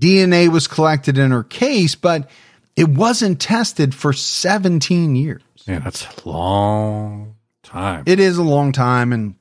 DNA 0.00 0.48
was 0.48 0.66
collected 0.66 1.18
in 1.18 1.30
her 1.30 1.42
case, 1.42 1.94
but 1.94 2.30
it 2.76 2.88
wasn't 2.88 3.40
tested 3.40 3.94
for 3.94 4.12
17 4.12 5.14
years. 5.16 5.42
Yeah, 5.66 5.80
that's 5.80 6.06
a 6.06 6.28
long 6.28 7.36
time. 7.62 8.04
It 8.06 8.18
is 8.18 8.38
a 8.38 8.42
long 8.42 8.72
time. 8.72 9.12
And 9.12 9.34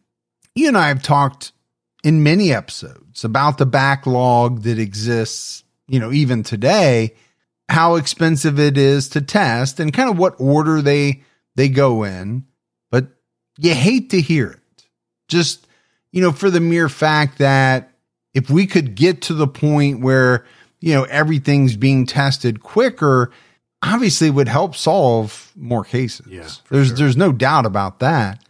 you 0.56 0.68
and 0.68 0.78
I 0.78 0.90
have 0.90 1.02
talked 1.02 1.54
in 2.04 2.24
many 2.24 2.52
episodes 2.52 3.24
about 3.24 3.58
the 3.58 3.66
backlog 3.66 4.64
that 4.64 4.80
exists, 4.80 5.64
you 5.88 6.00
know, 6.00 6.12
even 6.12 6.44
today, 6.44 7.16
how 7.70 7.96
expensive 7.96 8.60
it 8.60 8.78
is 8.78 9.10
to 9.10 9.22
test 9.22 9.80
and 9.80 9.94
kind 9.94 10.10
of 10.10 10.18
what 10.18 10.36
order 10.40 10.82
they, 10.82 11.24
they 11.56 11.70
go 11.70 12.04
in. 12.04 12.46
But 12.92 13.08
you 13.58 13.74
hate 13.74 14.10
to 14.12 14.22
hear 14.22 14.52
it. 14.52 14.86
Just, 15.28 15.68
you 16.12 16.22
know, 16.22 16.32
for 16.32 16.50
the 16.50 16.60
mere 16.60 16.90
fact 16.90 17.38
that 17.38 17.92
if 18.34 18.50
we 18.50 18.66
could 18.66 18.96
get 18.96 19.24
to 19.24 19.34
the 19.34 19.48
point 19.48 20.02
where, 20.02 20.46
you 20.80 20.94
know, 20.94 21.04
everything's 21.04 21.76
being 21.76 22.06
tested 22.06 22.64
quicker, 22.64 23.32
obviously 23.84 24.30
would 24.30 24.48
help 24.48 24.76
solve 24.76 25.52
more 25.56 25.84
cases. 25.84 26.26
Yeah, 26.28 26.50
there's 26.70 26.88
sure. 26.88 26.98
there's 26.98 27.18
no 27.18 27.32
doubt 27.32 27.66
about 27.66 28.00
that. 28.00 28.44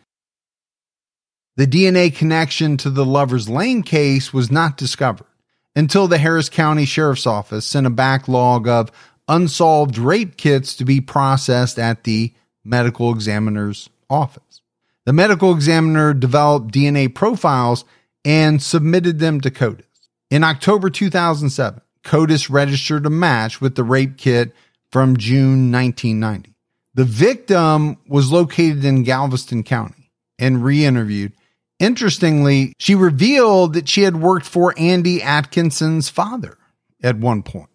The 1.58 1.68
DNA 1.68 2.16
connection 2.16 2.78
to 2.78 2.90
the 2.90 3.06
Lover's 3.06 3.50
Lane 3.50 3.84
case 3.84 4.34
was 4.34 4.50
not 4.50 4.78
discovered 4.78 5.28
until 5.76 6.08
the 6.08 6.18
Harris 6.18 6.50
County 6.50 6.86
Sheriff's 6.86 7.28
Office 7.28 7.66
sent 7.66 7.88
a 7.88 7.90
backlog 7.90 8.68
of 8.68 8.92
unsolved 9.30 9.98
rape 9.98 10.36
kits 10.36 10.76
to 10.76 10.84
be 10.84 11.00
processed 11.00 11.80
at 11.80 12.04
the 12.04 12.34
medical 12.66 13.14
examiner's 13.14 13.90
office. 14.10 14.62
The 15.06 15.14
medical 15.14 15.54
examiner 15.54 16.14
developed 16.14 16.74
DNA 16.74 17.14
profiles 17.14 17.86
and 18.26 18.62
submitted 18.62 19.20
them 19.20 19.40
to 19.42 19.52
CODIS. 19.52 19.86
In 20.30 20.44
October 20.44 20.90
2007, 20.90 21.82
CODIS 22.04 22.50
registered 22.50 23.06
a 23.06 23.10
match 23.10 23.62
with 23.62 23.76
the 23.76 23.84
rape 23.84 24.18
kit 24.18 24.54
from 24.92 25.18
June 25.18 25.72
1990. 25.72 26.54
The 26.96 27.06
victim 27.06 27.98
was 28.08 28.32
located 28.32 28.84
in 28.84 29.04
Galveston 29.04 29.64
County 29.64 30.12
and 30.38 30.64
re 30.64 30.84
interviewed. 30.84 31.34
Interestingly, 31.80 32.74
she 32.78 32.96
revealed 32.96 33.74
that 33.74 33.88
she 33.88 34.02
had 34.02 34.18
worked 34.18 34.46
for 34.46 34.74
Andy 34.78 35.24
Atkinson's 35.24 36.10
father 36.10 36.58
at 37.02 37.18
one 37.18 37.42
point. 37.42 37.70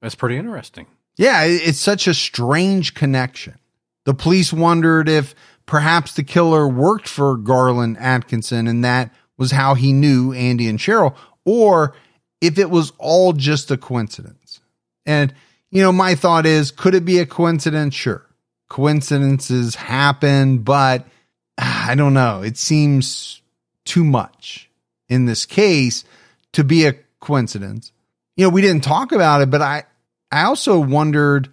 That's 0.00 0.14
pretty 0.14 0.36
interesting. 0.36 0.86
Yeah, 1.16 1.44
it's 1.44 1.78
such 1.78 2.06
a 2.06 2.14
strange 2.14 2.94
connection. 2.94 3.58
The 4.04 4.14
police 4.14 4.52
wondered 4.52 5.08
if 5.08 5.34
perhaps 5.66 6.14
the 6.14 6.24
killer 6.24 6.66
worked 6.66 7.08
for 7.08 7.36
Garland 7.36 7.98
Atkinson 7.98 8.66
and 8.66 8.84
that 8.84 9.12
was 9.36 9.50
how 9.50 9.74
he 9.74 9.92
knew 9.92 10.32
Andy 10.32 10.68
and 10.68 10.78
Cheryl, 10.78 11.14
or 11.44 11.94
if 12.40 12.58
it 12.58 12.70
was 12.70 12.92
all 12.98 13.32
just 13.32 13.70
a 13.70 13.76
coincidence. 13.76 14.60
And, 15.06 15.34
you 15.70 15.82
know, 15.82 15.92
my 15.92 16.14
thought 16.14 16.46
is 16.46 16.70
could 16.70 16.94
it 16.94 17.04
be 17.04 17.18
a 17.18 17.26
coincidence? 17.26 17.94
Sure. 17.94 18.26
Coincidences 18.68 19.74
happen, 19.74 20.58
but 20.58 21.06
ah, 21.58 21.90
I 21.90 21.94
don't 21.94 22.14
know. 22.14 22.42
It 22.42 22.56
seems 22.56 23.40
too 23.84 24.04
much 24.04 24.70
in 25.08 25.26
this 25.26 25.46
case 25.46 26.04
to 26.52 26.64
be 26.64 26.86
a 26.86 26.94
coincidence. 27.20 27.92
You 28.36 28.44
know, 28.44 28.50
we 28.50 28.62
didn't 28.62 28.84
talk 28.84 29.12
about 29.12 29.42
it, 29.42 29.50
but 29.50 29.60
I, 29.62 29.84
I 30.30 30.42
also 30.44 30.78
wondered 30.78 31.48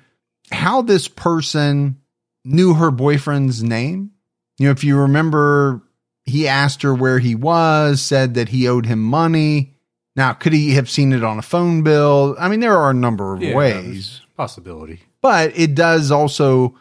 how 0.52 0.82
this 0.82 1.08
person 1.08 1.98
knew 2.46 2.74
her 2.76 2.92
boyfriend's 2.92 3.64
name. 3.64 4.12
You 4.60 4.66
know, 4.68 4.72
if 4.72 4.84
you 4.84 4.98
remember, 4.98 5.82
he 6.26 6.48
asked 6.48 6.82
her 6.84 6.94
where 6.94 7.20
he 7.20 7.36
was, 7.36 8.02
said 8.02 8.36
that 8.36 8.50
he 8.50 8.68
owed 8.68 8.86
him 8.86 9.04
money. 9.04 9.74
Now, 10.16 10.34
could 10.34 10.54
he 10.54 10.72
have 10.74 10.90
seen 10.90 11.14
it 11.14 11.24
on 11.24 11.38
a 11.38 11.44
phone 11.44 11.84
bill? 11.84 12.36
I 12.40 12.48
mean, 12.50 12.60
there 12.60 12.78
are 12.78 12.90
a 12.90 12.94
number 12.96 13.36
of 13.36 13.42
Yeah, 13.42 13.56
ways, 13.56 14.22
Possibility. 14.36 15.02
but 15.22 15.58
it 15.58 15.76
does 15.76 16.12
also 16.12 16.76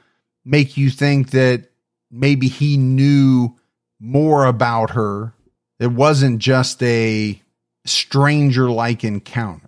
make 0.45 0.77
you 0.77 0.89
think 0.91 1.31
that 1.31 1.71
maybe 2.11 2.49
he 2.49 2.77
knew 2.77 3.57
more 4.01 4.47
about 4.47 4.91
her. 4.91 5.35
It 5.79 5.89
wasn't 5.93 6.39
just 6.39 6.83
a 6.83 7.41
stranger 7.85 8.71
like 8.71 9.05
encounter. 9.05 9.66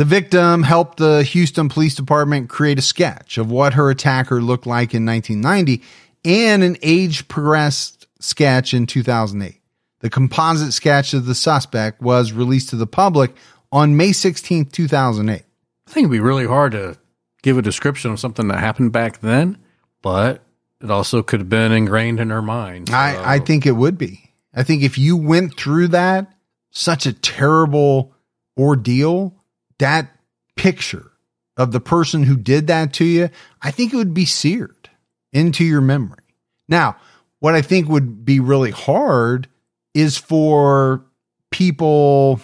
The 0.00 0.06
victim 0.06 0.62
helped 0.62 0.96
the 0.96 1.22
Houston 1.22 1.68
Police 1.68 1.94
Department 1.94 2.48
create 2.48 2.78
a 2.78 2.80
sketch 2.80 3.36
of 3.36 3.50
what 3.50 3.74
her 3.74 3.90
attacker 3.90 4.40
looked 4.40 4.64
like 4.64 4.94
in 4.94 5.04
1990 5.04 5.82
and 6.24 6.62
an 6.62 6.78
age 6.80 7.28
progressed 7.28 8.06
sketch 8.18 8.72
in 8.72 8.86
2008. 8.86 9.60
The 9.98 10.08
composite 10.08 10.72
sketch 10.72 11.12
of 11.12 11.26
the 11.26 11.34
suspect 11.34 12.00
was 12.00 12.32
released 12.32 12.70
to 12.70 12.76
the 12.76 12.86
public 12.86 13.36
on 13.70 13.98
May 13.98 14.12
16, 14.12 14.70
2008. 14.70 15.42
I 15.86 15.90
think 15.90 16.04
it'd 16.04 16.10
be 16.10 16.18
really 16.18 16.46
hard 16.46 16.72
to 16.72 16.96
give 17.42 17.58
a 17.58 17.62
description 17.62 18.10
of 18.10 18.18
something 18.18 18.48
that 18.48 18.58
happened 18.58 18.92
back 18.92 19.20
then, 19.20 19.58
but 20.00 20.40
it 20.80 20.90
also 20.90 21.22
could 21.22 21.40
have 21.40 21.50
been 21.50 21.72
ingrained 21.72 22.20
in 22.20 22.30
her 22.30 22.40
mind. 22.40 22.88
So- 22.88 22.94
I, 22.94 23.34
I 23.34 23.38
think 23.38 23.66
it 23.66 23.72
would 23.72 23.98
be. 23.98 24.32
I 24.54 24.62
think 24.62 24.82
if 24.82 24.96
you 24.96 25.18
went 25.18 25.58
through 25.58 25.88
that, 25.88 26.32
such 26.70 27.04
a 27.04 27.12
terrible 27.12 28.14
ordeal, 28.56 29.34
that 29.80 30.10
picture 30.56 31.10
of 31.56 31.72
the 31.72 31.80
person 31.80 32.22
who 32.22 32.36
did 32.36 32.68
that 32.68 32.94
to 32.94 33.04
you, 33.04 33.28
I 33.60 33.70
think 33.70 33.92
it 33.92 33.96
would 33.96 34.14
be 34.14 34.24
seared 34.24 34.88
into 35.32 35.64
your 35.64 35.82
memory. 35.82 36.22
Now, 36.68 36.96
what 37.40 37.54
I 37.54 37.62
think 37.62 37.88
would 37.88 38.24
be 38.24 38.40
really 38.40 38.70
hard 38.70 39.48
is 39.94 40.16
for 40.16 41.04
people, 41.50 42.40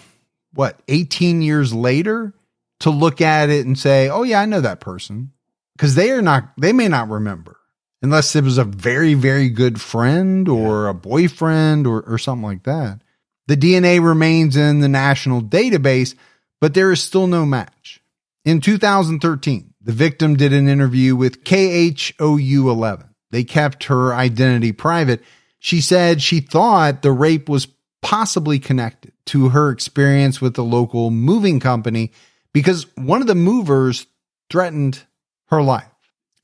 what, 0.52 0.80
18 0.88 1.42
years 1.42 1.72
later 1.72 2.34
to 2.80 2.90
look 2.90 3.20
at 3.20 3.48
it 3.48 3.64
and 3.64 3.78
say, 3.78 4.08
oh, 4.08 4.22
yeah, 4.22 4.40
I 4.40 4.46
know 4.46 4.60
that 4.60 4.80
person. 4.80 5.32
Because 5.76 5.94
they 5.94 6.10
are 6.10 6.22
not, 6.22 6.52
they 6.58 6.72
may 6.72 6.88
not 6.88 7.08
remember 7.08 7.56
unless 8.02 8.36
it 8.36 8.44
was 8.44 8.58
a 8.58 8.64
very, 8.64 9.14
very 9.14 9.48
good 9.48 9.80
friend 9.80 10.48
or 10.48 10.88
a 10.88 10.94
boyfriend 10.94 11.86
or, 11.86 12.02
or 12.02 12.18
something 12.18 12.44
like 12.44 12.64
that. 12.64 13.00
The 13.46 13.56
DNA 13.56 14.04
remains 14.04 14.56
in 14.56 14.80
the 14.80 14.88
national 14.88 15.42
database, 15.42 16.14
but 16.60 16.74
there 16.74 16.92
is 16.92 17.02
still 17.02 17.26
no 17.26 17.44
match. 17.46 18.00
In 18.44 18.60
2013, 18.60 19.74
the 19.80 19.92
victim 19.92 20.36
did 20.36 20.52
an 20.52 20.68
interview 20.68 21.16
with 21.16 21.44
KHOU 21.44 22.68
11. 22.70 23.08
They 23.30 23.44
kept 23.44 23.84
her 23.84 24.14
identity 24.14 24.72
private. 24.72 25.22
She 25.58 25.80
said 25.80 26.22
she 26.22 26.40
thought 26.40 27.02
the 27.02 27.12
rape 27.12 27.48
was 27.48 27.68
possibly 28.02 28.58
connected 28.58 29.12
to 29.26 29.48
her 29.48 29.70
experience 29.70 30.40
with 30.40 30.54
the 30.54 30.64
local 30.64 31.10
moving 31.10 31.58
company 31.58 32.12
because 32.52 32.86
one 32.96 33.20
of 33.20 33.26
the 33.26 33.34
movers 33.34 34.06
threatened 34.48 35.02
her 35.48 35.62
life. 35.62 35.84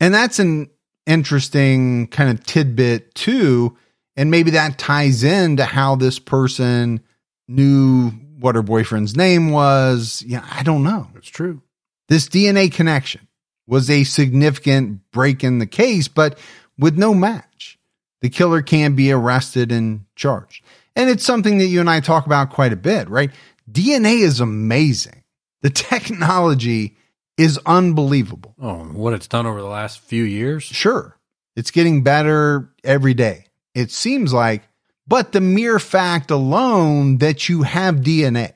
And 0.01 0.13
that's 0.13 0.41
an 0.41 0.69
interesting 1.07 2.09
kind 2.09 2.31
of 2.31 2.45
tidbit 2.45 3.15
too. 3.15 3.77
And 4.17 4.31
maybe 4.31 4.51
that 4.53 4.79
ties 4.79 5.23
into 5.23 5.65
how 5.65 5.97
this 5.97 6.19
person 6.19 7.01
knew 7.49 8.13
what 8.43 8.55
her 8.55 8.63
boyfriend's 8.63 9.17
name 9.17 9.51
was. 9.51 10.23
Yeah, 10.27 10.45
I 10.51 10.63
don't 10.63 10.83
know. 10.83 11.09
It's 11.17 11.29
true. 11.29 11.63
This 12.09 12.29
DNA 12.29 12.73
connection 12.73 13.27
was 13.67 13.89
a 13.89 14.05
significant 14.05 15.01
break 15.13 15.45
in 15.45 15.59
the 15.59 15.67
case, 15.67 16.09
but 16.09 16.39
with 16.79 16.99
no 16.99 17.15
match. 17.15 17.79
The 18.21 18.31
killer 18.31 18.63
can 18.63 18.95
be 18.95 19.11
arrested 19.11 19.73
and 19.73 20.05
charged. 20.15 20.65
And 20.95 21.11
it's 21.11 21.25
something 21.25 21.59
that 21.59 21.67
you 21.67 21.81
and 21.81 21.91
I 21.91 22.01
talk 22.01 22.27
about 22.27 22.51
quite 22.51 22.73
a 22.73 22.77
bit, 22.77 23.09
right? 23.09 23.31
DNA 23.71 24.21
is 24.21 24.41
amazing. 24.41 25.25
The 25.63 25.71
technology 25.71 26.97
is 27.37 27.59
unbelievable. 27.67 28.55
Oh, 28.61 28.85
what 28.85 29.15
it's 29.15 29.27
done 29.27 29.47
over 29.47 29.61
the 29.61 29.67
last 29.67 30.01
few 30.01 30.23
years? 30.23 30.63
Sure, 30.63 31.19
it's 31.57 31.71
getting 31.71 32.03
better 32.03 32.71
every 32.85 33.15
day. 33.15 33.47
It 33.75 33.91
seems 33.91 34.33
like, 34.33 34.63
but 35.07 35.33
the 35.33 35.41
mere 35.41 35.79
fact 35.79 36.31
alone 36.31 37.19
that 37.19 37.49
you 37.49 37.63
have 37.63 37.97
DNA 37.97 38.53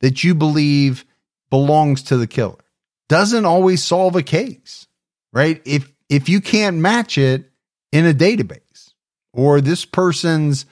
that 0.00 0.24
you 0.24 0.34
believe 0.34 1.04
belongs 1.50 2.02
to 2.04 2.16
the 2.16 2.26
killer 2.26 2.64
doesn't 3.08 3.44
always 3.44 3.82
solve 3.82 4.16
a 4.16 4.22
case, 4.22 4.86
right? 5.32 5.60
If 5.64 5.90
if 6.08 6.28
you 6.28 6.40
can't 6.40 6.78
match 6.78 7.16
it 7.18 7.50
in 7.92 8.06
a 8.06 8.12
database 8.12 8.90
or 9.32 9.60
this 9.60 9.84
person's 9.84 10.66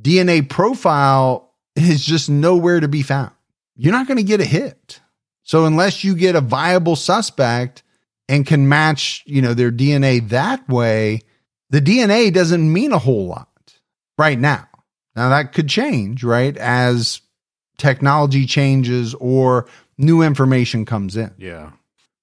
DNA 0.00 0.48
profile 0.48 1.54
is 1.76 2.04
just 2.04 2.30
nowhere 2.30 2.80
to 2.80 2.88
be 2.88 3.02
found, 3.02 3.32
you're 3.76 3.92
not 3.92 4.06
going 4.06 4.16
to 4.16 4.22
get 4.22 4.40
a 4.40 4.44
hit. 4.44 5.00
So 5.42 5.64
unless 5.64 6.04
you 6.04 6.14
get 6.14 6.36
a 6.36 6.40
viable 6.40 6.96
suspect 6.96 7.82
and 8.28 8.46
can 8.46 8.68
match, 8.68 9.22
you 9.26 9.40
know, 9.40 9.54
their 9.54 9.72
DNA 9.72 10.28
that 10.28 10.68
way, 10.68 11.22
the 11.70 11.80
DNA 11.80 12.32
doesn't 12.32 12.72
mean 12.72 12.92
a 12.92 12.98
whole 12.98 13.26
lot 13.26 13.47
right 14.18 14.38
now. 14.38 14.66
Now 15.16 15.30
that 15.30 15.52
could 15.52 15.68
change, 15.68 16.22
right? 16.22 16.56
As 16.56 17.20
technology 17.78 18.44
changes 18.44 19.14
or 19.14 19.66
new 19.96 20.22
information 20.22 20.84
comes 20.84 21.16
in. 21.16 21.32
Yeah. 21.38 21.70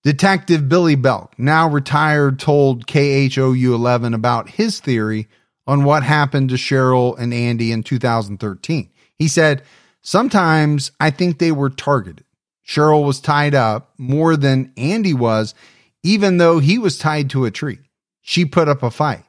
Detective 0.04 0.70
Billy 0.70 0.96
Belk, 0.96 1.34
now 1.40 1.68
retired, 1.68 2.38
told 2.38 2.86
KHOU 2.86 3.74
11 3.74 4.14
about 4.14 4.50
his 4.50 4.80
theory 4.80 5.28
on 5.66 5.84
what 5.84 6.04
happened 6.04 6.50
to 6.50 6.56
Cheryl 6.56 7.18
and 7.18 7.34
Andy 7.34 7.72
in 7.72 7.82
2013. 7.82 8.92
He 9.18 9.28
said, 9.28 9.64
Sometimes 10.04 10.92
I 11.00 11.10
think 11.10 11.40
they 11.40 11.52
were 11.52 11.72
targeted. 11.72 12.24
Cheryl 12.68 13.04
was 13.04 13.20
tied 13.20 13.56
up 13.56 13.94
more 13.98 14.38
than 14.38 14.72
Andy 14.78 15.14
was, 15.14 15.56
even 16.04 16.38
though 16.38 16.60
he 16.60 16.78
was 16.78 17.00
tied 17.00 17.32
to 17.32 17.46
a 17.46 17.52
tree. 17.52 17.80
She 18.22 18.46
put 18.46 18.68
up 18.68 18.84
a 18.84 18.92
fight. 18.92 19.24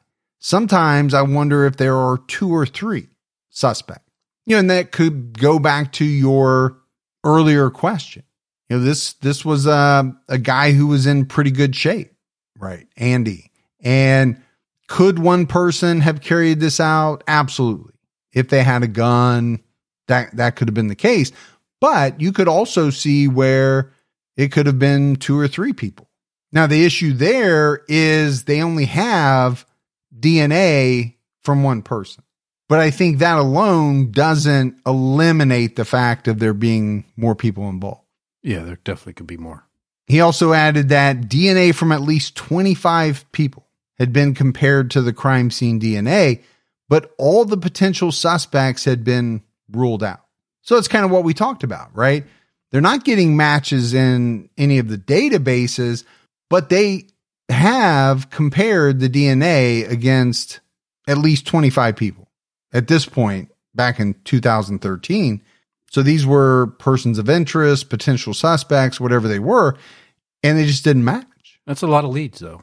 Sometimes 0.46 1.12
I 1.12 1.22
wonder 1.22 1.66
if 1.66 1.76
there 1.76 1.96
are 1.96 2.18
two 2.28 2.54
or 2.54 2.66
three 2.66 3.08
suspects. 3.50 4.08
You 4.44 4.54
know, 4.54 4.60
and 4.60 4.70
that 4.70 4.92
could 4.92 5.36
go 5.36 5.58
back 5.58 5.90
to 5.94 6.04
your 6.04 6.78
earlier 7.24 7.68
question. 7.68 8.22
You 8.68 8.76
know, 8.76 8.84
this 8.84 9.14
this 9.14 9.44
was 9.44 9.66
a, 9.66 10.14
a 10.28 10.38
guy 10.38 10.70
who 10.70 10.86
was 10.86 11.04
in 11.04 11.26
pretty 11.26 11.50
good 11.50 11.74
shape, 11.74 12.12
right? 12.60 12.86
Andy. 12.96 13.50
And 13.80 14.40
could 14.86 15.18
one 15.18 15.46
person 15.46 16.00
have 16.02 16.20
carried 16.20 16.60
this 16.60 16.78
out? 16.78 17.24
Absolutely. 17.26 17.94
If 18.32 18.48
they 18.48 18.62
had 18.62 18.84
a 18.84 18.86
gun, 18.86 19.58
that 20.06 20.36
that 20.36 20.54
could 20.54 20.68
have 20.68 20.76
been 20.76 20.86
the 20.86 20.94
case. 20.94 21.32
But 21.80 22.20
you 22.20 22.30
could 22.30 22.46
also 22.46 22.90
see 22.90 23.26
where 23.26 23.90
it 24.36 24.52
could 24.52 24.66
have 24.66 24.78
been 24.78 25.16
two 25.16 25.36
or 25.36 25.48
three 25.48 25.72
people. 25.72 26.08
Now 26.52 26.68
the 26.68 26.84
issue 26.84 27.14
there 27.14 27.82
is 27.88 28.44
they 28.44 28.62
only 28.62 28.84
have 28.84 29.66
DNA 30.26 31.14
from 31.42 31.62
one 31.62 31.82
person. 31.82 32.24
But 32.68 32.80
I 32.80 32.90
think 32.90 33.18
that 33.18 33.38
alone 33.38 34.10
doesn't 34.10 34.76
eliminate 34.84 35.76
the 35.76 35.84
fact 35.84 36.26
of 36.26 36.40
there 36.40 36.54
being 36.54 37.04
more 37.16 37.36
people 37.36 37.68
involved. 37.68 38.02
Yeah, 38.42 38.64
there 38.64 38.78
definitely 38.82 39.14
could 39.14 39.28
be 39.28 39.36
more. 39.36 39.64
He 40.06 40.20
also 40.20 40.52
added 40.52 40.88
that 40.88 41.22
DNA 41.22 41.74
from 41.74 41.92
at 41.92 42.02
least 42.02 42.36
25 42.36 43.30
people 43.32 43.66
had 43.98 44.12
been 44.12 44.34
compared 44.34 44.90
to 44.92 45.02
the 45.02 45.12
crime 45.12 45.50
scene 45.50 45.80
DNA, 45.80 46.42
but 46.88 47.12
all 47.18 47.44
the 47.44 47.56
potential 47.56 48.12
suspects 48.12 48.84
had 48.84 49.04
been 49.04 49.42
ruled 49.70 50.02
out. 50.02 50.22
So 50.62 50.76
it's 50.76 50.88
kind 50.88 51.04
of 51.04 51.10
what 51.10 51.24
we 51.24 51.34
talked 51.34 51.62
about, 51.62 51.96
right? 51.96 52.24
They're 52.70 52.80
not 52.80 53.04
getting 53.04 53.36
matches 53.36 53.94
in 53.94 54.50
any 54.58 54.78
of 54.78 54.88
the 54.88 54.98
databases, 54.98 56.04
but 56.50 56.68
they 56.68 57.06
have 57.48 58.30
compared 58.30 59.00
the 59.00 59.08
DNA 59.08 59.88
against 59.88 60.60
at 61.08 61.18
least 61.18 61.46
25 61.46 61.96
people 61.96 62.28
at 62.72 62.88
this 62.88 63.06
point 63.06 63.50
back 63.74 64.00
in 64.00 64.14
2013. 64.24 65.42
So 65.90 66.02
these 66.02 66.26
were 66.26 66.68
persons 66.78 67.18
of 67.18 67.30
interest, 67.30 67.88
potential 67.88 68.34
suspects, 68.34 69.00
whatever 69.00 69.28
they 69.28 69.38
were, 69.38 69.76
and 70.42 70.58
they 70.58 70.66
just 70.66 70.84
didn't 70.84 71.04
match. 71.04 71.60
That's 71.66 71.82
a 71.82 71.86
lot 71.86 72.04
of 72.04 72.10
leads, 72.10 72.40
though. 72.40 72.62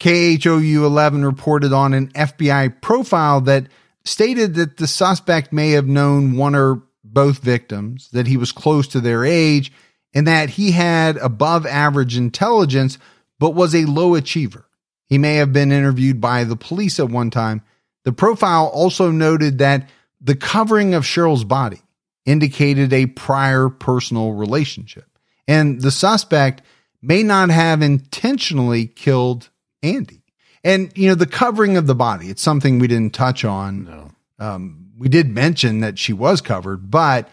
KHOU 0.00 0.84
11 0.84 1.24
reported 1.24 1.72
on 1.72 1.92
an 1.92 2.08
FBI 2.12 2.80
profile 2.80 3.40
that 3.42 3.66
stated 4.04 4.54
that 4.54 4.76
the 4.76 4.86
suspect 4.86 5.52
may 5.52 5.72
have 5.72 5.86
known 5.86 6.36
one 6.36 6.54
or 6.54 6.82
both 7.04 7.40
victims, 7.40 8.08
that 8.12 8.26
he 8.26 8.36
was 8.36 8.52
close 8.52 8.88
to 8.88 9.00
their 9.00 9.24
age, 9.24 9.72
and 10.14 10.26
that 10.26 10.50
he 10.50 10.70
had 10.70 11.16
above 11.18 11.66
average 11.66 12.16
intelligence 12.16 12.98
but 13.38 13.50
was 13.50 13.74
a 13.74 13.84
low 13.84 14.14
achiever. 14.14 14.66
He 15.06 15.18
may 15.18 15.36
have 15.36 15.52
been 15.52 15.72
interviewed 15.72 16.20
by 16.20 16.44
the 16.44 16.56
police 16.56 17.00
at 17.00 17.08
one 17.08 17.30
time. 17.30 17.62
The 18.04 18.12
profile 18.12 18.66
also 18.66 19.10
noted 19.10 19.58
that 19.58 19.88
the 20.20 20.36
covering 20.36 20.94
of 20.94 21.04
Cheryl's 21.04 21.44
body 21.44 21.80
indicated 22.26 22.92
a 22.92 23.06
prior 23.06 23.68
personal 23.68 24.32
relationship, 24.32 25.06
and 25.46 25.80
the 25.80 25.90
suspect 25.90 26.62
may 27.00 27.22
not 27.22 27.50
have 27.50 27.80
intentionally 27.80 28.86
killed 28.86 29.48
Andy. 29.82 30.22
And, 30.64 30.92
you 30.96 31.08
know, 31.08 31.14
the 31.14 31.26
covering 31.26 31.76
of 31.76 31.86
the 31.86 31.94
body, 31.94 32.28
it's 32.28 32.42
something 32.42 32.78
we 32.78 32.88
didn't 32.88 33.14
touch 33.14 33.44
on. 33.44 33.84
No. 33.84 34.10
Um, 34.38 34.90
we 34.98 35.08
did 35.08 35.28
mention 35.30 35.80
that 35.80 35.98
she 35.98 36.12
was 36.12 36.40
covered, 36.40 36.90
but 36.90 37.28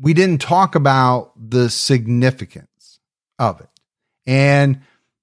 we 0.00 0.14
didn't 0.14 0.40
talk 0.40 0.76
about 0.76 1.32
the 1.36 1.68
significance 1.68 3.00
of 3.38 3.60
it. 3.60 3.68
And 4.26 4.80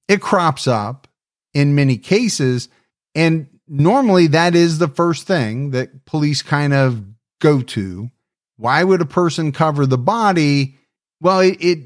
it 0.08 0.22
crops 0.22 0.68
up 0.68 1.08
in 1.53 1.76
many 1.76 1.97
cases. 1.97 2.70
And 3.14 3.47
normally 3.68 4.28
that 4.28 4.56
is 4.56 4.78
the 4.78 4.88
first 4.88 5.26
thing 5.26 5.72
that 5.72 6.06
police 6.06 6.41
kind 6.41 6.74
of 6.74 7.03
go 7.39 7.62
to. 7.62 8.10
Why 8.58 8.84
would 8.84 9.01
a 9.01 9.06
person 9.06 9.51
cover 9.51 9.86
the 9.86 9.97
body? 9.97 10.78
Well, 11.22 11.39
it, 11.39 11.58
it 11.60 11.80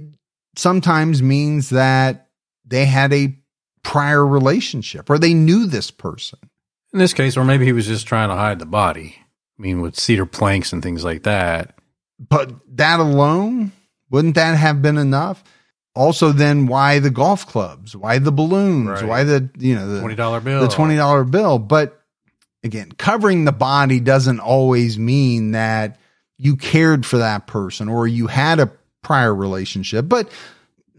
sometimes 0.55 1.21
means 1.21 1.69
that 1.69 2.27
they 2.65 2.85
had 2.85 3.13
a 3.13 3.35
prior 3.83 4.25
relationship 4.25 5.09
or 5.09 5.17
they 5.17 5.33
knew 5.33 5.65
this 5.65 5.91
person. 5.91 6.39
In 6.93 6.99
this 6.99 7.13
case, 7.13 7.37
or 7.37 7.43
maybe 7.43 7.65
he 7.65 7.71
was 7.71 7.87
just 7.87 8.07
trying 8.07 8.29
to 8.29 8.35
hide 8.35 8.59
the 8.59 8.65
body. 8.65 9.15
I 9.57 9.61
mean, 9.61 9.81
with 9.81 9.99
cedar 9.99 10.25
planks 10.25 10.73
and 10.73 10.81
things 10.81 11.03
like 11.03 11.23
that. 11.23 11.75
But 12.19 12.51
that 12.77 12.99
alone, 12.99 13.71
wouldn't 14.09 14.35
that 14.35 14.57
have 14.57 14.81
been 14.81 14.97
enough? 14.97 15.43
Also, 15.95 16.31
then 16.31 16.67
why 16.67 16.99
the 16.99 17.09
golf 17.09 17.47
clubs? 17.47 17.95
Why 17.95 18.19
the 18.19 18.31
balloons? 18.31 18.89
Right. 18.89 19.05
Why 19.05 19.23
the 19.23 19.49
you 19.57 19.75
know 19.75 19.87
the 19.87 19.99
Twenty 19.99 20.15
dollar 20.15 20.39
bill. 20.39 20.61
the 20.61 20.67
twenty 20.67 20.95
dollar 20.95 21.23
bill? 21.23 21.59
But 21.59 22.01
again, 22.63 22.91
covering 22.91 23.45
the 23.45 23.51
body 23.51 23.99
doesn't 23.99 24.39
always 24.39 24.97
mean 24.97 25.51
that 25.51 25.99
you 26.37 26.55
cared 26.55 27.05
for 27.05 27.17
that 27.17 27.47
person 27.47 27.89
or 27.89 28.07
you 28.07 28.27
had 28.27 28.59
a 28.59 28.71
prior 29.01 29.33
relationship, 29.33 30.07
but 30.07 30.29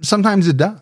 sometimes 0.03 0.49
it 0.49 0.57
does. 0.57 0.81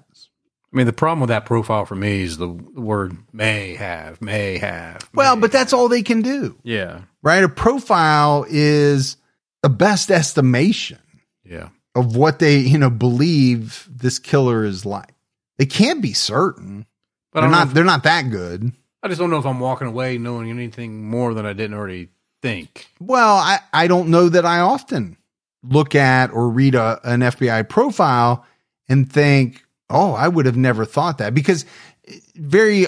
I 0.73 0.77
mean, 0.77 0.87
the 0.87 0.93
problem 0.93 1.21
with 1.21 1.29
that 1.29 1.47
profile 1.47 1.87
for 1.87 1.95
me 1.95 2.23
is 2.23 2.37
the 2.37 2.49
word 2.49 3.17
may 3.33 3.75
have, 3.75 4.21
may 4.21 4.59
have. 4.59 5.09
Well, 5.15 5.37
but 5.37 5.51
that's 5.51 5.73
all 5.73 5.89
they 5.89 6.03
can 6.03 6.21
do, 6.21 6.57
yeah, 6.63 7.03
right? 7.23 7.43
A 7.43 7.49
profile 7.49 8.45
is 8.49 9.17
the 9.63 9.71
best 9.71 10.11
estimation 10.11 10.99
yeah. 11.49 11.69
Of 11.99 12.17
what 12.17 12.39
they, 12.39 12.57
you 12.59 12.79
know, 12.79 12.91
believe 12.91 13.89
this 13.91 14.19
killer 14.19 14.65
is 14.65 14.85
like. 14.87 15.15
They 15.59 15.67
can't 15.67 16.01
be 16.01 16.13
certain. 16.13 16.87
But 17.33 17.43
they're 17.43 17.51
don't 17.51 17.69
if- 17.69 17.75
they're 17.75 17.85
not 17.85 18.05
that 18.05 18.31
good. 18.31 18.73
I 19.03 19.09
just 19.09 19.21
don't 19.21 19.31
know 19.31 19.39
if 19.39 19.47
I'm 19.47 19.61
walking 19.61 19.87
away 19.87 20.19
knowing 20.19 20.51
anything 20.51 21.09
more 21.09 21.33
than 21.33 21.47
I 21.47 21.53
didn't 21.53 21.77
already 21.77 22.09
think. 22.43 22.89
Well, 23.01 23.37
I, 23.37 23.61
I 23.73 23.87
don't 23.87 24.09
know 24.09 24.29
that 24.29 24.45
I 24.45 24.59
often 24.59 25.17
look 25.63 25.95
at 25.95 26.33
or 26.33 26.49
read 26.49 26.75
a, 26.75 27.01
an 27.05 27.21
FBI 27.21 27.69
profile 27.69 28.45
and 28.89 29.11
think, 29.11 29.65
oh, 29.89 30.15
I 30.15 30.27
would 30.27 30.47
have 30.47 30.57
never 30.57 30.85
thought 30.85 31.19
that 31.19 31.33
because 31.33 31.65
eh, 32.09 32.19
very 32.35 32.87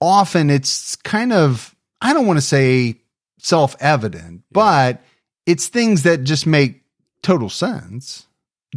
often 0.00 0.48
it's 0.48 0.94
kind 0.94 1.32
of, 1.32 1.74
I 2.00 2.12
don't 2.12 2.26
want 2.26 2.36
to 2.38 2.42
say 2.46 3.00
self 3.38 3.74
evident, 3.80 4.42
but 4.52 5.02
it's 5.44 5.66
things 5.66 6.04
that 6.04 6.22
just 6.22 6.46
make 6.46 6.82
total 7.22 7.50
sense. 7.50 8.27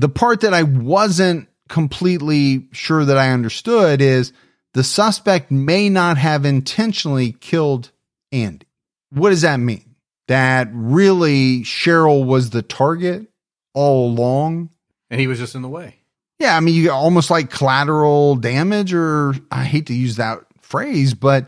The 0.01 0.09
part 0.09 0.41
that 0.41 0.51
I 0.51 0.63
wasn't 0.63 1.47
completely 1.69 2.67
sure 2.71 3.05
that 3.05 3.19
I 3.19 3.29
understood 3.29 4.01
is 4.01 4.33
the 4.73 4.83
suspect 4.83 5.51
may 5.51 5.89
not 5.89 6.17
have 6.17 6.43
intentionally 6.43 7.33
killed 7.33 7.91
Andy. 8.31 8.65
What 9.11 9.29
does 9.29 9.43
that 9.43 9.57
mean? 9.57 9.93
That 10.27 10.69
really 10.73 11.61
Cheryl 11.61 12.25
was 12.25 12.49
the 12.49 12.63
target 12.63 13.27
all 13.75 14.09
along? 14.09 14.71
And 15.11 15.21
he 15.21 15.27
was 15.27 15.37
just 15.37 15.53
in 15.53 15.61
the 15.61 15.69
way. 15.69 15.97
Yeah, 16.39 16.57
I 16.57 16.61
mean, 16.61 16.73
you 16.73 16.89
almost 16.89 17.29
like 17.29 17.51
collateral 17.51 18.37
damage, 18.37 18.95
or 18.95 19.35
I 19.51 19.65
hate 19.65 19.85
to 19.85 19.93
use 19.93 20.15
that 20.15 20.39
phrase, 20.61 21.13
but, 21.13 21.45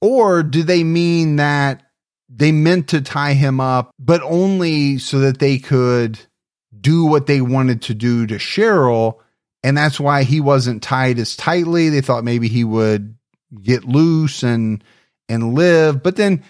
or 0.00 0.44
do 0.44 0.62
they 0.62 0.84
mean 0.84 1.36
that 1.36 1.82
they 2.28 2.52
meant 2.52 2.86
to 2.90 3.00
tie 3.00 3.32
him 3.32 3.60
up, 3.60 3.90
but 3.98 4.22
only 4.22 4.98
so 4.98 5.18
that 5.18 5.40
they 5.40 5.58
could 5.58 6.20
do 6.80 7.06
what 7.06 7.26
they 7.26 7.40
wanted 7.40 7.82
to 7.82 7.94
do 7.94 8.26
to 8.26 8.34
Cheryl? 8.36 9.18
And 9.62 9.76
that's 9.76 9.98
why 9.98 10.22
he 10.22 10.40
wasn't 10.40 10.82
tied 10.82 11.18
as 11.18 11.34
tightly. 11.36 11.88
They 11.88 12.00
thought 12.00 12.24
maybe 12.24 12.48
he 12.48 12.62
would 12.64 13.16
get 13.62 13.84
loose 13.84 14.42
and, 14.42 14.82
and 15.28 15.54
live, 15.54 16.02
but 16.02 16.16
then 16.16 16.44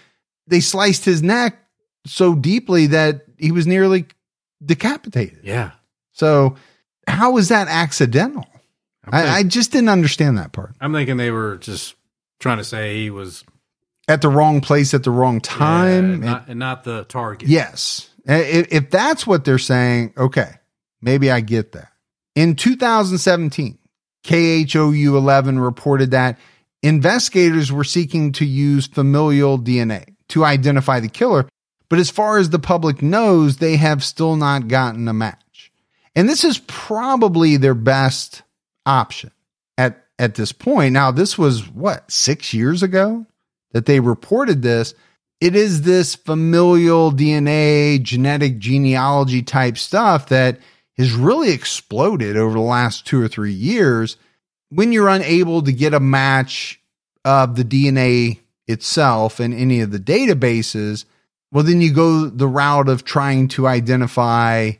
they 0.47 0.59
sliced 0.59 1.05
his 1.05 1.23
neck 1.23 1.57
so 2.05 2.35
deeply 2.35 2.87
that 2.87 3.25
he 3.37 3.51
was 3.51 3.65
nearly 3.67 4.05
decapitated. 4.63 5.39
Yeah. 5.43 5.71
So 6.13 6.55
how 7.07 7.31
was 7.31 7.49
that 7.49 7.67
accidental? 7.67 8.47
I, 9.09 9.27
I 9.39 9.43
just 9.43 9.71
didn't 9.71 9.89
understand 9.89 10.37
that 10.37 10.51
part. 10.51 10.73
I'm 10.81 10.91
thinking 10.93 11.17
they 11.17 11.31
were 11.31 11.57
just 11.57 11.95
trying 12.39 12.57
to 12.57 12.63
say 12.63 12.97
he 12.97 13.09
was 13.09 13.43
At 14.07 14.21
the 14.21 14.29
wrong 14.29 14.59
place 14.61 14.93
at 14.93 15.03
the 15.03 15.11
wrong 15.11 15.35
yeah, 15.35 15.39
time. 15.41 16.11
and 16.13 16.21
not, 16.21 16.47
and 16.49 16.59
not 16.59 16.83
the 16.83 17.03
target. 17.05 17.47
yes. 17.47 18.09
If, 18.27 18.73
if 18.73 18.89
that's 18.89 19.25
what 19.25 19.45
they're 19.45 19.57
saying, 19.57 20.13
okay, 20.17 20.51
maybe 21.01 21.31
I 21.31 21.39
get 21.39 21.71
that. 21.71 21.91
In 22.35 22.55
2017, 22.55 23.77
KHOU 24.23 25.15
11 25.15 25.59
reported 25.59 26.11
that 26.11 26.37
investigators 26.83 27.71
were 27.71 27.83
seeking 27.83 28.33
to 28.33 28.45
use 28.45 28.85
familial 28.85 29.57
DNA 29.57 30.15
to 30.29 30.43
identify 30.43 30.99
the 30.99 31.07
killer, 31.07 31.47
but 31.89 31.99
as 31.99 32.09
far 32.09 32.37
as 32.37 32.49
the 32.49 32.59
public 32.59 33.01
knows, 33.01 33.57
they 33.57 33.77
have 33.77 34.03
still 34.03 34.35
not 34.35 34.67
gotten 34.67 35.07
a 35.07 35.13
match. 35.13 35.71
And 36.15 36.27
this 36.27 36.43
is 36.43 36.59
probably 36.67 37.57
their 37.57 37.75
best 37.75 38.43
option 38.85 39.31
at, 39.77 40.05
at 40.19 40.35
this 40.35 40.51
point. 40.51 40.93
Now, 40.93 41.11
this 41.11 41.37
was 41.37 41.67
what, 41.69 42.11
six 42.11 42.53
years 42.53 42.83
ago 42.83 43.25
that 43.71 43.85
they 43.85 43.99
reported 43.99 44.61
this. 44.61 44.93
It 45.39 45.55
is 45.55 45.83
this 45.83 46.15
familial 46.15 47.11
DNA, 47.11 48.01
genetic 48.01 48.57
genealogy 48.57 49.43
type 49.43 49.77
stuff 49.77 50.29
that 50.29 50.59
has 50.97 51.13
really 51.13 51.51
exploded 51.51 52.35
over 52.37 52.53
the 52.53 52.59
last 52.59 53.05
two 53.05 53.21
or 53.21 53.27
three 53.27 53.53
years. 53.53 54.17
When 54.69 54.91
you're 54.91 55.07
unable 55.09 55.61
to 55.61 55.71
get 55.71 55.93
a 55.93 55.99
match 55.99 56.81
of 57.23 57.55
the 57.55 57.63
DNA 57.63 58.39
itself 58.67 59.39
in 59.39 59.53
any 59.53 59.81
of 59.81 59.91
the 59.91 59.99
databases, 59.99 61.05
well, 61.51 61.63
then 61.63 61.81
you 61.81 61.93
go 61.93 62.25
the 62.25 62.47
route 62.47 62.89
of 62.89 63.05
trying 63.05 63.47
to 63.49 63.67
identify 63.67 64.71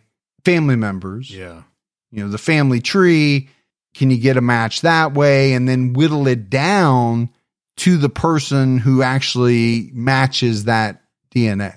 family 0.43 0.75
members 0.75 1.29
Yeah. 1.29 1.63
you 2.11 2.23
know, 2.23 2.29
the 2.31 2.37
family 2.37 2.81
tree. 2.81 3.49
Can 3.93 4.09
you 4.11 4.17
get 4.17 4.37
a 4.37 4.41
match 4.41 4.81
that 4.81 5.13
way 5.13 5.53
and 5.53 5.67
then 5.69 5.93
whittle 5.93 6.27
it 6.27 6.49
down 6.49 7.29
to 7.77 7.97
the 7.97 8.09
person 8.09 8.77
who 8.77 9.01
actually 9.01 9.89
matches 9.93 10.65
that 10.65 11.03
DNA? 11.33 11.75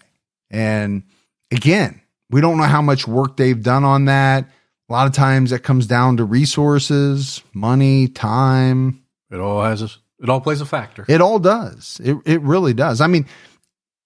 And 0.51 1.05
again, 1.51 2.01
we 2.31 2.41
don't 2.41 2.59
know 2.59 2.65
how 2.65 2.83
much 2.83 3.07
work 3.07 3.37
they've 3.37 3.63
done 3.63 3.85
on 3.85 4.07
that. 4.07 4.49
A 4.89 4.93
lot 4.93 5.07
of 5.07 5.13
times 5.13 5.51
that 5.51 5.61
comes 5.61 5.87
down 5.87 6.17
to 6.17 6.25
resources, 6.25 7.43
money, 7.53 8.09
time. 8.09 9.05
It 9.31 9.39
all 9.39 9.63
has 9.63 9.83
a, 9.83 9.89
it 10.21 10.29
all 10.29 10.41
plays 10.41 10.61
a 10.61 10.67
factor. 10.67 11.05
It 11.09 11.21
all 11.21 11.39
does. 11.39 12.01
It, 12.03 12.17
it 12.27 12.41
really 12.43 12.75
does. 12.75 13.01
I 13.01 13.07
mean, 13.07 13.27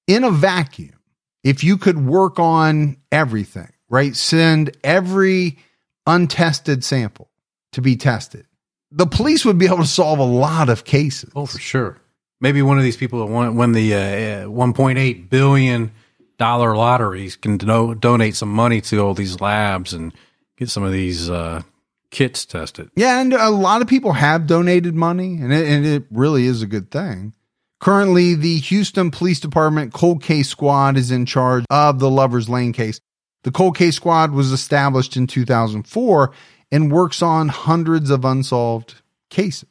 in 0.07 0.25
a 0.25 0.31
vacuum, 0.31 0.99
if 1.43 1.65
you 1.65 1.79
could 1.79 2.05
work 2.05 2.39
on 2.39 2.99
everything, 3.11 3.71
right? 3.89 4.15
Send 4.15 4.77
every 4.85 5.59
untested 6.07 6.85
sample 6.85 7.31
to 7.73 7.81
be 7.81 7.97
tested. 7.97 8.47
The 8.97 9.07
police 9.07 9.45
would 9.45 9.59
be 9.59 9.67
able 9.67 9.79
to 9.79 9.87
solve 9.87 10.21
a 10.21 10.25
lot 10.25 10.69
of 10.69 10.85
cases. 10.85 11.31
oh, 11.35 11.47
for 11.47 11.59
sure. 11.59 11.99
Maybe 12.41 12.63
one 12.63 12.79
of 12.79 12.85
these 12.85 12.97
people 12.97 13.21
that 13.21 13.33
won, 13.33 13.57
won 13.57 13.73
the 13.73 13.95
uh, 13.95 13.99
uh, 13.99 14.45
1.8 14.47 15.29
billion 15.29 15.93
dollar 16.39 16.77
lotteries 16.77 17.37
can 17.37 17.57
do- 17.57 17.95
donate 17.95 18.37
some 18.37 18.53
money 18.53 18.81
to 18.83 18.99
all 19.01 19.15
these 19.15 19.41
labs 19.41 19.93
and 19.93 20.13
get 20.57 20.71
some 20.71 20.83
of 20.83 20.93
these 20.93 21.29
uh, 21.29 21.63
kits 22.11 22.45
tested. 22.45 22.91
Yeah, 22.97 23.21
and 23.21 23.33
a 23.33 23.51
lot 23.51 23.83
of 23.83 23.89
people 23.89 24.13
have 24.13 24.47
donated 24.47 24.95
money, 24.95 25.39
and 25.41 25.53
it, 25.53 25.67
and 25.67 25.85
it 25.85 26.05
really 26.11 26.47
is 26.47 26.63
a 26.63 26.67
good 26.67 26.91
thing. 26.91 27.33
Currently, 27.81 28.35
the 28.35 28.59
Houston 28.59 29.11
Police 29.11 29.41
Department 29.41 29.93
Cold 29.93 30.23
Case 30.23 30.49
Squad 30.49 30.97
is 30.97 31.11
in 31.11 31.27
charge 31.27 31.65
of 31.71 31.99
the 31.99 32.11
Lover's 32.11 32.49
Lane 32.49 32.73
case. 32.73 33.01
The 33.43 33.51
Cold 33.51 33.77
Case 33.77 33.97
Squad 33.97 34.33
was 34.33 34.53
established 34.53 35.17
in 35.17 35.27
2004 35.27 36.33
and 36.75 36.91
works 36.91 37.23
on 37.23 37.49
hundreds 37.49 38.11
of 38.11 38.25
unsolved 38.25 38.97
cases. 39.31 39.69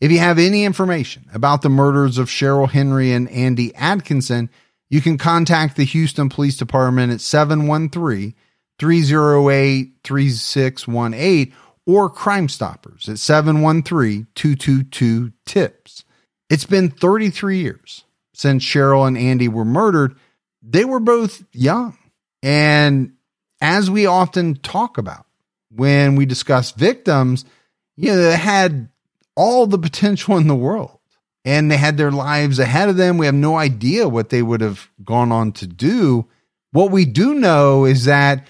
If 0.00 0.12
you 0.12 0.20
have 0.20 0.38
any 0.38 0.64
information 0.64 1.28
about 1.34 1.62
the 1.62 1.68
murders 1.68 2.18
of 2.18 2.28
Cheryl 2.28 2.70
Henry 2.70 3.10
and 3.10 3.28
Andy 3.30 3.74
Atkinson, 3.74 4.48
you 4.88 5.00
can 5.00 5.18
contact 5.18 5.74
the 5.74 5.82
Houston 5.82 6.28
Police 6.28 6.56
Department 6.56 7.12
at 7.12 7.20
713 7.20 8.32
308 8.78 9.92
3618 10.04 11.54
or 11.84 12.08
Crime 12.08 12.48
Stoppers 12.48 13.08
at 13.08 13.18
713 13.18 14.28
222 14.36 15.32
TIPS. 15.46 16.04
It's 16.48 16.64
been 16.64 16.90
33 16.90 17.58
years 17.58 18.04
since 18.34 18.62
Cheryl 18.62 19.08
and 19.08 19.18
Andy 19.18 19.48
were 19.48 19.64
murdered. 19.64 20.14
They 20.62 20.84
were 20.84 21.00
both 21.00 21.42
young. 21.50 21.98
And 22.40 23.14
as 23.60 23.90
we 23.90 24.06
often 24.06 24.54
talk 24.54 24.96
about 24.96 25.25
when 25.76 26.16
we 26.16 26.26
discuss 26.26 26.72
victims, 26.72 27.44
you 27.96 28.10
know, 28.10 28.16
they 28.16 28.36
had 28.36 28.88
all 29.34 29.66
the 29.66 29.78
potential 29.78 30.36
in 30.36 30.48
the 30.48 30.54
world 30.54 30.98
and 31.44 31.70
they 31.70 31.76
had 31.76 31.96
their 31.96 32.10
lives 32.10 32.58
ahead 32.58 32.88
of 32.88 32.96
them. 32.96 33.18
We 33.18 33.26
have 33.26 33.34
no 33.34 33.56
idea 33.56 34.08
what 34.08 34.30
they 34.30 34.42
would 34.42 34.60
have 34.60 34.90
gone 35.04 35.30
on 35.30 35.52
to 35.52 35.66
do. 35.66 36.26
What 36.72 36.90
we 36.90 37.04
do 37.04 37.34
know 37.34 37.84
is 37.84 38.06
that 38.06 38.46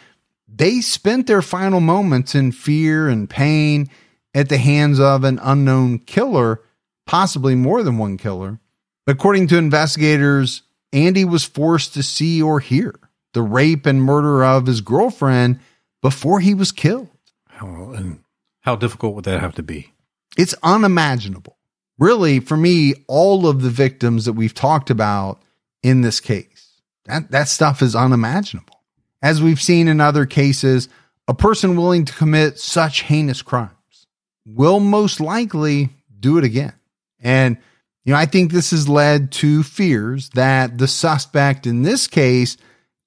they 0.49 0.81
spent 0.81 1.27
their 1.27 1.43
final 1.43 1.81
moments 1.81 2.35
in 2.35 2.53
fear 2.53 3.09
and 3.09 3.29
pain 3.29 3.91
at 4.35 4.49
the 4.49 4.59
hands 4.59 4.99
of 4.99 5.25
an 5.25 5.39
unknown 5.43 5.99
killer, 6.01 6.63
possibly 7.07 7.55
more 7.55 7.83
than 7.83 7.99
one 7.99 8.17
killer. 8.17 8.59
According 9.07 9.49
to 9.49 9.59
investigators, 9.59 10.63
Andy 10.93 11.25
was 11.25 11.45
forced 11.45 11.95
to 11.95 12.03
see 12.03 12.41
or 12.41 12.61
hear 12.61 12.95
the 13.35 13.43
rape 13.43 13.85
and 13.85 14.03
murder 14.03 14.43
of 14.43 14.67
his 14.67 14.81
girlfriend 14.81 15.61
before 16.01 16.41
he 16.41 16.55
was 16.55 16.73
killed. 16.73 17.11
How, 17.57 17.93
and 17.93 18.21
how 18.61 18.77
difficult 18.77 19.15
would 19.15 19.25
that 19.25 19.41
have 19.41 19.55
to 19.55 19.63
be? 19.63 19.93
It's 20.37 20.55
unimaginable. 20.63 21.57
Really, 21.99 22.41
for 22.41 22.57
me, 22.57 22.95
all 23.09 23.47
of 23.47 23.63
the 23.63 23.71
victims 23.71 24.27
that 24.27 24.35
we've 24.35 24.53
talked 24.53 24.91
about 24.91 25.41
in 25.83 26.03
this 26.03 26.21
case, 26.21 26.83
that, 27.07 27.31
that 27.31 27.49
stuff 27.49 27.81
is 27.81 27.97
unimaginable. 27.97 28.83
As 29.23 29.43
we've 29.43 29.63
seen 29.63 29.89
in 29.89 30.01
other 30.01 30.27
cases, 30.27 30.91
a 31.27 31.33
person 31.33 31.77
willing 31.77 32.05
to 32.05 32.13
commit 32.13 32.59
such 32.59 33.03
heinous 33.03 33.41
crimes 33.41 34.07
will 34.45 34.79
most 34.79 35.19
likely 35.19 35.89
do 36.21 36.37
it 36.37 36.45
again. 36.45 36.75
And, 37.21 37.57
you 38.05 38.13
know, 38.13 38.19
I 38.19 38.27
think 38.27 38.53
this 38.53 38.71
has 38.71 38.89
led 38.89 39.33
to 39.33 39.63
fears 39.63 40.29
that 40.31 40.77
the 40.77 40.87
suspect 40.87 41.67
in 41.67 41.83
this 41.83 42.07
case 42.07 42.59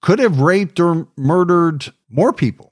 could 0.01 0.17
have 0.17 0.39
raped 0.39 0.79
or 0.79 1.07
murdered 1.15 1.93
more 2.09 2.33
people. 2.33 2.68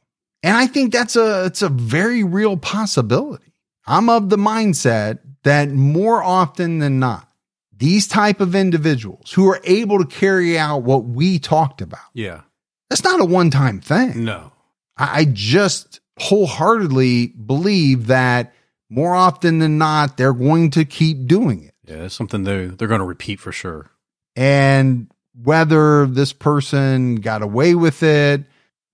And 0.47 0.55
I 0.55 0.65
think 0.67 0.93
that's 0.93 1.15
a, 1.17 1.45
it's 1.45 1.61
a 1.61 1.67
very 1.69 2.23
real 2.23 2.55
possibility. 2.55 3.53
I'm 3.85 4.09
of 4.09 4.29
the 4.29 4.37
mindset 4.37 5.19
that 5.43 5.69
more 5.71 6.23
often 6.23 6.79
than 6.79 6.99
not, 6.99 7.27
these 7.75 8.07
type 8.07 8.39
of 8.39 8.55
individuals 8.55 9.31
who 9.33 9.47
are 9.49 9.59
able 9.65 9.99
to 9.99 10.05
carry 10.05 10.57
out 10.57 10.83
what 10.83 11.03
we 11.05 11.37
talked 11.37 11.81
about, 11.81 11.99
Yeah. 12.13 12.41
that's 12.89 13.03
not 13.03 13.19
a 13.19 13.25
one 13.25 13.49
time 13.51 13.81
thing. 13.81 14.23
No. 14.23 14.51
I 14.97 15.19
I 15.19 15.25
just 15.25 15.99
wholeheartedly 16.19 17.27
believe 17.27 18.07
that 18.07 18.53
more 18.89 19.13
often 19.15 19.59
than 19.59 19.77
not, 19.77 20.15
they're 20.17 20.33
going 20.33 20.71
to 20.71 20.85
keep 20.85 21.27
doing 21.27 21.63
it. 21.65 21.73
Yeah, 21.85 22.05
it's 22.05 22.15
something 22.15 22.43
they 22.45 22.67
they're 22.67 22.87
going 22.87 23.01
to 23.01 23.05
repeat 23.05 23.39
for 23.39 23.51
sure. 23.51 23.91
And 24.35 25.11
whether 25.43 26.05
this 26.07 26.31
person 26.33 27.15
got 27.17 27.41
away 27.41 27.75
with 27.75 28.01
it, 28.01 28.45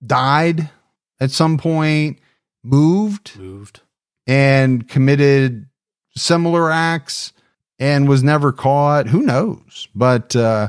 died 0.04 0.68
at 1.24 1.30
some 1.32 1.58
point, 1.58 2.18
moved, 2.62 3.36
Moved. 3.38 3.80
and 4.26 4.88
committed 4.88 5.66
similar 6.16 6.70
acts 6.70 7.32
and 7.78 8.08
was 8.08 8.22
never 8.22 8.52
caught. 8.52 9.06
Who 9.08 9.22
knows? 9.22 9.88
But 9.94 10.36
uh, 10.36 10.68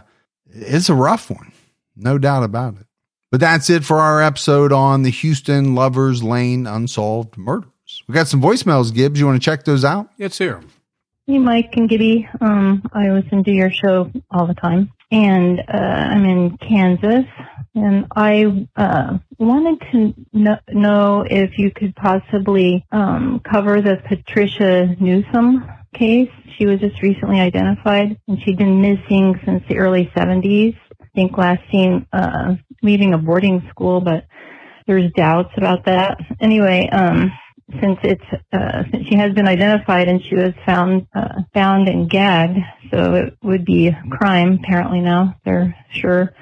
it's 0.50 0.90
a 0.90 0.96
rough 0.96 1.30
one, 1.30 1.52
no 1.96 2.18
doubt 2.18 2.44
about 2.44 2.76
it. 2.78 2.88
But 3.32 3.40
that's 3.42 3.70
it 3.70 3.84
for 3.84 4.00
our 4.00 4.22
episode 4.22 4.72
on 4.72 5.04
the 5.04 5.10
Houston 5.12 5.76
Lovers 5.76 6.24
Lane 6.24 6.66
Unsolved 6.68 7.38
Murders. 7.38 7.70
We 8.08 8.14
got 8.14 8.28
some 8.28 8.42
voicemails, 8.42 8.94
Gibbs. 8.94 9.20
You 9.20 9.26
want 9.26 9.42
to 9.42 9.46
check 9.46 9.66
those 9.66 9.84
out? 9.86 10.10
It's 10.18 10.38
here. 10.38 10.62
Hey, 11.28 11.40
Mike 11.40 11.72
and 11.74 11.90
Gibby. 11.90 12.30
Um, 12.40 12.84
I 12.94 13.10
listen 13.10 13.44
to 13.44 13.52
your 13.52 13.72
show 13.72 14.12
all 14.32 14.46
the 14.48 14.54
time, 14.54 14.92
and 15.12 15.60
uh, 15.68 15.72
I'm 15.74 16.24
in 16.24 16.58
Kansas, 16.58 17.26
and 17.76 18.08
I 18.16 18.68
uh, 18.76 19.18
wanted 19.38 19.82
to 19.92 20.14
kn- 20.34 20.60
know 20.70 21.26
if 21.30 21.58
you 21.58 21.72
could 21.72 21.96
possibly 21.96 22.86
um, 22.92 23.42
cover 23.42 23.82
the 23.82 23.98
Patricia 24.08 24.96
Newsom 25.00 25.70
case. 25.94 26.32
She 26.58 26.66
was 26.66 26.80
just 26.80 27.02
recently 27.02 27.40
identified, 27.40 28.18
and 28.28 28.42
she'd 28.42 28.58
been 28.58 28.82
missing 28.82 29.40
since 29.46 29.64
the 29.68 29.78
early 29.78 30.10
70s. 30.16 30.78
I 31.02 31.06
think 31.14 31.38
last 31.38 31.62
seen 31.72 32.08
uh, 32.14 32.56
leaving 32.82 33.14
a 33.14 33.18
boarding 33.18 33.68
school, 33.70 34.02
but 34.02 34.26
there's 34.88 35.12
doubts 35.12 35.52
about 35.58 35.86
that. 35.86 36.20
Anyway, 36.40 36.90
um, 36.92 37.32
since 37.82 37.98
it's 38.04 38.24
uh, 38.54 38.84
since 38.92 39.08
she 39.08 39.16
has 39.16 39.34
been 39.34 39.48
identified 39.48 40.08
and 40.08 40.24
she 40.24 40.36
was 40.36 40.54
found 40.66 41.08
uh, 41.16 41.42
found 41.54 41.90
and 41.90 42.10
gagged, 42.10 42.60
so 42.92 43.16
it 43.16 43.38
would 43.42 43.66
be 43.66 43.88
a 43.88 44.04
crime. 44.12 44.60
Apparently 44.64 45.02
now 45.02 45.36
they're 45.44 45.76
sure. 45.90 46.34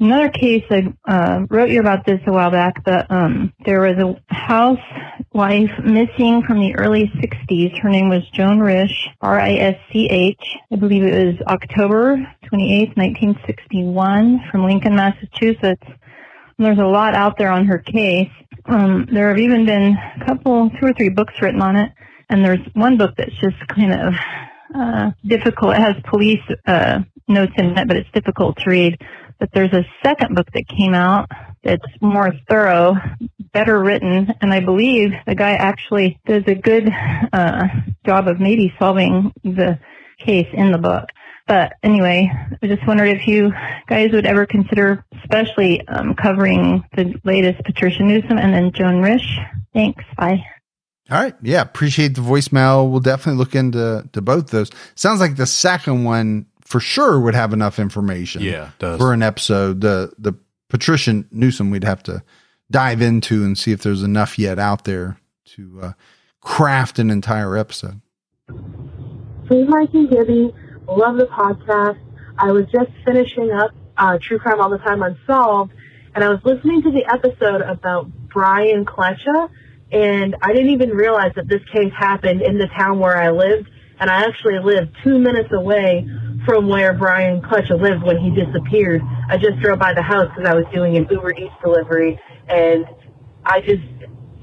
Another 0.00 0.30
case 0.30 0.64
I 0.70 0.94
uh, 1.06 1.46
wrote 1.50 1.68
you 1.68 1.78
about 1.78 2.06
this 2.06 2.20
a 2.26 2.32
while 2.32 2.50
back, 2.50 2.82
but 2.84 3.10
um, 3.10 3.52
there 3.66 3.82
was 3.82 3.98
a 3.98 4.34
housewife 4.34 5.70
missing 5.84 6.42
from 6.42 6.58
the 6.58 6.74
early 6.74 7.12
60s. 7.16 7.78
Her 7.82 7.90
name 7.90 8.08
was 8.08 8.22
Joan 8.30 8.60
Risch, 8.60 9.08
R-I-S-C-H. 9.20 10.56
I 10.72 10.76
believe 10.76 11.02
it 11.02 11.26
was 11.26 11.46
October 11.46 12.16
28th, 12.44 12.96
1961, 12.96 14.40
from 14.50 14.64
Lincoln, 14.64 14.96
Massachusetts. 14.96 15.86
There's 16.58 16.78
a 16.78 16.86
lot 16.86 17.14
out 17.14 17.36
there 17.36 17.50
on 17.50 17.66
her 17.66 17.78
case. 17.78 18.30
Um, 18.64 19.06
there 19.12 19.28
have 19.28 19.38
even 19.38 19.66
been 19.66 19.98
a 19.98 20.24
couple, 20.24 20.70
two 20.70 20.86
or 20.86 20.94
three 20.94 21.10
books 21.10 21.34
written 21.42 21.60
on 21.60 21.76
it, 21.76 21.92
and 22.30 22.42
there's 22.42 22.66
one 22.72 22.96
book 22.96 23.16
that's 23.18 23.36
just 23.38 23.56
kind 23.68 23.92
of 23.92 24.14
uh, 24.74 25.10
difficult. 25.26 25.74
It 25.74 25.80
has 25.80 25.96
police 26.08 26.40
uh, 26.66 27.00
notes 27.28 27.52
in 27.58 27.76
it, 27.76 27.86
but 27.86 27.98
it's 27.98 28.10
difficult 28.14 28.56
to 28.58 28.70
read. 28.70 28.98
But 29.40 29.50
there's 29.52 29.72
a 29.72 29.84
second 30.04 30.36
book 30.36 30.46
that 30.52 30.68
came 30.68 30.94
out 30.94 31.28
that's 31.64 31.82
more 32.00 32.32
thorough, 32.48 32.94
better 33.52 33.82
written, 33.82 34.32
and 34.40 34.52
I 34.52 34.60
believe 34.60 35.10
the 35.26 35.34
guy 35.34 35.52
actually 35.52 36.20
does 36.26 36.44
a 36.46 36.54
good 36.54 36.88
uh, 37.32 37.66
job 38.06 38.28
of 38.28 38.38
maybe 38.38 38.72
solving 38.78 39.32
the 39.42 39.78
case 40.18 40.48
in 40.52 40.70
the 40.70 40.78
book. 40.78 41.08
But 41.46 41.72
anyway, 41.82 42.30
I 42.62 42.66
just 42.66 42.86
wondered 42.86 43.08
if 43.08 43.26
you 43.26 43.52
guys 43.88 44.12
would 44.12 44.26
ever 44.26 44.46
consider, 44.46 45.04
especially 45.22 45.86
um, 45.88 46.14
covering 46.14 46.84
the 46.94 47.18
latest 47.24 47.64
Patricia 47.64 48.04
Newsom 48.04 48.38
and 48.38 48.54
then 48.54 48.70
Joan 48.72 49.02
Risch. 49.02 49.26
Thanks. 49.72 50.04
Bye. 50.16 50.44
All 51.10 51.20
right. 51.20 51.34
Yeah. 51.42 51.62
Appreciate 51.62 52.14
the 52.14 52.20
voicemail. 52.20 52.88
We'll 52.88 53.00
definitely 53.00 53.38
look 53.38 53.56
into 53.56 54.08
to 54.12 54.20
both 54.20 54.50
those. 54.50 54.70
Sounds 54.94 55.18
like 55.18 55.34
the 55.34 55.46
second 55.46 56.04
one 56.04 56.46
for 56.70 56.78
sure 56.78 57.18
would 57.18 57.34
have 57.34 57.52
enough 57.52 57.80
information. 57.80 58.42
Yeah, 58.42 58.70
does. 58.78 58.98
For 58.98 59.12
an 59.12 59.22
episode. 59.22 59.80
The 59.80 60.12
the 60.18 60.34
Patricia 60.68 61.24
Newsom 61.32 61.70
we'd 61.70 61.84
have 61.84 62.02
to 62.04 62.22
dive 62.70 63.02
into 63.02 63.42
and 63.44 63.58
see 63.58 63.72
if 63.72 63.82
there's 63.82 64.04
enough 64.04 64.38
yet 64.38 64.58
out 64.60 64.84
there 64.84 65.18
to 65.56 65.80
uh, 65.82 65.92
craft 66.40 67.00
an 67.00 67.10
entire 67.10 67.56
episode. 67.56 68.00
Hey, 69.48 69.64
Mike 69.64 69.92
and 69.94 70.08
Gibby. 70.08 70.54
Love 70.86 71.16
the 71.16 71.26
podcast. 71.26 71.98
I 72.38 72.52
was 72.52 72.66
just 72.72 72.90
finishing 73.04 73.50
up 73.50 73.72
uh, 73.96 74.18
True 74.22 74.38
Crime 74.38 74.60
All 74.60 74.70
the 74.70 74.78
Time 74.78 75.02
Unsolved, 75.02 75.72
and 76.14 76.22
I 76.22 76.28
was 76.28 76.38
listening 76.44 76.82
to 76.82 76.92
the 76.92 77.04
episode 77.12 77.62
about 77.62 78.08
Brian 78.28 78.84
Kletcha, 78.84 79.50
and 79.90 80.36
I 80.40 80.52
didn't 80.52 80.70
even 80.70 80.90
realize 80.90 81.32
that 81.34 81.48
this 81.48 81.62
case 81.72 81.92
happened 81.98 82.42
in 82.42 82.58
the 82.58 82.68
town 82.68 83.00
where 83.00 83.16
I 83.16 83.30
lived, 83.30 83.68
and 83.98 84.08
I 84.08 84.22
actually 84.22 84.60
lived 84.60 84.96
two 85.02 85.18
minutes 85.18 85.50
away 85.52 86.06
from 86.46 86.68
where 86.68 86.94
Brian 86.94 87.40
Kletcha 87.42 87.80
lived 87.80 88.02
when 88.02 88.18
he 88.18 88.30
disappeared. 88.30 89.02
I 89.28 89.36
just 89.36 89.58
drove 89.60 89.78
by 89.78 89.92
the 89.94 90.02
house 90.02 90.28
because 90.34 90.48
I 90.50 90.54
was 90.54 90.64
doing 90.72 90.96
an 90.96 91.06
Uber 91.10 91.32
Eats 91.32 91.52
delivery, 91.62 92.18
and 92.48 92.86
I 93.44 93.60
just 93.60 93.82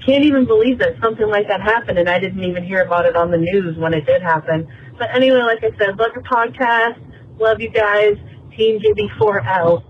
can't 0.06 0.24
even 0.24 0.46
believe 0.46 0.80
that 0.80 0.94
something 1.02 1.28
like 1.28 1.48
that 1.48 1.62
happened, 1.62 1.98
and 2.00 2.10
I 2.10 2.20
didn't 2.20 2.44
even 2.44 2.64
hear 2.64 2.82
about 2.84 3.06
it 3.06 3.16
on 3.16 3.32
the 3.32 3.38
news 3.38 3.78
when 3.78 3.94
it 3.94 4.06
did 4.06 4.22
happen. 4.22 4.68
But 4.98 5.14
anyway, 5.16 5.40
like 5.40 5.64
I 5.64 5.76
said, 5.78 5.98
love 5.98 6.12
your 6.14 6.24
podcast. 6.24 7.00
Love 7.40 7.60
you 7.62 7.70
guys. 7.70 8.16
Team 8.56 8.80
Gibby4L. 8.80 9.84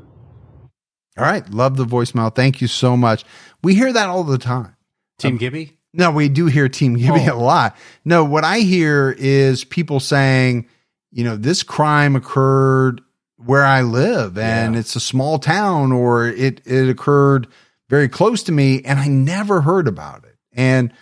All 1.17 1.23
right. 1.23 1.49
Love 1.49 1.77
the 1.77 1.85
voicemail. 1.85 2.33
Thank 2.33 2.61
you 2.61 2.67
so 2.67 2.97
much. 2.97 3.23
We 3.63 3.75
hear 3.75 3.91
that 3.93 4.07
all 4.09 4.23
the 4.23 4.37
time. 4.37 4.75
Team 5.17 5.37
Gibby? 5.37 5.77
No, 5.93 6.11
we 6.11 6.29
do 6.29 6.45
hear 6.47 6.69
Team 6.69 6.95
Gibby 6.95 7.25
Oh. 7.29 7.35
a 7.35 7.39
lot. 7.39 7.75
No, 8.05 8.23
what 8.23 8.43
I 8.43 8.59
hear 8.59 9.15
is 9.17 9.63
people 9.63 9.99
saying, 9.99 10.67
you 11.17 11.23
know, 11.23 11.35
this 11.35 11.63
crime 11.63 12.15
occurred 12.15 13.01
where 13.37 13.65
I 13.65 13.81
live 13.81 14.37
and 14.37 14.73
Yeah. 14.75 14.79
it's 14.79 14.95
a 14.95 14.99
small 14.99 15.39
town 15.39 15.91
or 15.91 16.27
it 16.27 16.61
it 16.65 16.89
occurred 16.89 17.47
very 17.89 18.07
close 18.07 18.43
to 18.43 18.51
me 18.51 18.81
and 18.85 18.99
I 18.99 19.07
never 19.07 19.61
heard 19.61 19.87
about 19.87 20.23
it. 20.25 20.35
And 20.53 20.93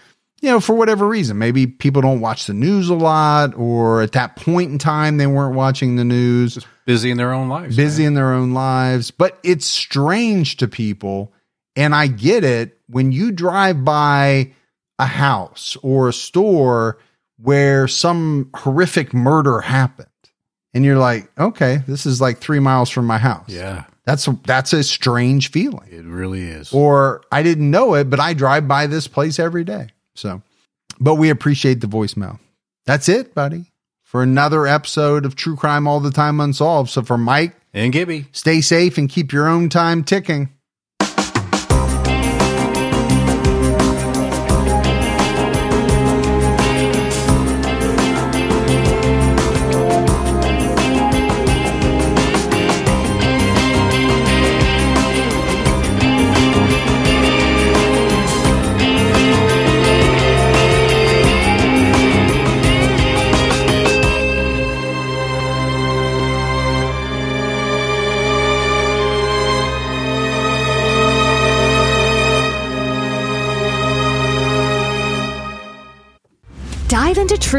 you 0.41 0.49
know, 0.51 0.59
for 0.59 0.74
whatever 0.76 1.05
reason, 1.07 1.38
maybe 1.38 1.66
people 1.68 2.01
don't 2.01 2.20
watch 2.22 2.45
the 2.45 2.53
news 2.53 2.89
a 2.89 2.93
lot 2.93 3.55
or 3.57 4.01
at 4.01 4.11
that 4.13 4.36
point 4.38 4.72
in 4.72 4.78
time 4.78 5.18
they 5.18 5.28
weren't 5.28 5.55
watching 5.55 5.95
the 5.97 6.05
news 6.05 6.59
Busy 6.86 7.09
in 7.11 7.18
their 7.18 7.34
own 7.34 7.49
lives. 7.49 7.76
busy 7.76 8.03
man. 8.03 8.07
in 8.09 8.13
their 8.13 8.34
own 8.34 8.53
lives. 8.53 9.11
But 9.11 9.38
it's 9.43 9.66
strange 9.66 10.57
to 10.57 10.68
people. 10.68 11.34
And 11.76 11.93
I 11.93 12.07
get 12.07 12.43
it 12.45 12.78
when 12.88 13.11
you 13.11 13.32
drive 13.32 13.84
by 13.84 14.53
a 14.99 15.05
house 15.07 15.76
or 15.84 16.07
a 16.09 16.13
store 16.13 16.99
where 17.38 17.88
some 17.88 18.49
horrific 18.55 19.13
murder 19.13 19.59
happened. 19.61 20.07
And 20.73 20.83
you're 20.83 20.97
like, 20.97 21.29
okay, 21.39 21.81
this 21.88 22.05
is 22.05 22.19
like 22.19 22.39
three 22.39 22.59
miles 22.59 22.89
from 22.89 23.05
my 23.05 23.17
house. 23.17 23.47
Yeah, 23.47 23.86
That's 24.03 24.27
a, 24.27 24.38
that's 24.43 24.73
a 24.73 24.83
strange 24.83 25.51
feeling. 25.51 25.88
it 25.89 26.03
really 26.03 26.43
is. 26.43 26.73
Or 26.73 27.21
I 27.31 27.43
didn't 27.43 27.71
know 27.71 27.93
it, 27.95 28.09
but 28.09 28.19
I 28.19 28.33
drive 28.33 28.67
by 28.67 28.88
this 28.88 29.07
place 29.07 29.39
every 29.39 29.63
day. 29.63 29.88
So, 30.15 30.41
but 30.99 31.15
we 31.15 31.29
appreciate 31.29 31.79
the 31.81 31.88
voicemail. 31.88 32.39
That's 32.86 33.07
it, 33.07 33.33
buddy, 33.33 33.71
for 34.03 34.21
another 34.21 34.67
episode 34.67 35.25
of 35.25 35.36
True 35.36 35.55
Crime 35.55 35.88
All 35.88 35.99
the 36.01 36.11
Time 36.11 36.39
Unsolved. 36.41 36.89
So 36.89 37.01
for 37.03 37.17
Mike, 37.17 37.55
and 37.73 37.91
Gibby. 37.91 38.27
Stay 38.31 38.61
safe 38.61 38.97
and 38.97 39.09
keep 39.09 39.31
your 39.33 39.47
own 39.47 39.67
time 39.69 40.03
ticking. 40.03 40.49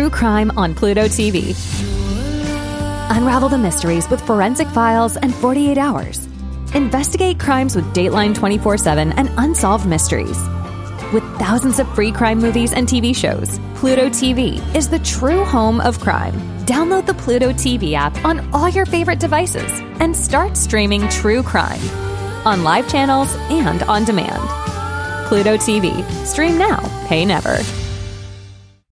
True 0.06 0.18
crime 0.18 0.52
on 0.56 0.74
Pluto 0.74 1.06
TV. 1.06 1.54
Unravel 3.10 3.48
the 3.48 3.58
mysteries 3.58 4.08
with 4.08 4.20
forensic 4.24 4.68
files 4.68 5.16
and 5.16 5.34
48 5.34 5.78
hours. 5.78 6.28
Investigate 6.74 7.40
crimes 7.40 7.74
with 7.74 7.84
Dateline 7.92 8.34
24 8.34 8.78
7 8.78 9.12
and 9.12 9.30
unsolved 9.36 9.86
mysteries. 9.86 10.38
With 11.12 11.24
thousands 11.38 11.80
of 11.80 11.92
free 11.94 12.12
crime 12.12 12.38
movies 12.38 12.72
and 12.72 12.86
TV 12.86 13.14
shows, 13.14 13.58
Pluto 13.74 14.08
TV 14.08 14.60
is 14.74 14.88
the 14.88 15.00
true 15.00 15.44
home 15.44 15.80
of 15.80 15.98
crime. 15.98 16.34
Download 16.66 17.04
the 17.04 17.14
Pluto 17.14 17.50
TV 17.52 17.94
app 17.94 18.16
on 18.24 18.48
all 18.52 18.68
your 18.68 18.86
favorite 18.86 19.20
devices 19.20 19.70
and 20.00 20.14
start 20.14 20.56
streaming 20.56 21.08
true 21.08 21.42
crime 21.42 21.82
on 22.44 22.62
live 22.62 22.88
channels 22.88 23.34
and 23.50 23.82
on 23.84 24.04
demand. 24.04 24.42
Pluto 25.28 25.56
TV. 25.56 25.90
Stream 26.24 26.58
now, 26.58 26.78
pay 27.08 27.24
never. 27.24 27.85